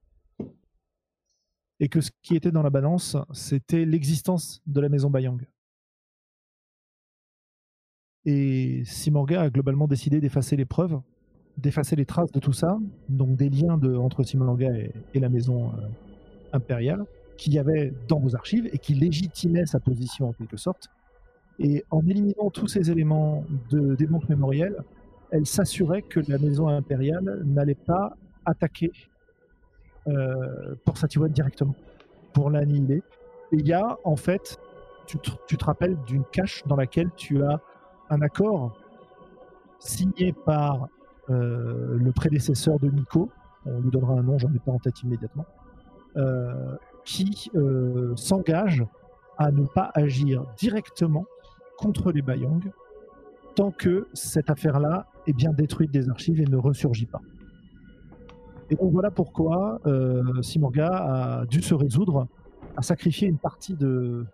et 1.79 1.89
que 1.89 1.99
ce 1.99 2.11
qui 2.21 2.35
était 2.35 2.51
dans 2.51 2.61
la 2.61 2.69
balance, 2.69 3.17
c'était 3.33 3.85
l'existence 3.85 4.61
de 4.67 4.79
la 4.79 4.87
maison 4.87 5.09
Bayang. 5.09 5.41
Et 8.25 8.83
Simorga 8.85 9.41
a 9.41 9.49
globalement 9.49 9.87
décidé 9.87 10.21
d'effacer 10.21 10.55
les 10.55 10.65
preuves, 10.65 11.01
d'effacer 11.57 11.95
les 11.95 12.05
traces 12.05 12.31
de 12.31 12.39
tout 12.39 12.53
ça, 12.53 12.77
donc 13.09 13.35
des 13.35 13.49
liens 13.49 13.79
entre 13.97 14.21
Simorga 14.21 14.69
et, 14.77 15.19
la 15.19 15.29
maison 15.29 15.69
euh, 15.69 15.87
impériale, 16.53 17.03
qu'il 17.35 17.53
y 17.53 17.59
avait 17.59 17.91
dans 18.07 18.19
vos 18.19 18.35
archives 18.35 18.69
et 18.71 18.77
qui 18.77 18.93
légitimaient 18.93 19.65
sa 19.65 19.79
position 19.79 20.29
en 20.29 20.33
quelque 20.33 20.57
sorte. 20.57 20.89
Et 21.57 21.83
en 21.89 22.05
éliminant 22.05 22.51
tous 22.51 22.67
ces 22.67 22.91
éléments 22.91 23.43
de, 23.71 23.95
des 23.95 24.05
banques 24.05 24.29
mémorielles, 24.29 24.83
elle 25.31 25.45
s'assurait 25.45 26.01
que 26.01 26.19
la 26.27 26.37
maison 26.37 26.67
impériale 26.67 27.41
n'allait 27.45 27.73
pas 27.73 28.15
attaquer 28.45 28.91
euh, 30.07 30.75
pour 30.85 30.97
Satiwan 30.97 31.31
directement, 31.31 31.75
pour 32.33 32.49
l'annihiler. 32.49 33.01
Et 33.51 33.57
il 33.57 33.67
y 33.67 33.73
a, 33.73 33.97
en 34.03 34.15
fait, 34.15 34.59
tu 35.05 35.17
te, 35.19 35.65
rappelles 35.65 35.97
d'une 36.05 36.25
cache 36.25 36.63
dans 36.67 36.75
laquelle 36.75 37.09
tu 37.15 37.43
as 37.43 37.59
un 38.09 38.21
accord 38.21 38.77
signé 39.79 40.33
par 40.33 40.87
euh, 41.29 41.97
le 41.97 42.11
prédécesseur 42.11 42.79
de 42.79 42.89
Nico, 42.89 43.29
on 43.65 43.79
lui 43.79 43.89
donnera 43.89 44.13
un 44.13 44.23
nom, 44.23 44.37
j'en 44.37 44.53
ai 44.53 44.59
pas 44.59 44.71
en 44.71 44.79
tête 44.79 45.01
immédiatement, 45.01 45.45
euh, 46.17 46.75
qui 47.05 47.49
s'engage 48.15 48.85
à 49.37 49.51
ne 49.51 49.65
pas 49.65 49.91
agir 49.95 50.45
directement 50.57 51.25
contre 51.77 52.11
les 52.11 52.21
Bayang 52.21 52.61
tant 53.55 53.71
que 53.71 54.07
cette 54.13 54.49
affaire-là 54.49 55.07
est 55.27 55.33
bien 55.33 55.51
détruite 55.51 55.91
des 55.91 56.09
archives 56.09 56.39
et 56.41 56.45
ne 56.45 56.57
ressurgit 56.57 57.05
pas. 57.05 57.21
Et 58.69 58.75
donc 58.75 58.91
voilà 58.93 59.11
pourquoi 59.11 59.81
euh, 59.85 60.41
Simorga 60.41 60.87
a 60.87 61.45
dû 61.45 61.61
se 61.61 61.73
résoudre 61.73 62.27
à 62.77 62.81
sacrifier 62.81 63.27
une 63.27 63.37
partie 63.37 63.75
de, 63.75 64.25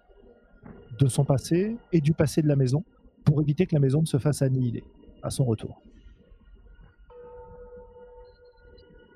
de 1.00 1.08
son 1.08 1.26
passé 1.26 1.76
et 1.92 2.02
du 2.02 2.14
passé 2.14 2.42
de 2.42 2.48
la 2.48 2.56
maison 2.56 2.84
pour 3.26 3.42
éviter 3.42 3.66
que 3.66 3.74
la 3.74 3.82
maison 3.82 4.02
ne 4.02 4.06
se 4.06 4.18
fasse 4.18 4.42
annihiler 4.42 4.84
à 5.24 5.32
son 5.32 5.44
retour. 5.44 5.82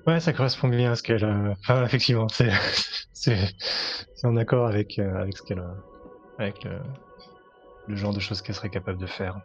Ouais, 0.06 0.18
ça 0.18 0.32
correspond 0.32 0.68
bien 0.68 0.90
à 0.90 0.96
ce 0.96 1.04
qu'elle. 1.04 1.24
Enfin, 1.60 1.84
effectivement, 1.84 2.26
c'est 2.28 2.50
en 4.24 4.36
accord 4.36 4.66
avec 4.66 4.98
euh, 4.98 5.14
avec 5.14 5.36
ce 5.36 5.42
qu'elle 5.42 5.62
avec 6.38 6.66
le 7.86 7.94
genre 7.94 8.12
de 8.12 8.18
choses 8.18 8.42
qu'elle 8.42 8.56
serait 8.56 8.70
capable 8.70 8.98
de 8.98 9.06
faire. 9.06 9.40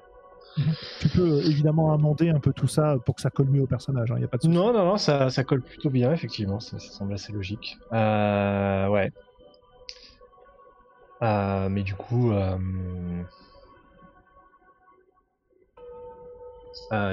Tu 1.00 1.10
peux 1.10 1.22
euh, 1.22 1.42
évidemment 1.42 1.94
amender 1.94 2.30
un 2.30 2.40
peu 2.40 2.54
tout 2.54 2.68
ça 2.68 2.98
pour 3.06 3.16
que 3.16 3.22
ça 3.22 3.30
colle 3.30 3.48
mieux 3.48 3.62
au 3.62 3.68
personnage. 3.68 4.12
Hein, 4.12 4.20
y 4.20 4.24
a 4.24 4.28
pas 4.28 4.38
de 4.38 4.48
non, 4.48 4.74
non, 4.74 4.86
non, 4.86 4.98
ça, 4.98 5.30
ça, 5.30 5.44
colle 5.44 5.62
plutôt 5.62 5.90
bien, 5.90 6.12
effectivement. 6.12 6.60
Ça, 6.60 6.80
semble 6.80 7.14
assez 7.14 7.32
logique. 7.32 7.78
Euh, 7.94 8.88
ouais. 8.88 9.12
Euh, 11.22 11.70
mais 11.70 11.84
du 11.84 11.96
coup, 11.96 12.32
euh... 12.32 12.58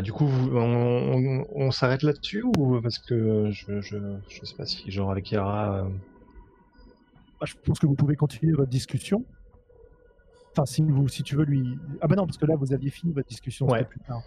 Du 0.02 0.12
coup, 0.12 0.28
on, 0.52 1.44
on, 1.52 1.70
s'arrête 1.72 2.04
là-dessus 2.04 2.44
ou 2.44 2.80
parce 2.80 2.98
que 2.98 3.50
je, 3.50 3.80
je, 3.80 3.96
je 4.28 4.44
sais 4.44 4.54
pas 4.54 4.66
si 4.66 4.88
genre 4.90 5.10
avec 5.10 5.32
Yara. 5.32 5.88
Bah, 7.40 7.46
je 7.46 7.54
pense 7.64 7.80
que 7.80 7.86
vous 7.86 7.96
pouvez 7.96 8.14
continuer 8.14 8.52
votre 8.52 8.70
discussion. 8.70 9.24
Enfin, 10.56 10.66
si, 10.66 10.82
vous, 10.82 11.08
si 11.08 11.24
tu 11.24 11.34
veux 11.34 11.44
lui. 11.44 11.76
Ah 12.00 12.06
ben 12.06 12.14
non, 12.14 12.26
parce 12.26 12.38
que 12.38 12.46
là, 12.46 12.54
vous 12.54 12.72
aviez 12.72 12.90
fini 12.90 13.12
votre 13.12 13.28
discussion. 13.28 13.66
Ouais. 13.66 13.84
Plus 13.84 13.98
tard. 14.00 14.22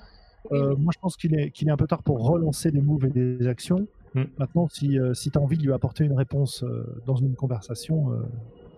Euh, 0.51 0.75
moi, 0.75 0.91
je 0.93 0.99
pense 0.99 1.15
qu'il 1.15 1.39
est, 1.39 1.51
qu'il 1.51 1.69
est 1.69 1.71
un 1.71 1.77
peu 1.77 1.87
tard 1.87 2.03
pour 2.03 2.25
relancer 2.27 2.69
des 2.69 2.81
moves 2.81 3.05
et 3.05 3.09
des 3.09 3.47
actions. 3.47 3.87
Mm. 4.13 4.23
Maintenant, 4.37 4.67
si, 4.67 4.99
euh, 4.99 5.13
si 5.13 5.31
tu 5.31 5.37
as 5.37 5.41
envie 5.41 5.57
de 5.57 5.63
lui 5.63 5.71
apporter 5.71 6.03
une 6.03 6.17
réponse 6.17 6.63
euh, 6.63 7.01
dans 7.05 7.15
une 7.15 7.35
conversation, 7.35 8.11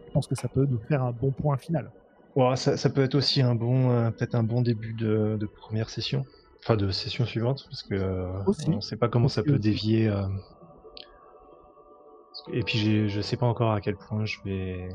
je 0.08 0.12
pense 0.12 0.28
que 0.28 0.36
ça 0.36 0.48
peut 0.48 0.66
nous 0.66 0.80
faire 0.80 1.04
un 1.04 1.12
bon 1.12 1.32
point 1.32 1.58
final. 1.58 1.92
Ouais, 2.36 2.56
ça, 2.56 2.78
ça, 2.78 2.90
peut 2.92 3.02
être 3.02 3.16
aussi 3.16 3.42
un 3.42 3.56
bon, 3.56 4.12
peut-être 4.12 4.36
un 4.36 4.44
bon 4.44 4.62
début 4.62 4.94
de, 4.94 5.38
de, 5.40 5.46
première 5.48 5.90
session. 5.90 6.26
Enfin, 6.62 6.76
de 6.76 6.92
session 6.92 7.26
suivante, 7.26 7.66
parce 7.70 7.82
que 7.82 8.28
on 8.70 8.76
ne 8.76 8.82
sait 8.82 8.98
pas 8.98 9.08
comment 9.08 9.28
ça 9.28 9.42
peut 9.42 9.58
dévier. 9.58 10.12
Et 12.54 12.62
puis, 12.62 13.10
je 13.10 13.22
sais 13.22 13.38
pas 13.38 13.48
encore 13.48 13.72
à 13.72 13.82
quel 13.82 13.96
point 13.96 14.26
je 14.26 14.38
vais 14.46 14.90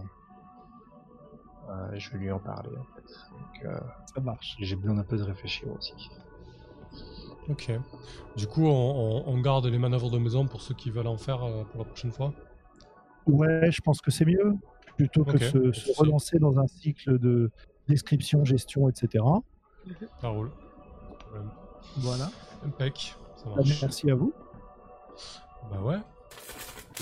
je 1.94 2.10
vais 2.10 2.18
lui 2.18 2.30
en 2.30 2.38
parler 2.38 2.70
en 2.76 2.84
fait. 2.94 3.66
Euh, 3.66 3.78
ça 4.14 4.20
marche. 4.20 4.56
J'ai 4.60 4.76
besoin 4.76 4.96
d'un 4.96 5.04
peu 5.04 5.16
de 5.16 5.22
réfléchir 5.22 5.68
aussi. 5.76 6.10
Ok. 7.48 7.70
Du 8.36 8.46
coup, 8.46 8.66
on, 8.66 9.40
garde 9.40 9.66
les 9.66 9.78
manœuvres 9.78 10.10
de 10.10 10.18
maison 10.18 10.46
pour 10.46 10.62
ceux 10.62 10.74
qui 10.74 10.90
veulent 10.90 11.06
en 11.06 11.18
faire 11.18 11.42
euh, 11.44 11.64
pour 11.64 11.80
la 11.80 11.84
prochaine 11.84 12.12
fois? 12.12 12.32
Ouais, 13.26 13.70
je 13.70 13.80
pense 13.80 14.00
que 14.00 14.10
c'est 14.10 14.24
mieux. 14.24 14.54
Plutôt 14.96 15.24
que 15.24 15.38
se, 15.38 15.98
relancer 15.98 16.38
dans 16.38 16.58
un 16.58 16.66
cycle 16.66 17.18
de 17.18 17.50
description, 17.88 18.44
gestion, 18.44 18.88
etc. 18.88 19.24
Ça 20.20 20.28
roule. 20.28 20.50
Voilà. 21.96 22.30
Impec. 22.64 23.14
Ça 23.36 23.44
Bah, 23.56 23.62
merci 23.80 24.10
à 24.10 24.14
vous. 24.14 24.32
Bah 25.70 25.80
ouais. 25.82 25.98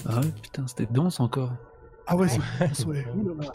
Ah 0.07 0.21
ouais, 0.21 0.31
putain, 0.43 0.67
c'était 0.67 0.87
dense 0.87 1.21
encore. 1.21 1.53
Ah 2.07 2.17
ouais, 2.17 2.29
c'est 2.29 2.87
ouais. 2.87 3.05
Là. 3.41 3.53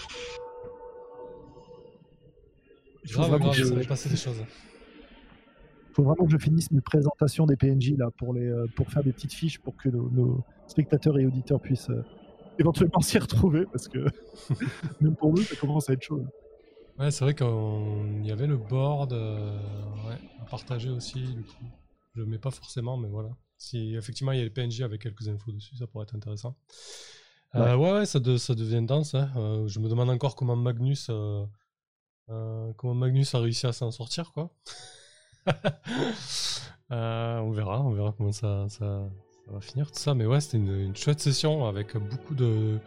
Il 3.07 3.13
faut 3.13 3.19
Grave, 3.19 3.29
vraiment 3.31 3.45
grave, 3.45 3.55
je- 3.55 4.09
des 4.09 4.15
choses. 4.17 4.43
faut 5.93 6.03
vraiment 6.03 6.25
que 6.25 6.31
je 6.31 6.37
finisse 6.37 6.69
mes 6.71 6.81
présentations 6.81 7.45
des 7.45 7.55
PNJ 7.55 7.95
là 7.97 8.09
pour 8.17 8.33
les 8.33 8.45
euh, 8.45 8.67
pour 8.75 8.89
faire 8.91 9.03
des 9.03 9.13
petites 9.13 9.33
fiches 9.33 9.59
pour 9.59 9.75
que 9.77 9.89
nos, 9.89 10.09
nos 10.11 10.43
spectateurs 10.67 11.17
et 11.17 11.25
auditeurs 11.25 11.59
puissent 11.59 11.89
euh, 11.89 12.03
éventuellement 12.59 12.99
s'y 12.99 13.17
retrouver 13.17 13.65
parce 13.71 13.87
que 13.87 14.05
même 15.01 15.15
pour 15.15 15.31
nous 15.31 15.41
ça 15.41 15.55
commence 15.55 15.89
à 15.89 15.93
être 15.93 16.03
chaud. 16.03 16.19
là. 16.19 17.05
Ouais, 17.05 17.11
c'est 17.11 17.23
vrai 17.23 17.33
qu'il 17.35 18.25
y 18.25 18.31
avait 18.31 18.47
le 18.47 18.57
board 18.57 19.13
euh, 19.13 19.57
ouais, 20.07 20.17
à 20.41 20.45
partager 20.49 20.89
aussi, 20.89 21.21
du 21.21 21.43
coup. 21.43 21.65
Je 22.15 22.21
le 22.21 22.25
mets 22.25 22.39
pas 22.39 22.49
forcément, 22.51 22.97
mais 22.97 23.07
voilà. 23.07 23.29
Si 23.59 23.95
effectivement 23.95 24.31
il 24.33 24.39
y 24.39 24.41
a 24.41 24.43
les 24.43 24.49
PNJ 24.49 24.81
avec 24.81 25.01
quelques 25.01 25.27
infos 25.29 25.51
dessus, 25.51 25.75
ça 25.77 25.87
pourrait 25.87 26.03
être 26.03 26.15
intéressant. 26.15 26.55
Euh, 27.55 27.75
ouais, 27.77 27.91
ouais, 27.93 28.05
ça, 28.05 28.19
de- 28.19 28.37
ça 28.37 28.53
devient 28.55 28.83
dense. 28.85 29.15
hein. 29.15 29.29
Euh, 29.37 29.67
je 29.67 29.79
me 29.79 29.87
demande 29.87 30.09
encore 30.09 30.35
comment 30.35 30.55
Magnus, 30.55 31.09
euh, 32.29 32.71
comment 32.77 32.93
Magnus 32.93 33.33
a 33.35 33.39
réussi 33.39 33.67
à 33.67 33.73
s'en 33.73 33.91
sortir, 33.91 34.31
quoi. 34.33 34.49
Euh, 36.89 37.39
on 37.39 37.51
verra, 37.51 37.81
on 37.81 37.91
verra 37.91 38.13
comment 38.17 38.31
ça, 38.31 38.65
ça, 38.69 39.09
ça 39.45 39.51
va 39.51 39.59
finir 39.59 39.91
tout 39.91 39.99
ça. 39.99 40.13
Mais 40.13 40.25
ouais, 40.25 40.39
c'était 40.39 40.55
une, 40.55 40.95
chouette 40.95 41.19
session 41.19 41.67
avec 41.67 41.97
beaucoup 41.97 42.33
de 42.33 42.79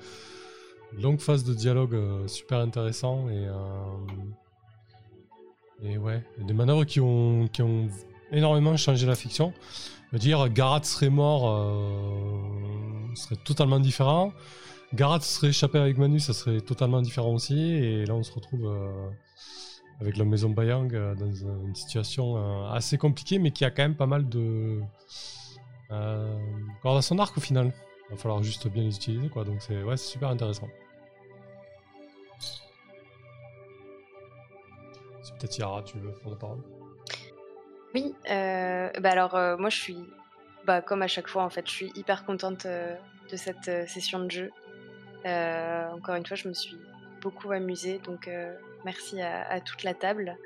longues 0.96 1.20
phases 1.20 1.44
de 1.44 1.52
dialogue 1.52 1.92
euh, 1.92 2.26
super 2.26 2.60
intéressants 2.60 3.28
et, 3.28 3.46
et 5.82 5.98
ouais, 5.98 6.24
des 6.38 6.54
manœuvres 6.54 6.84
qui 6.84 6.98
ont, 6.98 7.46
qui 7.48 7.60
ont 7.60 7.90
énormément 8.32 8.74
changé 8.78 9.06
la 9.06 9.16
fiction. 9.16 9.52
Je 10.06 10.12
veux 10.12 10.18
dire, 10.18 10.48
Garat 10.48 10.84
serait 10.84 11.10
mort, 11.10 11.44
serait 13.14 13.36
totalement 13.44 13.80
différent. 13.80 14.32
Garat 14.92 15.20
serait 15.20 15.48
échappé 15.48 15.78
avec 15.78 15.98
Manu, 15.98 16.18
ça 16.18 16.32
serait 16.32 16.60
totalement 16.60 17.00
différent 17.00 17.32
aussi. 17.32 17.74
Et 17.74 18.04
là, 18.06 18.14
on 18.14 18.24
se 18.24 18.32
retrouve 18.32 18.66
euh, 18.66 19.08
avec 20.00 20.16
la 20.16 20.24
maison 20.24 20.50
Bayang 20.50 20.92
euh, 20.92 21.14
dans 21.14 21.32
une 21.32 21.74
situation 21.76 22.36
euh, 22.36 22.70
assez 22.70 22.98
compliquée, 22.98 23.38
mais 23.38 23.52
qui 23.52 23.64
a 23.64 23.70
quand 23.70 23.82
même 23.82 23.94
pas 23.94 24.06
mal 24.06 24.28
de 24.28 24.80
cordes 26.82 26.98
à 26.98 27.02
son 27.02 27.18
arc 27.18 27.36
au 27.36 27.40
final. 27.40 27.72
Il 28.08 28.16
va 28.16 28.16
falloir 28.16 28.42
juste 28.42 28.66
bien 28.66 28.82
les 28.82 28.96
utiliser, 28.96 29.28
quoi. 29.28 29.44
Donc 29.44 29.62
c'est 29.62 29.80
ouais, 29.82 29.96
super 29.96 30.30
intéressant. 30.30 30.68
C'est 35.22 35.36
peut-être 35.38 35.58
Yara, 35.58 35.82
tu 35.84 35.98
veux 35.98 36.10
prendre 36.10 36.34
la 36.34 36.40
parole? 36.40 36.62
Oui, 37.94 38.12
bah 38.26 39.10
alors 39.10 39.32
moi 39.58 39.68
je 39.68 39.76
suis, 39.76 39.98
bah, 40.64 40.80
comme 40.80 41.02
à 41.02 41.08
chaque 41.08 41.28
fois 41.28 41.44
en 41.44 41.50
fait, 41.50 41.66
je 41.68 41.72
suis 41.72 41.92
hyper 41.94 42.24
contente 42.24 42.66
de 42.66 43.36
cette 43.36 43.88
session 43.88 44.24
de 44.24 44.30
jeu. 44.30 44.50
Euh, 45.26 45.90
encore 45.90 46.14
une 46.14 46.26
fois, 46.26 46.36
je 46.36 46.48
me 46.48 46.54
suis 46.54 46.76
beaucoup 47.20 47.50
amusée, 47.52 47.98
donc 47.98 48.28
euh, 48.28 48.54
merci 48.84 49.20
à, 49.20 49.48
à 49.48 49.60
toute 49.60 49.82
la 49.82 49.94
table. 49.94 50.36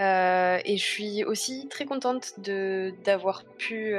Euh, 0.00 0.58
et 0.64 0.76
je 0.76 0.84
suis 0.84 1.24
aussi 1.24 1.68
très 1.68 1.84
contente 1.84 2.40
de 2.40 2.92
d'avoir 3.04 3.44
pu 3.44 3.92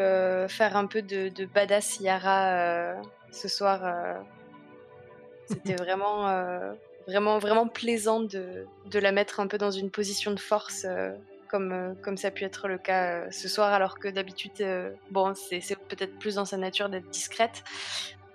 faire 0.49 0.75
un 0.75 0.87
peu 0.87 1.01
de, 1.01 1.29
de 1.29 1.45
badass 1.45 1.99
Yara 1.99 2.95
ce 3.31 3.47
soir. 3.47 3.81
C'était 5.47 5.75
vraiment, 5.75 6.27
vraiment, 7.07 7.37
vraiment 7.37 7.67
plaisant 7.67 8.19
de, 8.19 8.65
de 8.87 8.99
la 8.99 9.11
mettre 9.11 9.39
un 9.39 9.47
peu 9.47 9.57
dans 9.57 9.71
une 9.71 9.89
position 9.89 10.31
de 10.31 10.39
force. 10.39 10.85
comme, 11.47 11.95
comme 12.01 12.17
ça 12.17 12.27
a 12.27 12.31
pu 12.31 12.43
être 12.43 12.67
le 12.67 12.77
cas 12.77 13.05
euh, 13.05 13.31
ce 13.31 13.47
soir, 13.47 13.73
alors 13.73 13.97
que 13.99 14.07
d'habitude, 14.07 14.51
euh, 14.61 14.91
bon, 15.11 15.33
c'est 15.35 15.61
c'est 15.61 15.77
peut-être 15.77 16.17
plus 16.19 16.35
dans 16.35 16.45
sa 16.45 16.57
nature 16.57 16.89
d'être 16.89 17.09
discrète, 17.09 17.63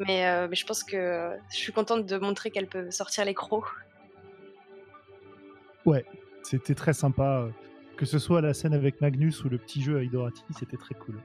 mais, 0.00 0.26
euh, 0.26 0.48
mais 0.48 0.56
je 0.56 0.66
pense 0.66 0.82
que 0.84 1.30
je 1.50 1.56
suis 1.56 1.72
contente 1.72 2.04
de 2.06 2.18
montrer 2.18 2.50
qu'elle 2.50 2.66
peut 2.66 2.90
sortir 2.90 3.24
les 3.24 3.34
crocs. 3.34 3.64
C'était 6.42 6.74
très 6.74 6.92
sympa. 6.94 7.42
euh, 7.42 7.50
Que 7.96 8.06
ce 8.06 8.18
soit 8.18 8.40
la 8.40 8.54
scène 8.54 8.72
avec 8.74 9.00
Magnus 9.00 9.44
ou 9.44 9.48
le 9.50 9.58
petit 9.58 9.82
jeu 9.82 9.96
avec 9.96 10.10
Dorothy, 10.10 10.42
c'était 10.58 10.76
très 10.78 10.94
cool. 10.94 11.20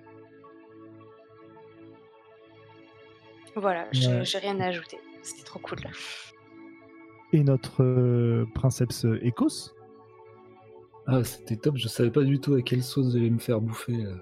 Voilà, 3.55 3.87
j'ai 3.91 4.07
Ouais. 4.09 4.25
j'ai 4.25 4.37
rien 4.39 4.59
à 4.59 4.65
ajouter. 4.67 4.97
C'était 5.23 5.43
trop 5.43 5.59
cool. 5.59 5.79
Et 7.31 7.43
notre 7.43 7.83
euh, 7.83 8.45
princeps 8.53 9.05
Ecos, 9.23 9.73
Ah, 11.07 11.23
c'était 11.23 11.55
top, 11.55 11.77
je 11.77 11.87
savais 11.87 12.11
pas 12.11 12.23
du 12.23 12.39
tout 12.39 12.53
à 12.55 12.61
quelle 12.61 12.83
sauce 12.83 13.13
j'allais 13.13 13.29
me 13.29 13.39
faire 13.39 13.61
bouffer 13.61 13.95
euh, 14.05 14.15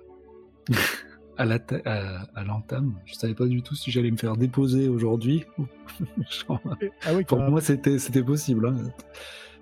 à 1.38 1.60
ta- 1.60 1.82
à, 1.86 2.22
à 2.36 2.44
l'entame. 2.44 2.94
Je 3.06 3.14
savais 3.16 3.34
pas 3.34 3.46
du 3.48 3.62
tout 3.62 3.76
si 3.76 3.92
j'allais 3.92 4.12
me 4.12 4.18
faire 4.18 4.36
déposer 4.38 4.88
aujourd'hui. 4.90 5.46
Genre, 6.48 6.62
ah 7.06 7.14
oui, 7.16 7.24
Pour 7.24 7.40
moi, 7.40 7.62
c'était 7.62 8.00
c'était 8.00 8.24
possible. 8.24 8.68
Hein. 8.68 8.76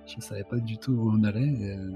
Je 0.05 0.21
savais 0.21 0.43
pas 0.43 0.57
du 0.57 0.77
tout 0.77 0.91
où 0.93 1.11
on 1.11 1.23
allait. 1.23 1.47
et, 1.47 1.71
euh, 1.77 1.91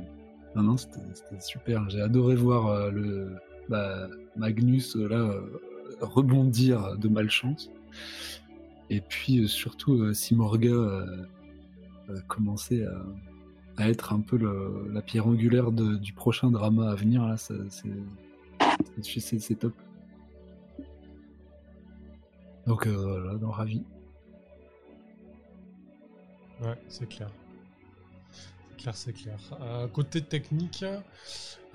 Non, 0.55 0.63
non, 0.63 0.77
c'était 0.77 0.99
c'était 1.13 1.41
super. 1.41 1.89
J'ai 1.89 2.01
adoré 2.01 2.35
voir 2.35 2.67
euh, 2.67 2.91
le 2.91 3.35
bah, 3.69 4.07
Magnus 4.37 4.95
euh, 4.95 5.07
là 5.09 5.17
euh, 5.17 5.41
rebondir 6.01 6.97
de 6.97 7.07
malchance. 7.09 7.69
Et 8.89 9.01
puis 9.01 9.39
euh, 9.43 9.47
surtout 9.47 10.01
euh, 10.03 10.13
euh, 12.09 12.19
commencer 12.27 12.85
à, 12.85 13.83
à 13.83 13.89
être 13.89 14.13
un 14.13 14.19
peu 14.21 14.37
le- 14.37 14.87
la 14.93 15.01
pierre 15.01 15.27
angulaire 15.27 15.71
de- 15.71 15.95
du 15.95 16.13
prochain 16.13 16.51
drama 16.51 16.89
à 16.91 16.95
venir. 16.95 17.25
Là, 17.25 17.35
ça- 17.37 17.53
c'est 17.69 17.89
c'est- 19.01 19.55
top. 19.59 19.73
Donc 22.67 22.87
euh, 22.87 22.95
voilà, 23.21 23.37
donc, 23.37 23.53
ravi. 23.55 23.83
Ouais, 26.61 26.75
c'est 26.87 27.07
clair. 27.07 27.29
C'est 28.31 28.77
clair, 28.77 28.95
c'est 28.95 29.13
clair. 29.13 29.37
Euh, 29.61 29.87
côté 29.87 30.21
technique, 30.21 30.83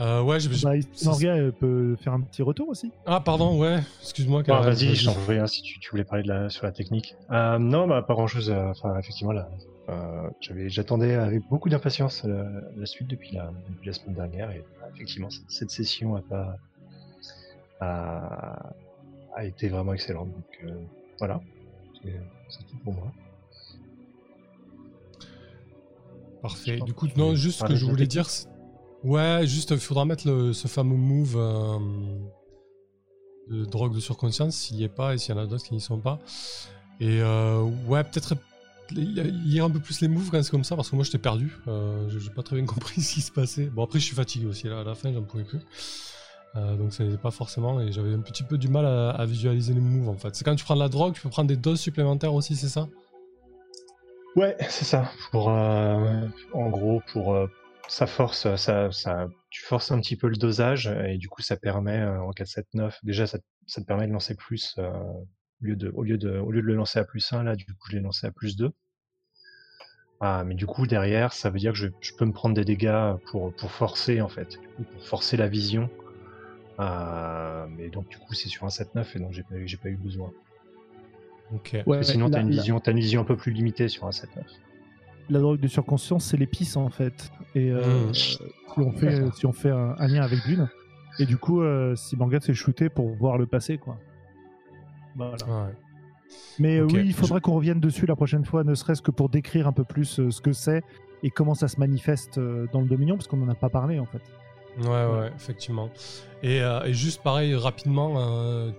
euh, 0.00 0.22
ouais, 0.22 0.40
j'ai- 0.40 0.48
bah, 0.48 0.72
euh, 0.74 1.52
peut 1.52 1.96
faire 1.96 2.12
un 2.14 2.20
petit 2.22 2.42
retour 2.42 2.68
aussi. 2.68 2.90
Ah, 3.06 3.20
pardon, 3.20 3.58
ouais, 3.58 3.80
excuse-moi. 4.00 4.42
Ah, 4.48 4.60
vas-y, 4.62 4.94
je 4.94 5.04
t'en 5.04 5.14
prie, 5.14 5.38
hein, 5.38 5.46
si 5.46 5.62
tu, 5.62 5.78
tu 5.78 5.90
voulais 5.90 6.04
parler 6.04 6.22
de 6.22 6.28
la, 6.28 6.48
sur 6.50 6.64
la 6.64 6.72
technique. 6.72 7.14
Euh, 7.30 7.58
non, 7.58 7.86
bah, 7.86 8.02
pas 8.02 8.14
grand-chose. 8.14 8.50
euh, 8.50 8.70
Enfin, 8.70 8.98
effectivement, 8.98 9.32
là, 9.32 9.48
euh, 9.90 10.30
j'avais, 10.40 10.68
j'attendais 10.70 11.14
avec 11.14 11.46
beaucoup 11.48 11.68
d'impatience 11.68 12.24
la, 12.24 12.44
la 12.76 12.86
suite 12.86 13.08
depuis 13.08 13.32
la, 13.36 13.52
depuis 13.68 13.86
la 13.88 13.92
semaine 13.92 14.14
dernière. 14.16 14.50
Et 14.50 14.64
effectivement, 14.94 15.28
cette 15.48 15.70
session 15.70 16.16
a 16.16 16.22
pas 16.22 16.56
a, 17.80 18.74
a 19.34 19.44
été 19.44 19.68
vraiment 19.68 19.94
excellente. 19.94 20.32
Donc 20.32 20.58
euh, 20.64 20.74
voilà, 21.18 21.40
c'est, 22.02 22.66
tout 22.68 22.76
pour 22.84 22.94
moi. 22.94 23.12
Parfait. 26.42 26.80
Du 26.80 26.94
coup, 26.94 27.06
non, 27.16 27.34
juste 27.34 27.60
ce 27.60 27.64
que 27.64 27.76
je 27.76 27.84
voulais 27.84 28.06
dire, 28.06 28.26
ouais, 29.04 29.42
juste, 29.44 29.70
il 29.70 29.78
faudra 29.78 30.04
mettre 30.04 30.26
le, 30.26 30.52
ce 30.52 30.68
fameux 30.68 30.96
move 30.96 31.34
euh, 31.36 31.78
de 33.50 33.64
drogue 33.66 33.94
de 33.94 34.00
surconscience 34.00 34.56
s'il 34.56 34.78
n'y 34.78 34.84
est 34.84 34.88
pas 34.88 35.14
et 35.14 35.18
s'il 35.18 35.34
y 35.34 35.38
en 35.38 35.42
a 35.42 35.46
d'autres 35.46 35.64
qui 35.64 35.74
n'y 35.74 35.80
sont 35.80 35.98
pas. 35.98 36.18
Et 36.98 37.20
euh, 37.20 37.62
ouais, 37.86 38.04
peut-être 38.04 38.36
lire 38.92 39.64
un 39.64 39.70
peu 39.70 39.80
plus 39.80 40.00
les 40.00 40.08
moves 40.08 40.30
quand 40.30 40.42
c'est 40.42 40.50
comme 40.50 40.64
ça, 40.64 40.76
parce 40.76 40.90
que 40.90 40.96
moi 40.96 41.04
j'étais 41.04 41.18
perdu. 41.18 41.56
Euh, 41.68 42.08
j'ai 42.08 42.20
j'ai 42.20 42.30
pas 42.30 42.42
très 42.42 42.56
bien 42.56 42.64
compris 42.66 43.00
ce 43.02 43.14
qui 43.14 43.20
se 43.20 43.32
passait. 43.32 43.66
Bon, 43.66 43.84
après, 43.84 43.98
je 43.98 44.06
suis 44.06 44.16
fatigué 44.16 44.46
aussi, 44.46 44.66
là, 44.66 44.80
à 44.80 44.84
la 44.84 44.94
fin, 44.94 45.12
j'en 45.12 45.22
pouvais 45.22 45.44
plus. 45.44 45.60
Euh, 46.56 46.76
donc 46.76 46.92
ça 46.92 47.04
n'était 47.04 47.18
pas 47.18 47.30
forcément, 47.30 47.80
et 47.80 47.92
j'avais 47.92 48.12
un 48.12 48.20
petit 48.20 48.42
peu 48.42 48.58
du 48.58 48.68
mal 48.68 48.84
à, 48.84 49.24
visualiser 49.24 49.72
les 49.72 49.80
moves 49.80 50.08
en 50.08 50.16
fait. 50.16 50.34
C'est 50.34 50.44
quand 50.44 50.56
tu 50.56 50.64
prends 50.64 50.74
de 50.74 50.80
la 50.80 50.88
drogue, 50.88 51.14
tu 51.14 51.20
peux 51.20 51.28
prendre 51.28 51.48
des 51.48 51.56
doses 51.56 51.80
supplémentaires 51.80 52.34
aussi, 52.34 52.56
c'est 52.56 52.68
ça? 52.68 52.88
Ouais, 54.36 54.56
c'est 54.68 54.84
ça. 54.84 55.10
Pour, 55.30 55.50
euh, 55.50 56.26
en 56.52 56.68
gros, 56.68 57.02
pour 57.12 57.34
euh, 57.34 57.46
ça 57.88 58.06
force, 58.06 58.54
ça, 58.56 58.90
ça, 58.90 59.28
tu 59.50 59.62
forces 59.64 59.92
un 59.92 60.00
petit 60.00 60.16
peu 60.16 60.28
le 60.28 60.36
dosage 60.36 60.88
et 61.06 61.18
du 61.18 61.28
coup, 61.28 61.42
ça 61.42 61.56
permet 61.56 62.02
en 62.02 62.30
4-7-9, 62.30 62.98
déjà, 63.04 63.26
ça, 63.26 63.38
ça 63.66 63.80
te 63.80 63.86
permet 63.86 64.06
de 64.08 64.12
lancer 64.12 64.34
plus 64.34 64.76
au 64.78 65.66
lieu 65.66 65.76
de, 65.76 65.90
au 65.94 66.02
lieu 66.02 66.18
de, 66.18 66.38
au 66.38 66.50
lieu 66.50 66.62
de 66.62 66.66
le 66.66 66.74
lancer 66.74 66.98
à 66.98 67.04
plus 67.04 67.32
1, 67.32 67.44
là, 67.44 67.54
du 67.54 67.66
coup, 67.66 67.88
je 67.90 67.96
l'ai 67.96 68.02
lancé 68.02 68.26
à 68.26 68.32
plus 68.32 68.56
2. 68.56 68.72
Ah, 70.22 70.44
mais 70.44 70.54
du 70.54 70.66
coup, 70.66 70.86
derrière, 70.86 71.32
ça 71.32 71.48
veut 71.48 71.58
dire 71.58 71.72
que 71.72 71.78
je, 71.78 71.86
je 72.00 72.12
peux 72.14 72.26
me 72.26 72.32
prendre 72.32 72.54
des 72.54 72.64
dégâts 72.64 73.14
pour, 73.26 73.54
pour 73.54 73.70
forcer, 73.70 74.20
en 74.20 74.28
fait, 74.28 74.58
pour 74.76 75.06
forcer 75.06 75.36
la 75.36 75.48
vision. 75.48 75.88
Euh, 76.80 77.66
mais 77.76 77.88
donc, 77.90 78.08
du 78.08 78.16
coup, 78.18 78.34
c'est 78.34 78.48
sur 78.48 78.64
un 78.64 78.68
7-9 78.70 79.16
et 79.16 79.18
donc 79.20 79.32
j'ai 79.32 79.42
pas, 79.42 79.54
eu- 79.56 79.68
j'ai 79.68 79.76
pas 79.76 79.88
eu 79.90 79.96
besoin. 79.96 80.30
Ok. 81.54 81.70
Ouais, 81.74 81.82
Parce 81.84 81.98
que 81.98 82.12
sinon, 82.12 82.30
t'as 82.30 82.40
une, 82.40 82.50
vision, 82.50 82.80
t'as 82.80 82.92
une 82.92 82.98
vision 83.00 83.20
un 83.20 83.24
peu 83.24 83.36
plus 83.36 83.52
limitée 83.52 83.88
sur 83.88 84.06
un 84.06 84.10
7-9. 84.12 84.44
la 85.28 85.38
drogue 85.40 85.60
de 85.60 85.68
surconscience, 85.68 86.24
c'est 86.24 86.36
l'épice 86.36 86.76
en 86.76 86.88
fait. 86.88 87.30
Et 87.54 87.70
euh, 87.70 88.08
Mm. 88.08 88.14
si 88.14 88.38
on 88.78 88.90
fait, 88.92 89.30
si 89.34 89.46
on 89.46 89.52
fait 89.52 89.70
un, 89.70 89.94
un 89.98 90.06
lien 90.08 90.22
avec 90.22 90.40
Dune, 90.46 90.68
et 91.20 91.26
du 91.26 91.36
coup, 91.36 91.60
euh, 91.62 91.94
si 91.96 92.16
Morgan 92.16 92.40
s'est 92.40 92.54
shooté 92.54 92.88
pour 92.88 93.14
voir 93.14 93.36
le 93.38 93.46
passé, 93.46 93.78
quoi. 93.78 93.98
Voilà. 95.16 95.36
Ouais. 95.46 95.72
Mais 96.58 96.78
euh, 96.78 96.84
oui, 96.86 97.02
il 97.04 97.12
faudra 97.14 97.40
qu'on 97.40 97.54
revienne 97.54 97.80
dessus 97.80 98.06
la 98.06 98.16
prochaine 98.16 98.44
fois, 98.44 98.64
ne 98.64 98.74
serait-ce 98.74 99.02
que 99.02 99.10
pour 99.10 99.28
décrire 99.28 99.66
un 99.68 99.72
peu 99.72 99.84
plus 99.84 100.18
euh, 100.20 100.30
ce 100.30 100.40
que 100.40 100.52
c'est 100.52 100.82
et 101.22 101.30
comment 101.30 101.54
ça 101.54 101.68
se 101.68 101.78
manifeste 101.78 102.38
euh, 102.38 102.66
dans 102.72 102.80
le 102.80 102.86
Dominion, 102.88 103.16
parce 103.16 103.26
qu'on 103.28 103.36
n'en 103.36 103.48
a 103.48 103.54
pas 103.54 103.68
parlé 103.68 103.98
en 103.98 104.06
fait. 104.06 104.22
Ouais, 104.78 105.06
ouais, 105.06 105.32
effectivement. 105.36 105.90
Et, 106.42 106.62
juste 106.92 107.22
pareil, 107.22 107.54
rapidement, 107.54 108.70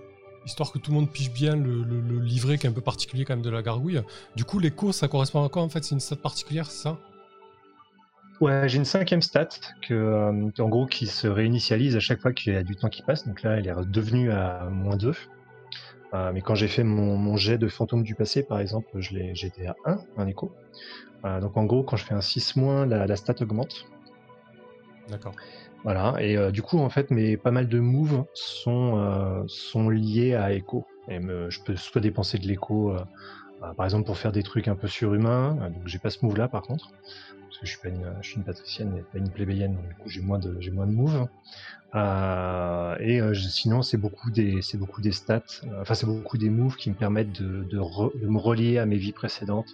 histoire 0.44 0.72
que 0.72 0.78
tout 0.78 0.90
le 0.90 0.96
monde 0.96 1.10
piche 1.10 1.32
bien 1.32 1.56
le, 1.56 1.82
livret 2.20 2.58
qui 2.58 2.66
est 2.66 2.70
un 2.70 2.72
peu 2.72 2.80
particulier 2.80 3.24
quand 3.24 3.34
même 3.34 3.44
de 3.44 3.50
la 3.50 3.62
gargouille. 3.62 4.00
Du 4.36 4.44
coup, 4.44 4.58
l'écho, 4.58 4.92
ça 4.92 5.08
correspond 5.08 5.44
à 5.44 5.48
quoi 5.48 5.62
en 5.62 5.68
fait? 5.68 5.84
C'est 5.84 5.94
une 5.94 6.00
stat 6.00 6.16
particulière, 6.16 6.70
c'est 6.70 6.82
ça? 6.82 6.98
Ouais, 8.42 8.68
j'ai 8.68 8.78
une 8.78 8.84
cinquième 8.84 9.22
stat 9.22 9.50
que, 9.86 9.94
euh, 9.94 10.50
en 10.58 10.68
gros 10.68 10.86
qui 10.86 11.06
se 11.06 11.28
réinitialise 11.28 11.94
à 11.94 12.00
chaque 12.00 12.20
fois 12.20 12.32
qu'il 12.32 12.52
y 12.52 12.56
a 12.56 12.64
du 12.64 12.74
temps 12.74 12.88
qui 12.88 13.02
passe. 13.02 13.24
Donc 13.24 13.42
là, 13.42 13.56
elle 13.56 13.68
est 13.68 13.86
devenue 13.86 14.32
à 14.32 14.64
moins 14.64 14.96
2. 14.96 15.12
Euh, 16.14 16.32
mais 16.34 16.40
quand 16.40 16.56
j'ai 16.56 16.66
fait 16.66 16.82
mon, 16.82 17.36
jet 17.36 17.56
de 17.56 17.68
fantôme 17.68 18.02
du 18.02 18.16
passé, 18.16 18.42
par 18.42 18.58
exemple, 18.58 18.88
j'étais 18.98 19.66
à 19.66 19.76
1, 19.84 19.98
un 20.16 20.26
écho. 20.26 20.52
Euh, 21.24 21.40
donc 21.40 21.56
en 21.56 21.64
gros, 21.64 21.84
quand 21.84 21.96
je 21.96 22.04
fais 22.04 22.14
un 22.14 22.20
6 22.20 22.56
moins, 22.56 22.84
la, 22.84 23.14
stat 23.14 23.36
augmente. 23.40 23.86
D'accord. 25.08 25.34
Voilà, 25.84 26.14
et 26.20 26.52
du 26.52 26.62
coup, 26.62 26.78
en 26.78 26.88
fait, 26.90 27.10
mes 27.10 27.36
pas 27.36 27.50
mal 27.50 27.68
de 27.68 27.80
moves 27.80 28.24
sont, 28.34 29.44
sont 29.48 29.88
liés 29.88 30.34
à 30.34 30.52
écho. 30.52 30.86
Et 31.08 31.18
je 31.20 31.58
peux 31.64 31.74
soit 31.76 32.00
dépenser 32.00 32.38
de 32.38 32.46
l'écho, 32.46 32.94
par 33.76 33.86
exemple, 33.86 34.06
pour 34.06 34.18
faire 34.18 34.32
des 34.32 34.42
trucs 34.42 34.68
un 34.68 34.74
peu 34.74 34.88
surhumains. 34.88 35.54
donc 35.70 35.86
j'ai 35.86 35.98
pas 35.98 36.10
ce 36.10 36.24
move 36.24 36.36
là, 36.36 36.48
par 36.48 36.62
contre 36.62 36.90
parce 37.52 37.60
que 37.60 37.66
je 37.66 37.72
suis 37.72 37.80
pas 37.80 37.88
une, 37.88 38.16
je 38.22 38.28
suis 38.28 38.36
une 38.38 38.44
patricienne 38.44 38.96
et 38.96 39.02
pas 39.02 39.18
une 39.18 39.30
plébéienne, 39.30 39.74
donc 39.74 39.86
du 39.86 39.94
coup 39.94 40.08
j'ai 40.08 40.22
moins 40.22 40.38
de, 40.38 40.56
j'ai 40.60 40.70
moins 40.70 40.86
de 40.86 40.92
moves. 40.92 41.28
Euh, 41.94 42.96
et 43.00 43.20
euh, 43.20 43.34
sinon 43.34 43.82
c'est 43.82 43.98
beaucoup 43.98 44.30
des, 44.30 44.62
c'est 44.62 44.78
beaucoup 44.78 45.02
des 45.02 45.12
stats, 45.12 45.42
euh, 45.64 45.82
enfin 45.82 45.92
c'est 45.92 46.06
beaucoup 46.06 46.38
des 46.38 46.48
moves 46.48 46.76
qui 46.76 46.88
me 46.88 46.94
permettent 46.94 47.32
de, 47.32 47.64
de, 47.64 48.26
me 48.26 48.38
relier 48.38 48.78
à 48.78 48.86
mes 48.86 48.96
vies 48.96 49.12
précédentes 49.12 49.68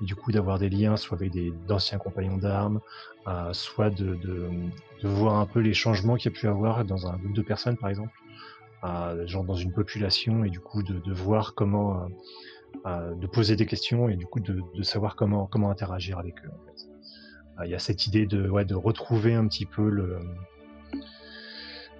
et 0.00 0.04
du 0.04 0.14
coup 0.14 0.30
d'avoir 0.30 0.60
des 0.60 0.68
liens 0.68 0.96
soit 0.96 1.16
avec 1.16 1.32
des 1.32 1.52
d'anciens 1.66 1.98
compagnons 1.98 2.36
d'armes, 2.36 2.78
euh, 3.26 3.52
soit 3.52 3.90
de, 3.90 4.14
de, 4.14 5.08
voir 5.08 5.34
un 5.40 5.46
peu 5.46 5.58
les 5.58 5.74
changements 5.74 6.14
qu'il 6.14 6.30
y 6.32 6.34
a 6.34 6.38
pu 6.38 6.46
avoir 6.46 6.84
dans 6.84 7.08
un 7.08 7.16
groupe 7.16 7.34
de 7.34 7.42
personnes 7.42 7.76
par 7.76 7.90
exemple, 7.90 8.12
genre 9.26 9.44
dans 9.44 9.56
une 9.56 9.72
population 9.72 10.44
et 10.44 10.50
du 10.50 10.60
coup 10.60 10.82
de 10.82 11.12
voir 11.12 11.54
comment 11.54 12.06
de 12.84 13.26
poser 13.26 13.56
des 13.56 13.66
questions 13.66 14.08
et 14.08 14.16
du 14.16 14.26
coup 14.26 14.40
de, 14.40 14.60
de 14.74 14.82
savoir 14.82 15.16
comment 15.16 15.46
comment 15.46 15.70
interagir 15.70 16.18
avec 16.18 16.34
eux. 16.44 16.50
En 16.50 16.66
fait. 16.66 16.88
Il 17.64 17.70
y 17.70 17.74
a 17.74 17.78
cette 17.78 18.06
idée 18.06 18.26
de, 18.26 18.48
ouais, 18.48 18.64
de 18.64 18.74
retrouver 18.74 19.34
un 19.34 19.46
petit 19.46 19.66
peu 19.66 19.88
le. 19.88 20.18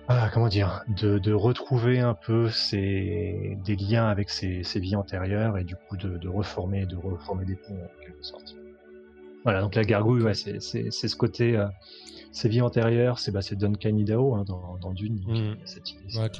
Ah, 0.09 0.29
comment 0.33 0.49
dire 0.49 0.83
de, 0.89 1.18
de, 1.18 1.33
retrouver 1.33 2.01
un 2.01 2.12
peu 2.12 2.51
ces, 2.51 3.57
des 3.64 3.77
liens 3.77 4.07
avec 4.07 4.29
ses, 4.29 4.62
ses, 4.62 4.79
vies 4.79 4.97
antérieures 4.97 5.57
et 5.57 5.64
du 5.64 5.77
coup 5.77 5.97
de, 5.97 6.18
de, 6.18 6.29
reformer, 6.29 6.85
de 6.85 6.97
reformer 6.97 7.47
des 7.47 7.55
ponts 7.55 7.72
en 7.72 8.05
quelque 8.05 8.22
sorte. 8.22 8.55
Voilà, 9.45 9.62
donc 9.62 9.75
la 9.75 9.85
gargouille, 9.85 10.22
ouais, 10.22 10.35
c'est 10.35 10.61
ce 10.61 11.16
côté. 11.16 11.57
Euh, 11.57 11.68
ses 12.33 12.49
vies 12.49 12.61
antérieures, 12.61 13.18
c'est 13.18 13.31
bah, 13.31 13.41
Duncan 13.53 13.97
Idaho 13.97 14.35
hein, 14.35 14.45
dans, 14.45 14.77
dans 14.79 14.93
Dune. 14.93 15.22
Mmh. 15.27 15.57
Cette 15.64 15.93
idée, 15.93 16.18
ouais. 16.18 16.31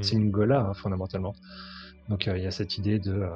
C'est 0.00 0.14
une 0.14 0.30
gola, 0.30 0.60
hein, 0.60 0.74
fondamentalement. 0.74 1.34
Donc 2.08 2.28
euh, 2.28 2.36
il 2.36 2.44
y 2.44 2.46
a 2.46 2.50
cette 2.50 2.78
idée 2.78 2.98
de. 2.98 3.12
Euh, 3.12 3.30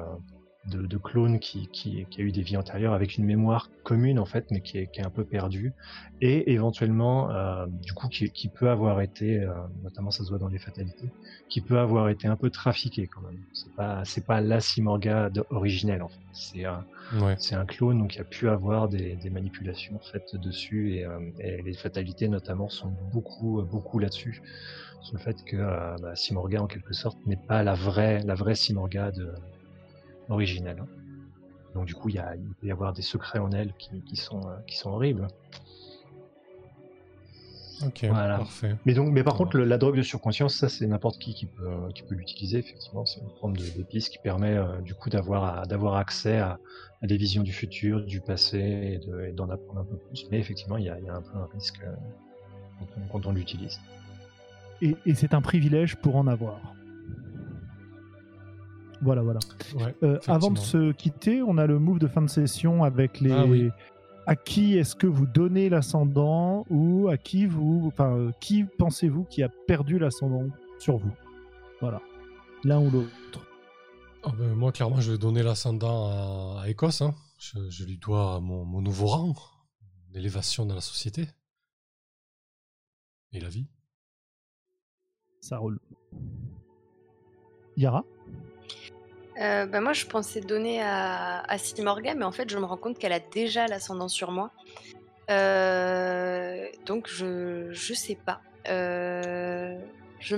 de, 0.69 0.85
de 0.85 0.97
clone 0.97 1.39
qui, 1.39 1.67
qui, 1.67 2.05
qui, 2.09 2.21
a 2.21 2.23
eu 2.23 2.31
des 2.31 2.41
vies 2.41 2.57
antérieures 2.57 2.93
avec 2.93 3.17
une 3.17 3.25
mémoire 3.25 3.69
commune 3.83 4.19
en 4.19 4.25
fait, 4.25 4.45
mais 4.51 4.61
qui 4.61 4.77
est, 4.77 4.87
qui 4.87 4.99
est 4.99 5.05
un 5.05 5.09
peu 5.09 5.23
perdue, 5.23 5.73
et 6.21 6.51
éventuellement, 6.51 7.31
euh, 7.31 7.65
du 7.67 7.93
coup, 7.93 8.07
qui, 8.07 8.29
qui, 8.31 8.49
peut 8.49 8.69
avoir 8.69 9.01
été, 9.01 9.39
euh, 9.39 9.53
notamment 9.83 10.11
ça 10.11 10.23
se 10.23 10.29
voit 10.29 10.37
dans 10.37 10.47
les 10.47 10.59
fatalités, 10.59 11.09
qui 11.49 11.61
peut 11.61 11.79
avoir 11.79 12.09
été 12.09 12.27
un 12.27 12.35
peu 12.35 12.49
trafiqué 12.49 13.07
quand 13.07 13.21
même. 13.21 13.39
C'est 13.53 13.73
pas, 13.73 14.03
c'est 14.05 14.25
pas 14.25 14.41
la 14.41 14.59
Simorga 14.59 15.29
originelle 15.49 16.01
en 16.01 16.09
fait. 16.09 16.19
C'est 16.33 16.65
un, 16.65 16.85
ouais. 17.21 17.35
c'est 17.39 17.55
un 17.55 17.65
clone 17.65 17.97
donc 17.97 18.15
il 18.15 18.21
a 18.21 18.23
pu 18.23 18.47
avoir 18.49 18.87
des, 18.87 19.15
des 19.15 19.29
manipulations 19.29 19.99
faites 19.99 20.35
dessus 20.35 20.93
et, 20.93 21.05
euh, 21.05 21.19
et, 21.39 21.61
les 21.61 21.73
fatalités 21.73 22.27
notamment 22.27 22.69
sont 22.69 22.93
beaucoup, 23.11 23.61
beaucoup 23.63 23.99
là-dessus 23.99 24.41
sur 25.01 25.17
le 25.17 25.19
fait 25.19 25.43
que 25.45 25.57
euh, 25.57 25.95
bah, 26.01 26.15
Simorga 26.15 26.61
en 26.61 26.67
quelque 26.67 26.93
sorte 26.93 27.17
n'est 27.25 27.37
pas 27.37 27.63
la 27.63 27.73
vraie, 27.73 28.21
la 28.23 28.35
vraie 28.35 28.55
Simorga 28.55 29.11
de 29.11 29.33
originelle. 30.29 30.79
Hein. 30.81 30.87
Donc 31.75 31.85
du 31.85 31.95
coup, 31.95 32.09
il, 32.09 32.15
y 32.15 32.19
a, 32.19 32.35
il 32.35 32.53
peut 32.55 32.67
y 32.67 32.71
avoir 32.71 32.93
des 32.93 33.01
secrets 33.01 33.39
en 33.39 33.51
elle 33.51 33.73
qui, 33.77 34.01
qui 34.01 34.15
sont, 34.15 34.41
euh, 34.47 34.57
qui 34.67 34.77
sont 34.77 34.91
horribles. 34.91 35.27
Ok, 37.85 38.03
voilà. 38.09 38.39
parfait. 38.39 38.75
Mais 38.85 38.93
donc, 38.93 39.09
mais 39.13 39.23
par 39.23 39.35
contre, 39.35 39.55
le, 39.55 39.63
la 39.63 39.77
drogue 39.77 39.95
de 39.95 40.01
surconscience, 40.01 40.53
ça, 40.55 40.67
c'est 40.67 40.85
n'importe 40.85 41.17
qui 41.17 41.33
qui 41.33 41.45
peut, 41.45 41.87
qui 41.95 42.03
peut 42.03 42.15
l'utiliser. 42.15 42.57
Effectivement, 42.57 43.05
c'est 43.05 43.21
une 43.21 43.29
forme 43.39 43.55
d'épice 43.55 44.09
qui 44.09 44.17
permet 44.17 44.57
euh, 44.57 44.81
du 44.81 44.93
coup 44.93 45.09
d'avoir 45.09 45.65
d'avoir 45.65 45.95
accès 45.95 46.39
à, 46.39 46.59
à, 47.01 47.07
des 47.07 47.15
visions 47.15 47.41
du 47.41 47.53
futur, 47.53 48.05
du 48.05 48.19
passé, 48.19 48.99
et 49.07 49.31
d'en 49.31 49.49
apprendre 49.49 49.79
un 49.79 49.85
peu 49.85 49.95
plus. 49.95 50.27
Mais 50.29 50.39
effectivement, 50.39 50.75
il 50.75 50.85
y 50.85 50.89
a, 50.89 50.99
y 50.99 51.07
a 51.07 51.15
un 51.15 51.21
peu 51.21 51.37
un 51.37 51.47
risque 51.53 51.79
euh, 51.83 51.95
quand 52.79 52.87
on, 52.97 53.07
quand 53.07 53.25
on 53.27 53.31
l'utilise. 53.31 53.79
Et, 54.81 54.95
et 55.05 55.15
c'est 55.15 55.33
un 55.33 55.41
privilège 55.41 55.95
pour 55.97 56.15
en 56.15 56.27
avoir. 56.27 56.73
Voilà, 59.01 59.21
voilà. 59.21 59.39
euh, 60.03 60.19
avant 60.27 60.51
de 60.51 60.57
se 60.57 60.91
quitter, 60.91 61.41
on 61.41 61.57
a 61.57 61.65
le 61.65 61.79
move 61.79 61.99
de 61.99 62.07
fin 62.07 62.21
de 62.21 62.29
session 62.29 62.83
avec 62.83 63.21
les. 63.21 63.31
Ah, 63.31 63.45
oui. 63.45 63.69
À 64.27 64.35
qui 64.35 64.77
est-ce 64.77 64.95
que 64.95 65.07
vous 65.07 65.25
donnez 65.25 65.69
l'ascendant 65.69 66.65
ou 66.69 67.07
à 67.07 67.17
qui 67.17 67.45
vous, 67.45 67.85
enfin, 67.87 68.15
euh, 68.15 68.31
qui 68.39 68.63
pensez-vous 68.63 69.23
qui 69.23 69.41
a 69.41 69.49
perdu 69.67 69.97
l'ascendant 69.97 70.45
sur 70.77 70.97
vous? 70.97 71.11
Voilà, 71.81 72.01
l'un 72.63 72.79
ou 72.79 72.91
l'autre. 72.91 73.47
Oh 74.23 74.31
ben, 74.37 74.53
moi, 74.53 74.71
clairement, 74.71 74.99
je 74.99 75.13
vais 75.13 75.17
donner 75.17 75.43
l'ascendant 75.43 76.09
à, 76.09 76.63
à 76.63 76.69
Écosse. 76.69 77.01
Hein. 77.01 77.15
Je, 77.39 77.69
je, 77.69 77.85
lui 77.85 77.97
dois 77.97 78.41
mon, 78.41 78.65
mon 78.65 78.81
nouveau 78.81 79.07
rang, 79.07 79.33
l'élévation 80.11 80.65
dans 80.65 80.75
la 80.75 80.81
société 80.81 81.27
et 83.31 83.39
la 83.39 83.49
vie. 83.49 83.67
Ça 85.41 85.57
roule. 85.57 85.79
Yara? 87.77 88.03
Euh, 89.39 89.65
bah, 89.65 89.79
moi, 89.79 89.93
je 89.93 90.05
pensais 90.05 90.41
donner 90.41 90.81
à, 90.81 91.41
à 91.41 91.57
Simorga, 91.57 92.13
mais 92.13 92.25
en 92.25 92.31
fait, 92.31 92.49
je 92.49 92.57
me 92.57 92.65
rends 92.65 92.77
compte 92.77 92.97
qu'elle 92.99 93.13
a 93.13 93.19
déjà 93.19 93.67
l'ascendant 93.67 94.09
sur 94.09 94.31
moi. 94.31 94.51
Euh, 95.29 96.65
donc, 96.85 97.07
je, 97.07 97.71
je 97.71 97.93
sais 97.93 98.17
pas. 98.25 98.41
Euh, 98.67 99.79
je 100.19 100.35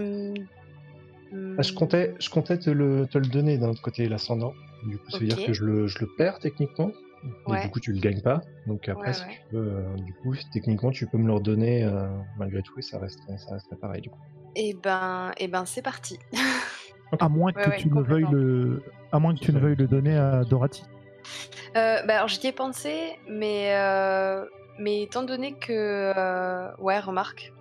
ah, 1.57 1.61
je 1.61 1.73
comptais, 1.73 2.13
je 2.19 2.29
comptais 2.29 2.59
te, 2.59 2.69
le, 2.69 3.07
te 3.07 3.17
le 3.17 3.25
donner 3.25 3.57
d'un 3.57 3.69
autre 3.69 3.81
côté, 3.81 4.07
l'ascendant. 4.09 4.53
Du 4.85 4.97
coup, 4.97 5.09
ça 5.11 5.19
veut 5.19 5.27
dire 5.27 5.45
que 5.45 5.53
je 5.53 5.63
le, 5.63 5.87
je 5.87 5.99
le 5.99 6.07
perds 6.17 6.39
techniquement. 6.39 6.91
Et 7.47 7.61
du 7.61 7.69
coup, 7.69 7.79
tu 7.79 7.93
le 7.93 7.99
gagnes 7.99 8.21
pas. 8.21 8.41
Donc 8.67 8.89
après, 8.89 9.13
si 9.13 9.23
tu 9.23 9.55
veux, 9.55 9.77
euh, 9.77 9.95
du 9.97 10.13
coup, 10.15 10.35
techniquement, 10.51 10.91
tu 10.91 11.07
peux 11.07 11.17
me 11.17 11.27
le 11.27 11.33
redonner 11.33 11.83
euh, 11.83 12.09
malgré 12.37 12.61
tout 12.63 12.77
et 12.79 12.81
ça 12.81 12.97
resterait, 12.99 13.37
ça 13.37 13.53
resterait 13.53 13.75
pareil 13.77 14.01
du 14.01 14.09
coup. 14.09 14.19
Et 14.55 14.69
eh 14.69 14.73
ben, 14.73 15.31
et 15.37 15.45
eh 15.45 15.47
ben, 15.47 15.65
c'est 15.65 15.81
parti. 15.81 16.19
À 17.19 17.27
moins 17.27 17.51
que 17.51 17.77
tu 17.77 17.89
ne 17.89 18.01
veuilles 18.01 18.25
le, 18.31 18.83
à 19.11 19.19
moins 19.19 19.35
que 19.35 19.39
tu 19.39 19.51
ne 19.51 19.59
veuilles 19.59 19.75
le 19.75 19.85
donner 19.85 20.15
à 20.15 20.45
Dorothy. 20.45 20.83
Euh, 21.75 22.01
bah 22.03 22.15
alors 22.15 22.29
j'y 22.29 22.47
ai 22.47 22.53
pensé, 22.53 23.19
mais 23.27 23.75
euh, 23.75 24.45
mais 24.79 25.03
étant 25.03 25.23
donné 25.23 25.53
que 25.53 26.13
euh, 26.15 26.73
ouais, 26.77 26.99
remarque. 26.99 27.51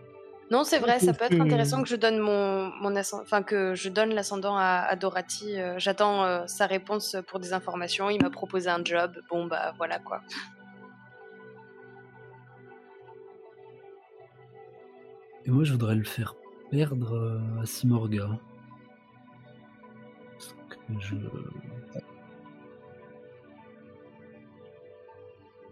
Non, 0.53 0.63
c'est 0.63 0.79
vrai, 0.79 1.01
ça 1.01 1.13
peut 1.15 1.25
être 1.25 1.41
intéressant 1.41 1.83
que 1.83 1.89
je 1.89 1.97
donne 1.97 2.19
mon, 2.19 2.71
mon 2.81 2.97
enfin 2.97 3.43
que 3.43 3.75
je 3.75 3.89
donne 3.89 4.15
l'ascendant 4.15 4.57
à, 4.57 4.85
à 4.89 4.95
Dorothy. 4.95 5.57
J'attends 5.79 6.47
sa 6.47 6.67
réponse 6.67 7.17
pour 7.27 7.41
des 7.41 7.53
informations. 7.53 8.09
Il 8.09 8.23
m'a 8.23 8.31
proposé 8.31 8.71
un 8.71 8.85
job. 8.85 9.21
Bon 9.31 9.47
bah 9.47 9.75
voilà 9.79 9.99
quoi. 9.99 10.21
Et 15.47 15.51
moi, 15.51 15.65
je 15.65 15.73
voudrais 15.73 15.95
le 15.95 16.05
faire 16.05 16.35
perdre 16.71 17.41
à 17.61 17.67
Simorga. 17.67 18.39
Je... 21.01 21.17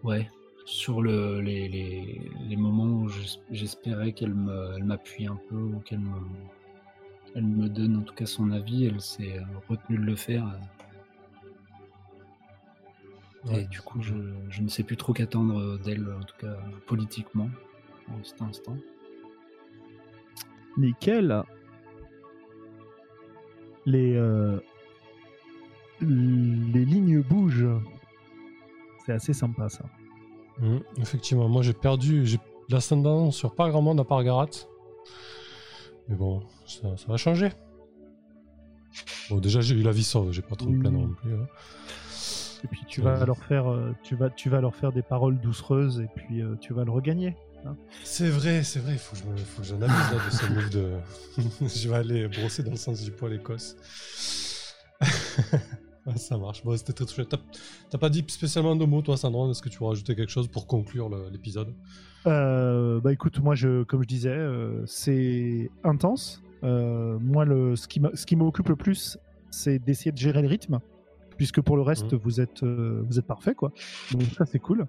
Ouais, 0.05 0.31
sur 0.65 1.03
le, 1.03 1.41
les, 1.41 1.69
les, 1.69 2.31
les, 2.49 2.57
moments 2.57 3.03
où 3.03 3.09
j'espérais 3.51 4.13
qu'elle 4.13 4.35
m'appuie 4.35 5.27
un 5.27 5.39
peu 5.49 5.57
ou 5.57 5.81
qu'elle 5.81 5.99
me, 6.01 6.21
elle 7.35 7.47
me 7.47 7.69
donne 7.69 7.97
en 7.97 8.03
tout 8.03 8.15
cas 8.15 8.27
son 8.27 8.53
avis, 8.53 8.87
elle 8.87 9.01
s'est 9.01 9.41
retenue 9.69 9.99
de 9.99 10.05
le 10.05 10.17
faire. 10.17 10.59
Et 13.51 13.65
du 13.65 13.81
coup, 13.81 14.03
je, 14.03 14.15
je, 14.51 14.63
ne 14.63 14.69
sais 14.69 14.83
plus 14.83 14.97
trop 14.97 15.13
qu'attendre 15.13 15.79
d'elle, 15.79 16.07
en 16.13 16.23
tout 16.23 16.37
cas 16.39 16.57
politiquement, 16.87 17.49
en 18.09 18.23
cet 18.23 18.43
instant. 18.43 18.77
Nickel. 20.79 21.43
Les, 23.85 24.15
euh, 24.15 24.59
les 26.01 26.85
lignes 26.85 27.21
bougent. 27.23 27.69
C'est 29.05 29.13
assez 29.13 29.33
sympa 29.33 29.69
ça. 29.69 29.85
Mmh, 30.61 30.79
effectivement, 30.99 31.49
moi 31.49 31.63
j'ai 31.63 31.73
perdu 31.73 32.27
j'ai 32.27 32.39
l'ascendant 32.69 33.31
sur 33.31 33.55
pas 33.55 33.69
grand 33.71 33.83
monde 33.83 34.01
à 34.01 34.05
part 34.05 34.23
Garat. 34.25 34.51
Mais 36.09 36.17
bon, 36.17 36.43
ça, 36.67 36.89
va 37.07 37.17
changer. 37.17 37.51
Bon, 39.31 39.39
déjà 39.39 39.61
j'ai 39.61 39.75
eu 39.75 39.83
la 39.83 39.93
vie 39.93 40.05
sauve, 40.05 40.33
j'ai 40.33 40.43
pas 40.43 40.57
trop 40.57 40.71
de 40.71 40.79
plaindre 40.79 40.99
non 40.99 41.15
plus. 41.15 41.35
Hein. 41.35 41.47
Et 42.65 42.67
puis 42.67 42.81
tu 42.89 43.01
vas 43.01 43.25
leur 43.25 43.39
faire, 43.39 43.71
euh, 43.71 43.95
tu 44.03 44.17
vas, 44.17 44.31
tu 44.31 44.51
vas 44.51 44.61
leur 44.61 44.75
faire 44.75 44.93
des 44.93 45.03
paroles 45.03 45.39
doucereuses 45.39 46.01
et 46.01 46.09
puis 46.15 46.43
euh, 46.43 46.57
tu 46.61 46.73
vas 46.73 46.85
le 46.85 46.91
regagner. 46.91 47.37
Hein. 47.67 47.77
c'est 48.05 48.29
vrai, 48.29 48.63
c'est 48.63 48.79
vrai, 48.79 48.93
il 48.93 48.99
faut 48.99 49.17
que 49.17 49.37
je 49.37 49.69
j'analyse 49.69 49.97
là 49.97 50.25
de 50.25 50.31
ce 50.31 50.53
move 50.53 50.71
de. 50.71 50.93
je 51.67 51.89
vais 51.89 51.97
aller 51.97 52.29
brosser 52.29 52.63
dans 52.63 52.71
le 52.71 52.77
sens 52.77 53.03
du 53.03 53.11
poil 53.11 53.35
écosse. 53.35 53.77
ça 56.17 56.39
marche. 56.39 56.65
Bon, 56.65 56.77
c'était 56.77 56.93
très 56.93 57.05
touché. 57.05 57.25
T'as 57.91 57.99
pas 57.99 58.09
dit 58.09 58.25
spécialement 58.29 58.77
de 58.77 58.85
mots, 58.85 59.03
toi, 59.03 59.17
Sandro 59.17 59.51
Est-ce 59.51 59.63
que 59.63 59.69
tu 59.69 59.79
veux 59.79 59.87
rajouter 59.87 60.15
quelque 60.15 60.31
chose 60.31 60.49
pour 60.49 60.67
conclure 60.67 61.09
l'épisode? 61.31 61.75
Euh, 62.27 63.01
Bah 63.01 63.13
écoute, 63.13 63.41
moi, 63.41 63.55
je, 63.55 63.83
comme 63.85 64.03
je 64.03 64.09
disais, 64.09 64.31
euh, 64.31 64.85
c'est 64.87 65.71
intense. 65.85 66.43
Euh, 66.65 67.19
moi, 67.21 67.45
le, 67.45 67.77
ce 67.77 67.87
qui 67.87 68.37
m'occupe 68.37 68.69
le 68.69 68.77
plus, 68.77 69.19
c'est 69.51 69.79
d'essayer 69.79 70.13
de 70.13 70.19
gérer 70.19 70.43
le 70.43 70.49
rythme, 70.49 70.81
puisque 71.37 71.61
pour 71.61 71.77
le 71.77 71.83
reste, 71.83 72.13
mmh. 72.13 72.17
vous, 72.17 72.41
êtes, 72.41 72.65
vous 72.65 73.19
êtes 73.19 73.27
parfait, 73.27 73.55
quoi. 73.55 73.73
Donc 74.13 74.23
ça, 74.37 74.45
c'est 74.47 74.59
cool. 74.59 74.87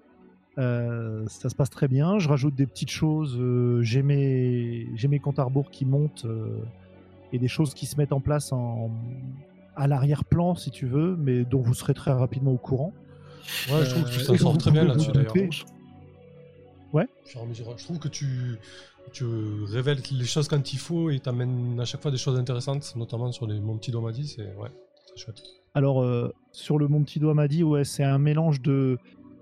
Ça 0.59 1.49
se 1.49 1.55
passe 1.55 1.69
très 1.69 1.87
bien. 1.87 2.19
Je 2.19 2.29
rajoute 2.29 2.55
des 2.55 2.65
petites 2.65 2.91
choses. 2.91 3.39
j'ai 3.81 4.01
mes, 4.03 4.87
mes 5.07 5.19
comptes 5.19 5.39
à 5.39 5.43
rebours 5.43 5.71
qui 5.71 5.85
montent 5.85 6.25
et 7.31 7.39
des 7.39 7.47
choses 7.47 7.73
qui 7.73 7.85
se 7.85 7.95
mettent 7.97 8.13
en 8.13 8.21
place 8.21 8.51
en, 8.51 8.91
à 9.75 9.87
l'arrière-plan, 9.87 10.55
si 10.55 10.71
tu 10.71 10.85
veux, 10.85 11.15
mais 11.15 11.45
dont 11.45 11.61
vous 11.61 11.73
serez 11.73 11.93
très 11.93 12.11
rapidement 12.11 12.51
au 12.51 12.57
courant. 12.57 12.93
Ouais, 13.71 13.85
je 13.85 13.89
trouve 13.91 14.03
que 14.03 14.09
tu 14.09 14.25
t'en 14.25 14.37
sors 14.37 14.57
très 14.57 14.71
bien 14.71 14.83
là-dessus 14.83 15.11
d'ailleurs. 15.11 15.33
Ouais. 16.91 17.07
Je 17.25 17.83
trouve 17.83 17.99
que 17.99 18.07
tu, 18.07 18.57
tu 19.13 19.25
révèles 19.65 20.01
les 20.11 20.25
choses 20.25 20.47
quand 20.47 20.73
il 20.73 20.79
faut 20.79 21.09
et 21.09 21.19
t'amènes 21.19 21.79
à 21.79 21.85
chaque 21.85 22.01
fois 22.01 22.11
des 22.11 22.17
choses 22.17 22.37
intéressantes, 22.37 22.93
notamment 22.95 23.31
sur 23.31 23.47
les 23.47 23.59
Mon 23.59 23.77
Petit 23.77 23.91
Doigt 23.91 24.01
m'a 24.01 24.11
dit, 24.11 24.27
c'est 24.27 24.55
ouais, 24.55 24.69
chouette. 25.15 25.41
Alors, 25.75 26.01
euh, 26.01 26.33
sur 26.51 26.79
le 26.79 26.87
Mon 26.87 27.03
Petit 27.03 27.19
Doigt 27.19 27.35
m'a 27.35 27.47
dit, 27.47 27.63
ouais, 27.63 27.83
c'est 27.83 28.03
un 28.03 28.17
mélange 28.17 28.61
de 28.61 28.97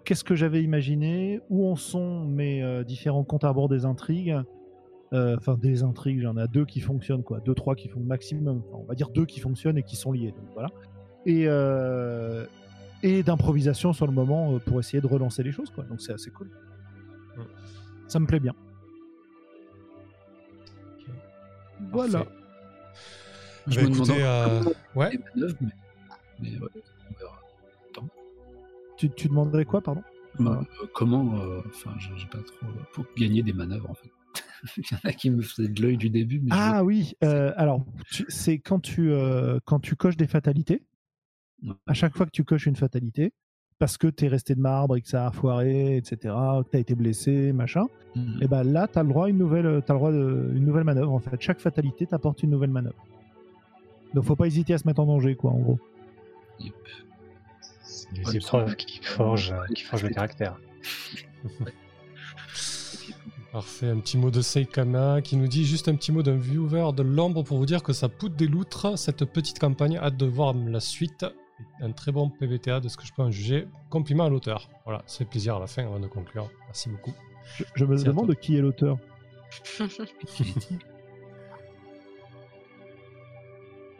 qu'est-ce 0.07 0.23
que 0.23 0.35
j'avais 0.35 0.63
imaginé, 0.63 1.41
où 1.49 1.69
en 1.69 1.75
sont 1.75 2.23
mes 2.23 2.63
euh, 2.63 2.85
différents 2.85 3.25
comptes 3.25 3.43
à 3.43 3.51
bord 3.51 3.67
des 3.67 3.83
intrigues, 3.83 4.37
euh, 5.11 5.35
enfin, 5.37 5.55
des 5.55 5.83
intrigues, 5.83 6.21
j'en 6.21 6.37
ai 6.37 6.47
deux 6.47 6.63
qui 6.63 6.79
fonctionnent, 6.79 7.23
quoi. 7.23 7.41
Deux, 7.41 7.53
trois 7.53 7.75
qui 7.75 7.89
font 7.89 7.99
maximum. 7.99 8.63
on 8.71 8.85
va 8.85 8.95
dire 8.95 9.09
deux 9.09 9.25
qui 9.25 9.41
fonctionnent 9.41 9.77
et 9.77 9.83
qui 9.83 9.97
sont 9.97 10.13
liés. 10.13 10.33
voilà. 10.53 10.69
Et, 11.25 11.43
euh, 11.47 12.45
et 13.03 13.21
d'improvisation 13.21 13.91
sur 13.91 14.07
le 14.07 14.13
moment 14.13 14.53
euh, 14.53 14.59
pour 14.59 14.79
essayer 14.79 15.01
de 15.01 15.07
relancer 15.07 15.43
les 15.43 15.51
choses, 15.51 15.71
quoi. 15.71 15.83
Donc 15.83 15.99
c'est 15.99 16.13
assez 16.13 16.31
cool. 16.31 16.49
Ça 18.07 18.21
me 18.21 18.27
plaît 18.27 18.39
bien. 18.39 18.53
Voilà. 21.91 22.25
Je 23.67 23.81
bah, 23.81 23.89
me 23.89 23.93
demandais. 23.93 24.73
Ouais. 24.95 25.19
Tu, 28.97 29.09
tu 29.09 29.27
demanderais 29.27 29.65
quoi, 29.65 29.81
pardon? 29.81 30.03
Bah, 30.39 30.61
Comment, 30.93 31.33
enfin, 31.67 31.91
j'ai 31.99 32.27
pas 32.27 32.37
trop. 32.39 32.67
Pour 32.93 33.05
gagner 33.17 33.43
des 33.43 33.53
manœuvres, 33.53 33.89
en 33.89 33.93
fait. 33.93 34.11
Il 34.77 34.83
y 34.91 34.95
en 34.95 35.09
a 35.09 35.13
qui 35.13 35.29
me 35.29 35.41
faisaient 35.41 35.67
de 35.67 35.81
l'œil 35.81 35.97
du 35.97 36.09
début. 36.09 36.39
Mais 36.39 36.49
ah 36.51 36.83
oui, 36.83 37.13
euh, 37.23 37.53
alors 37.55 37.83
c'est 38.27 38.59
quand 38.59 38.79
tu 38.79 39.11
euh, 39.11 39.59
quand 39.65 39.79
tu 39.79 39.95
coches 39.95 40.17
des 40.17 40.27
fatalités. 40.27 40.83
À 41.87 41.95
chaque 41.95 42.15
fois 42.15 42.27
que 42.27 42.31
tu 42.31 42.43
coches 42.43 42.67
une 42.67 42.75
fatalité, 42.75 43.33
parce 43.79 43.97
que 43.97 44.05
tu 44.05 44.25
es 44.25 44.27
resté 44.27 44.53
de 44.53 44.59
marbre 44.59 44.95
et 44.95 45.01
que 45.01 45.07
ça 45.07 45.25
a 45.25 45.31
foiré, 45.31 45.97
etc., 45.97 46.35
que 46.63 46.69
tu 46.69 46.77
as 46.77 46.79
été 46.79 46.93
blessé, 46.93 47.51
machin, 47.51 47.87
mmh. 48.15 48.19
et 48.19 48.37
eh 48.41 48.47
ben 48.47 48.63
là, 48.63 48.87
tu 48.87 48.99
as 48.99 49.01
le 49.01 49.09
droit 49.09 49.25
à 49.25 49.29
une 49.29 49.39
nouvelle, 49.39 49.65
as 49.65 49.71
le 49.71 49.81
droit 49.81 50.11
de, 50.11 50.51
une 50.53 50.65
nouvelle 50.65 50.83
manœuvre. 50.83 51.13
En 51.13 51.19
fait, 51.19 51.41
chaque 51.41 51.59
fatalité 51.59 52.05
t'apporte 52.05 52.43
une 52.43 52.51
nouvelle 52.51 52.69
manœuvre. 52.69 53.03
Donc 54.13 54.23
faut 54.23 54.35
pas 54.35 54.45
hésiter 54.45 54.75
à 54.75 54.77
se 54.77 54.85
mettre 54.87 54.99
en 54.99 55.07
danger, 55.07 55.35
quoi, 55.35 55.49
en 55.49 55.57
gros. 55.57 55.79
Yep. 56.59 56.75
Les 58.13 58.37
épreuves 58.37 58.75
qui 58.75 58.99
forgent, 59.01 59.55
qui 59.75 59.83
forgent 59.83 60.03
le 60.03 60.09
caractère. 60.09 60.57
Parfait, 63.51 63.89
un 63.89 63.99
petit 63.99 64.17
mot 64.17 64.29
de 64.29 64.41
Seikana 64.41 65.21
qui 65.21 65.37
nous 65.37 65.47
dit 65.47 65.65
juste 65.65 65.87
un 65.87 65.95
petit 65.95 66.11
mot 66.11 66.21
d'un 66.21 66.35
viewer 66.35 66.91
de 66.95 67.01
l'ombre 67.01 67.43
pour 67.43 67.57
vous 67.57 67.65
dire 67.65 67.81
que 67.81 67.93
ça 67.93 68.09
poutre 68.09 68.35
des 68.35 68.47
loutres 68.47 68.99
cette 68.99 69.25
petite 69.25 69.57
campagne. 69.57 69.97
Hâte 69.97 70.17
de 70.17 70.25
voir 70.25 70.53
la 70.53 70.79
suite. 70.79 71.25
Un 71.81 71.91
très 71.91 72.11
bon 72.11 72.29
PVTA 72.29 72.79
de 72.81 72.87
ce 72.87 72.97
que 72.97 73.05
je 73.05 73.13
peux 73.13 73.23
en 73.23 73.31
juger. 73.31 73.67
Compliment 73.89 74.25
à 74.25 74.29
l'auteur. 74.29 74.69
Voilà, 74.85 75.01
ça 75.07 75.19
fait 75.19 75.25
plaisir 75.25 75.55
à 75.55 75.59
la 75.59 75.67
fin 75.67 75.85
avant 75.85 75.99
de 75.99 76.07
conclure. 76.07 76.51
Merci 76.65 76.89
beaucoup. 76.89 77.13
Je, 77.75 77.85
me 77.85 77.97
demande 77.97 78.35
qui 78.35 78.57
est 78.57 78.61
l'auteur. 78.61 78.97
Et 79.79 79.83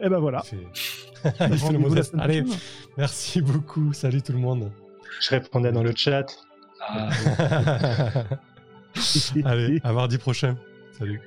eh 0.00 0.08
ben 0.08 0.18
voilà. 0.18 0.44
Allez, 2.18 2.44
merci 2.96 3.40
beaucoup. 3.40 3.92
Salut 3.92 4.22
tout 4.22 4.32
le 4.32 4.38
monde. 4.38 4.70
Je 5.20 5.30
répondais 5.30 5.72
dans 5.72 5.82
le 5.82 5.92
chat. 5.94 6.26
Ah, 6.80 7.08
Allez, 9.44 9.80
à 9.84 9.92
mardi 9.92 10.18
prochain. 10.18 10.56
Salut. 10.98 11.20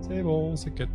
C'est 0.00 0.22
bon, 0.22 0.56
c'est 0.56 0.74
cut. 0.74 0.86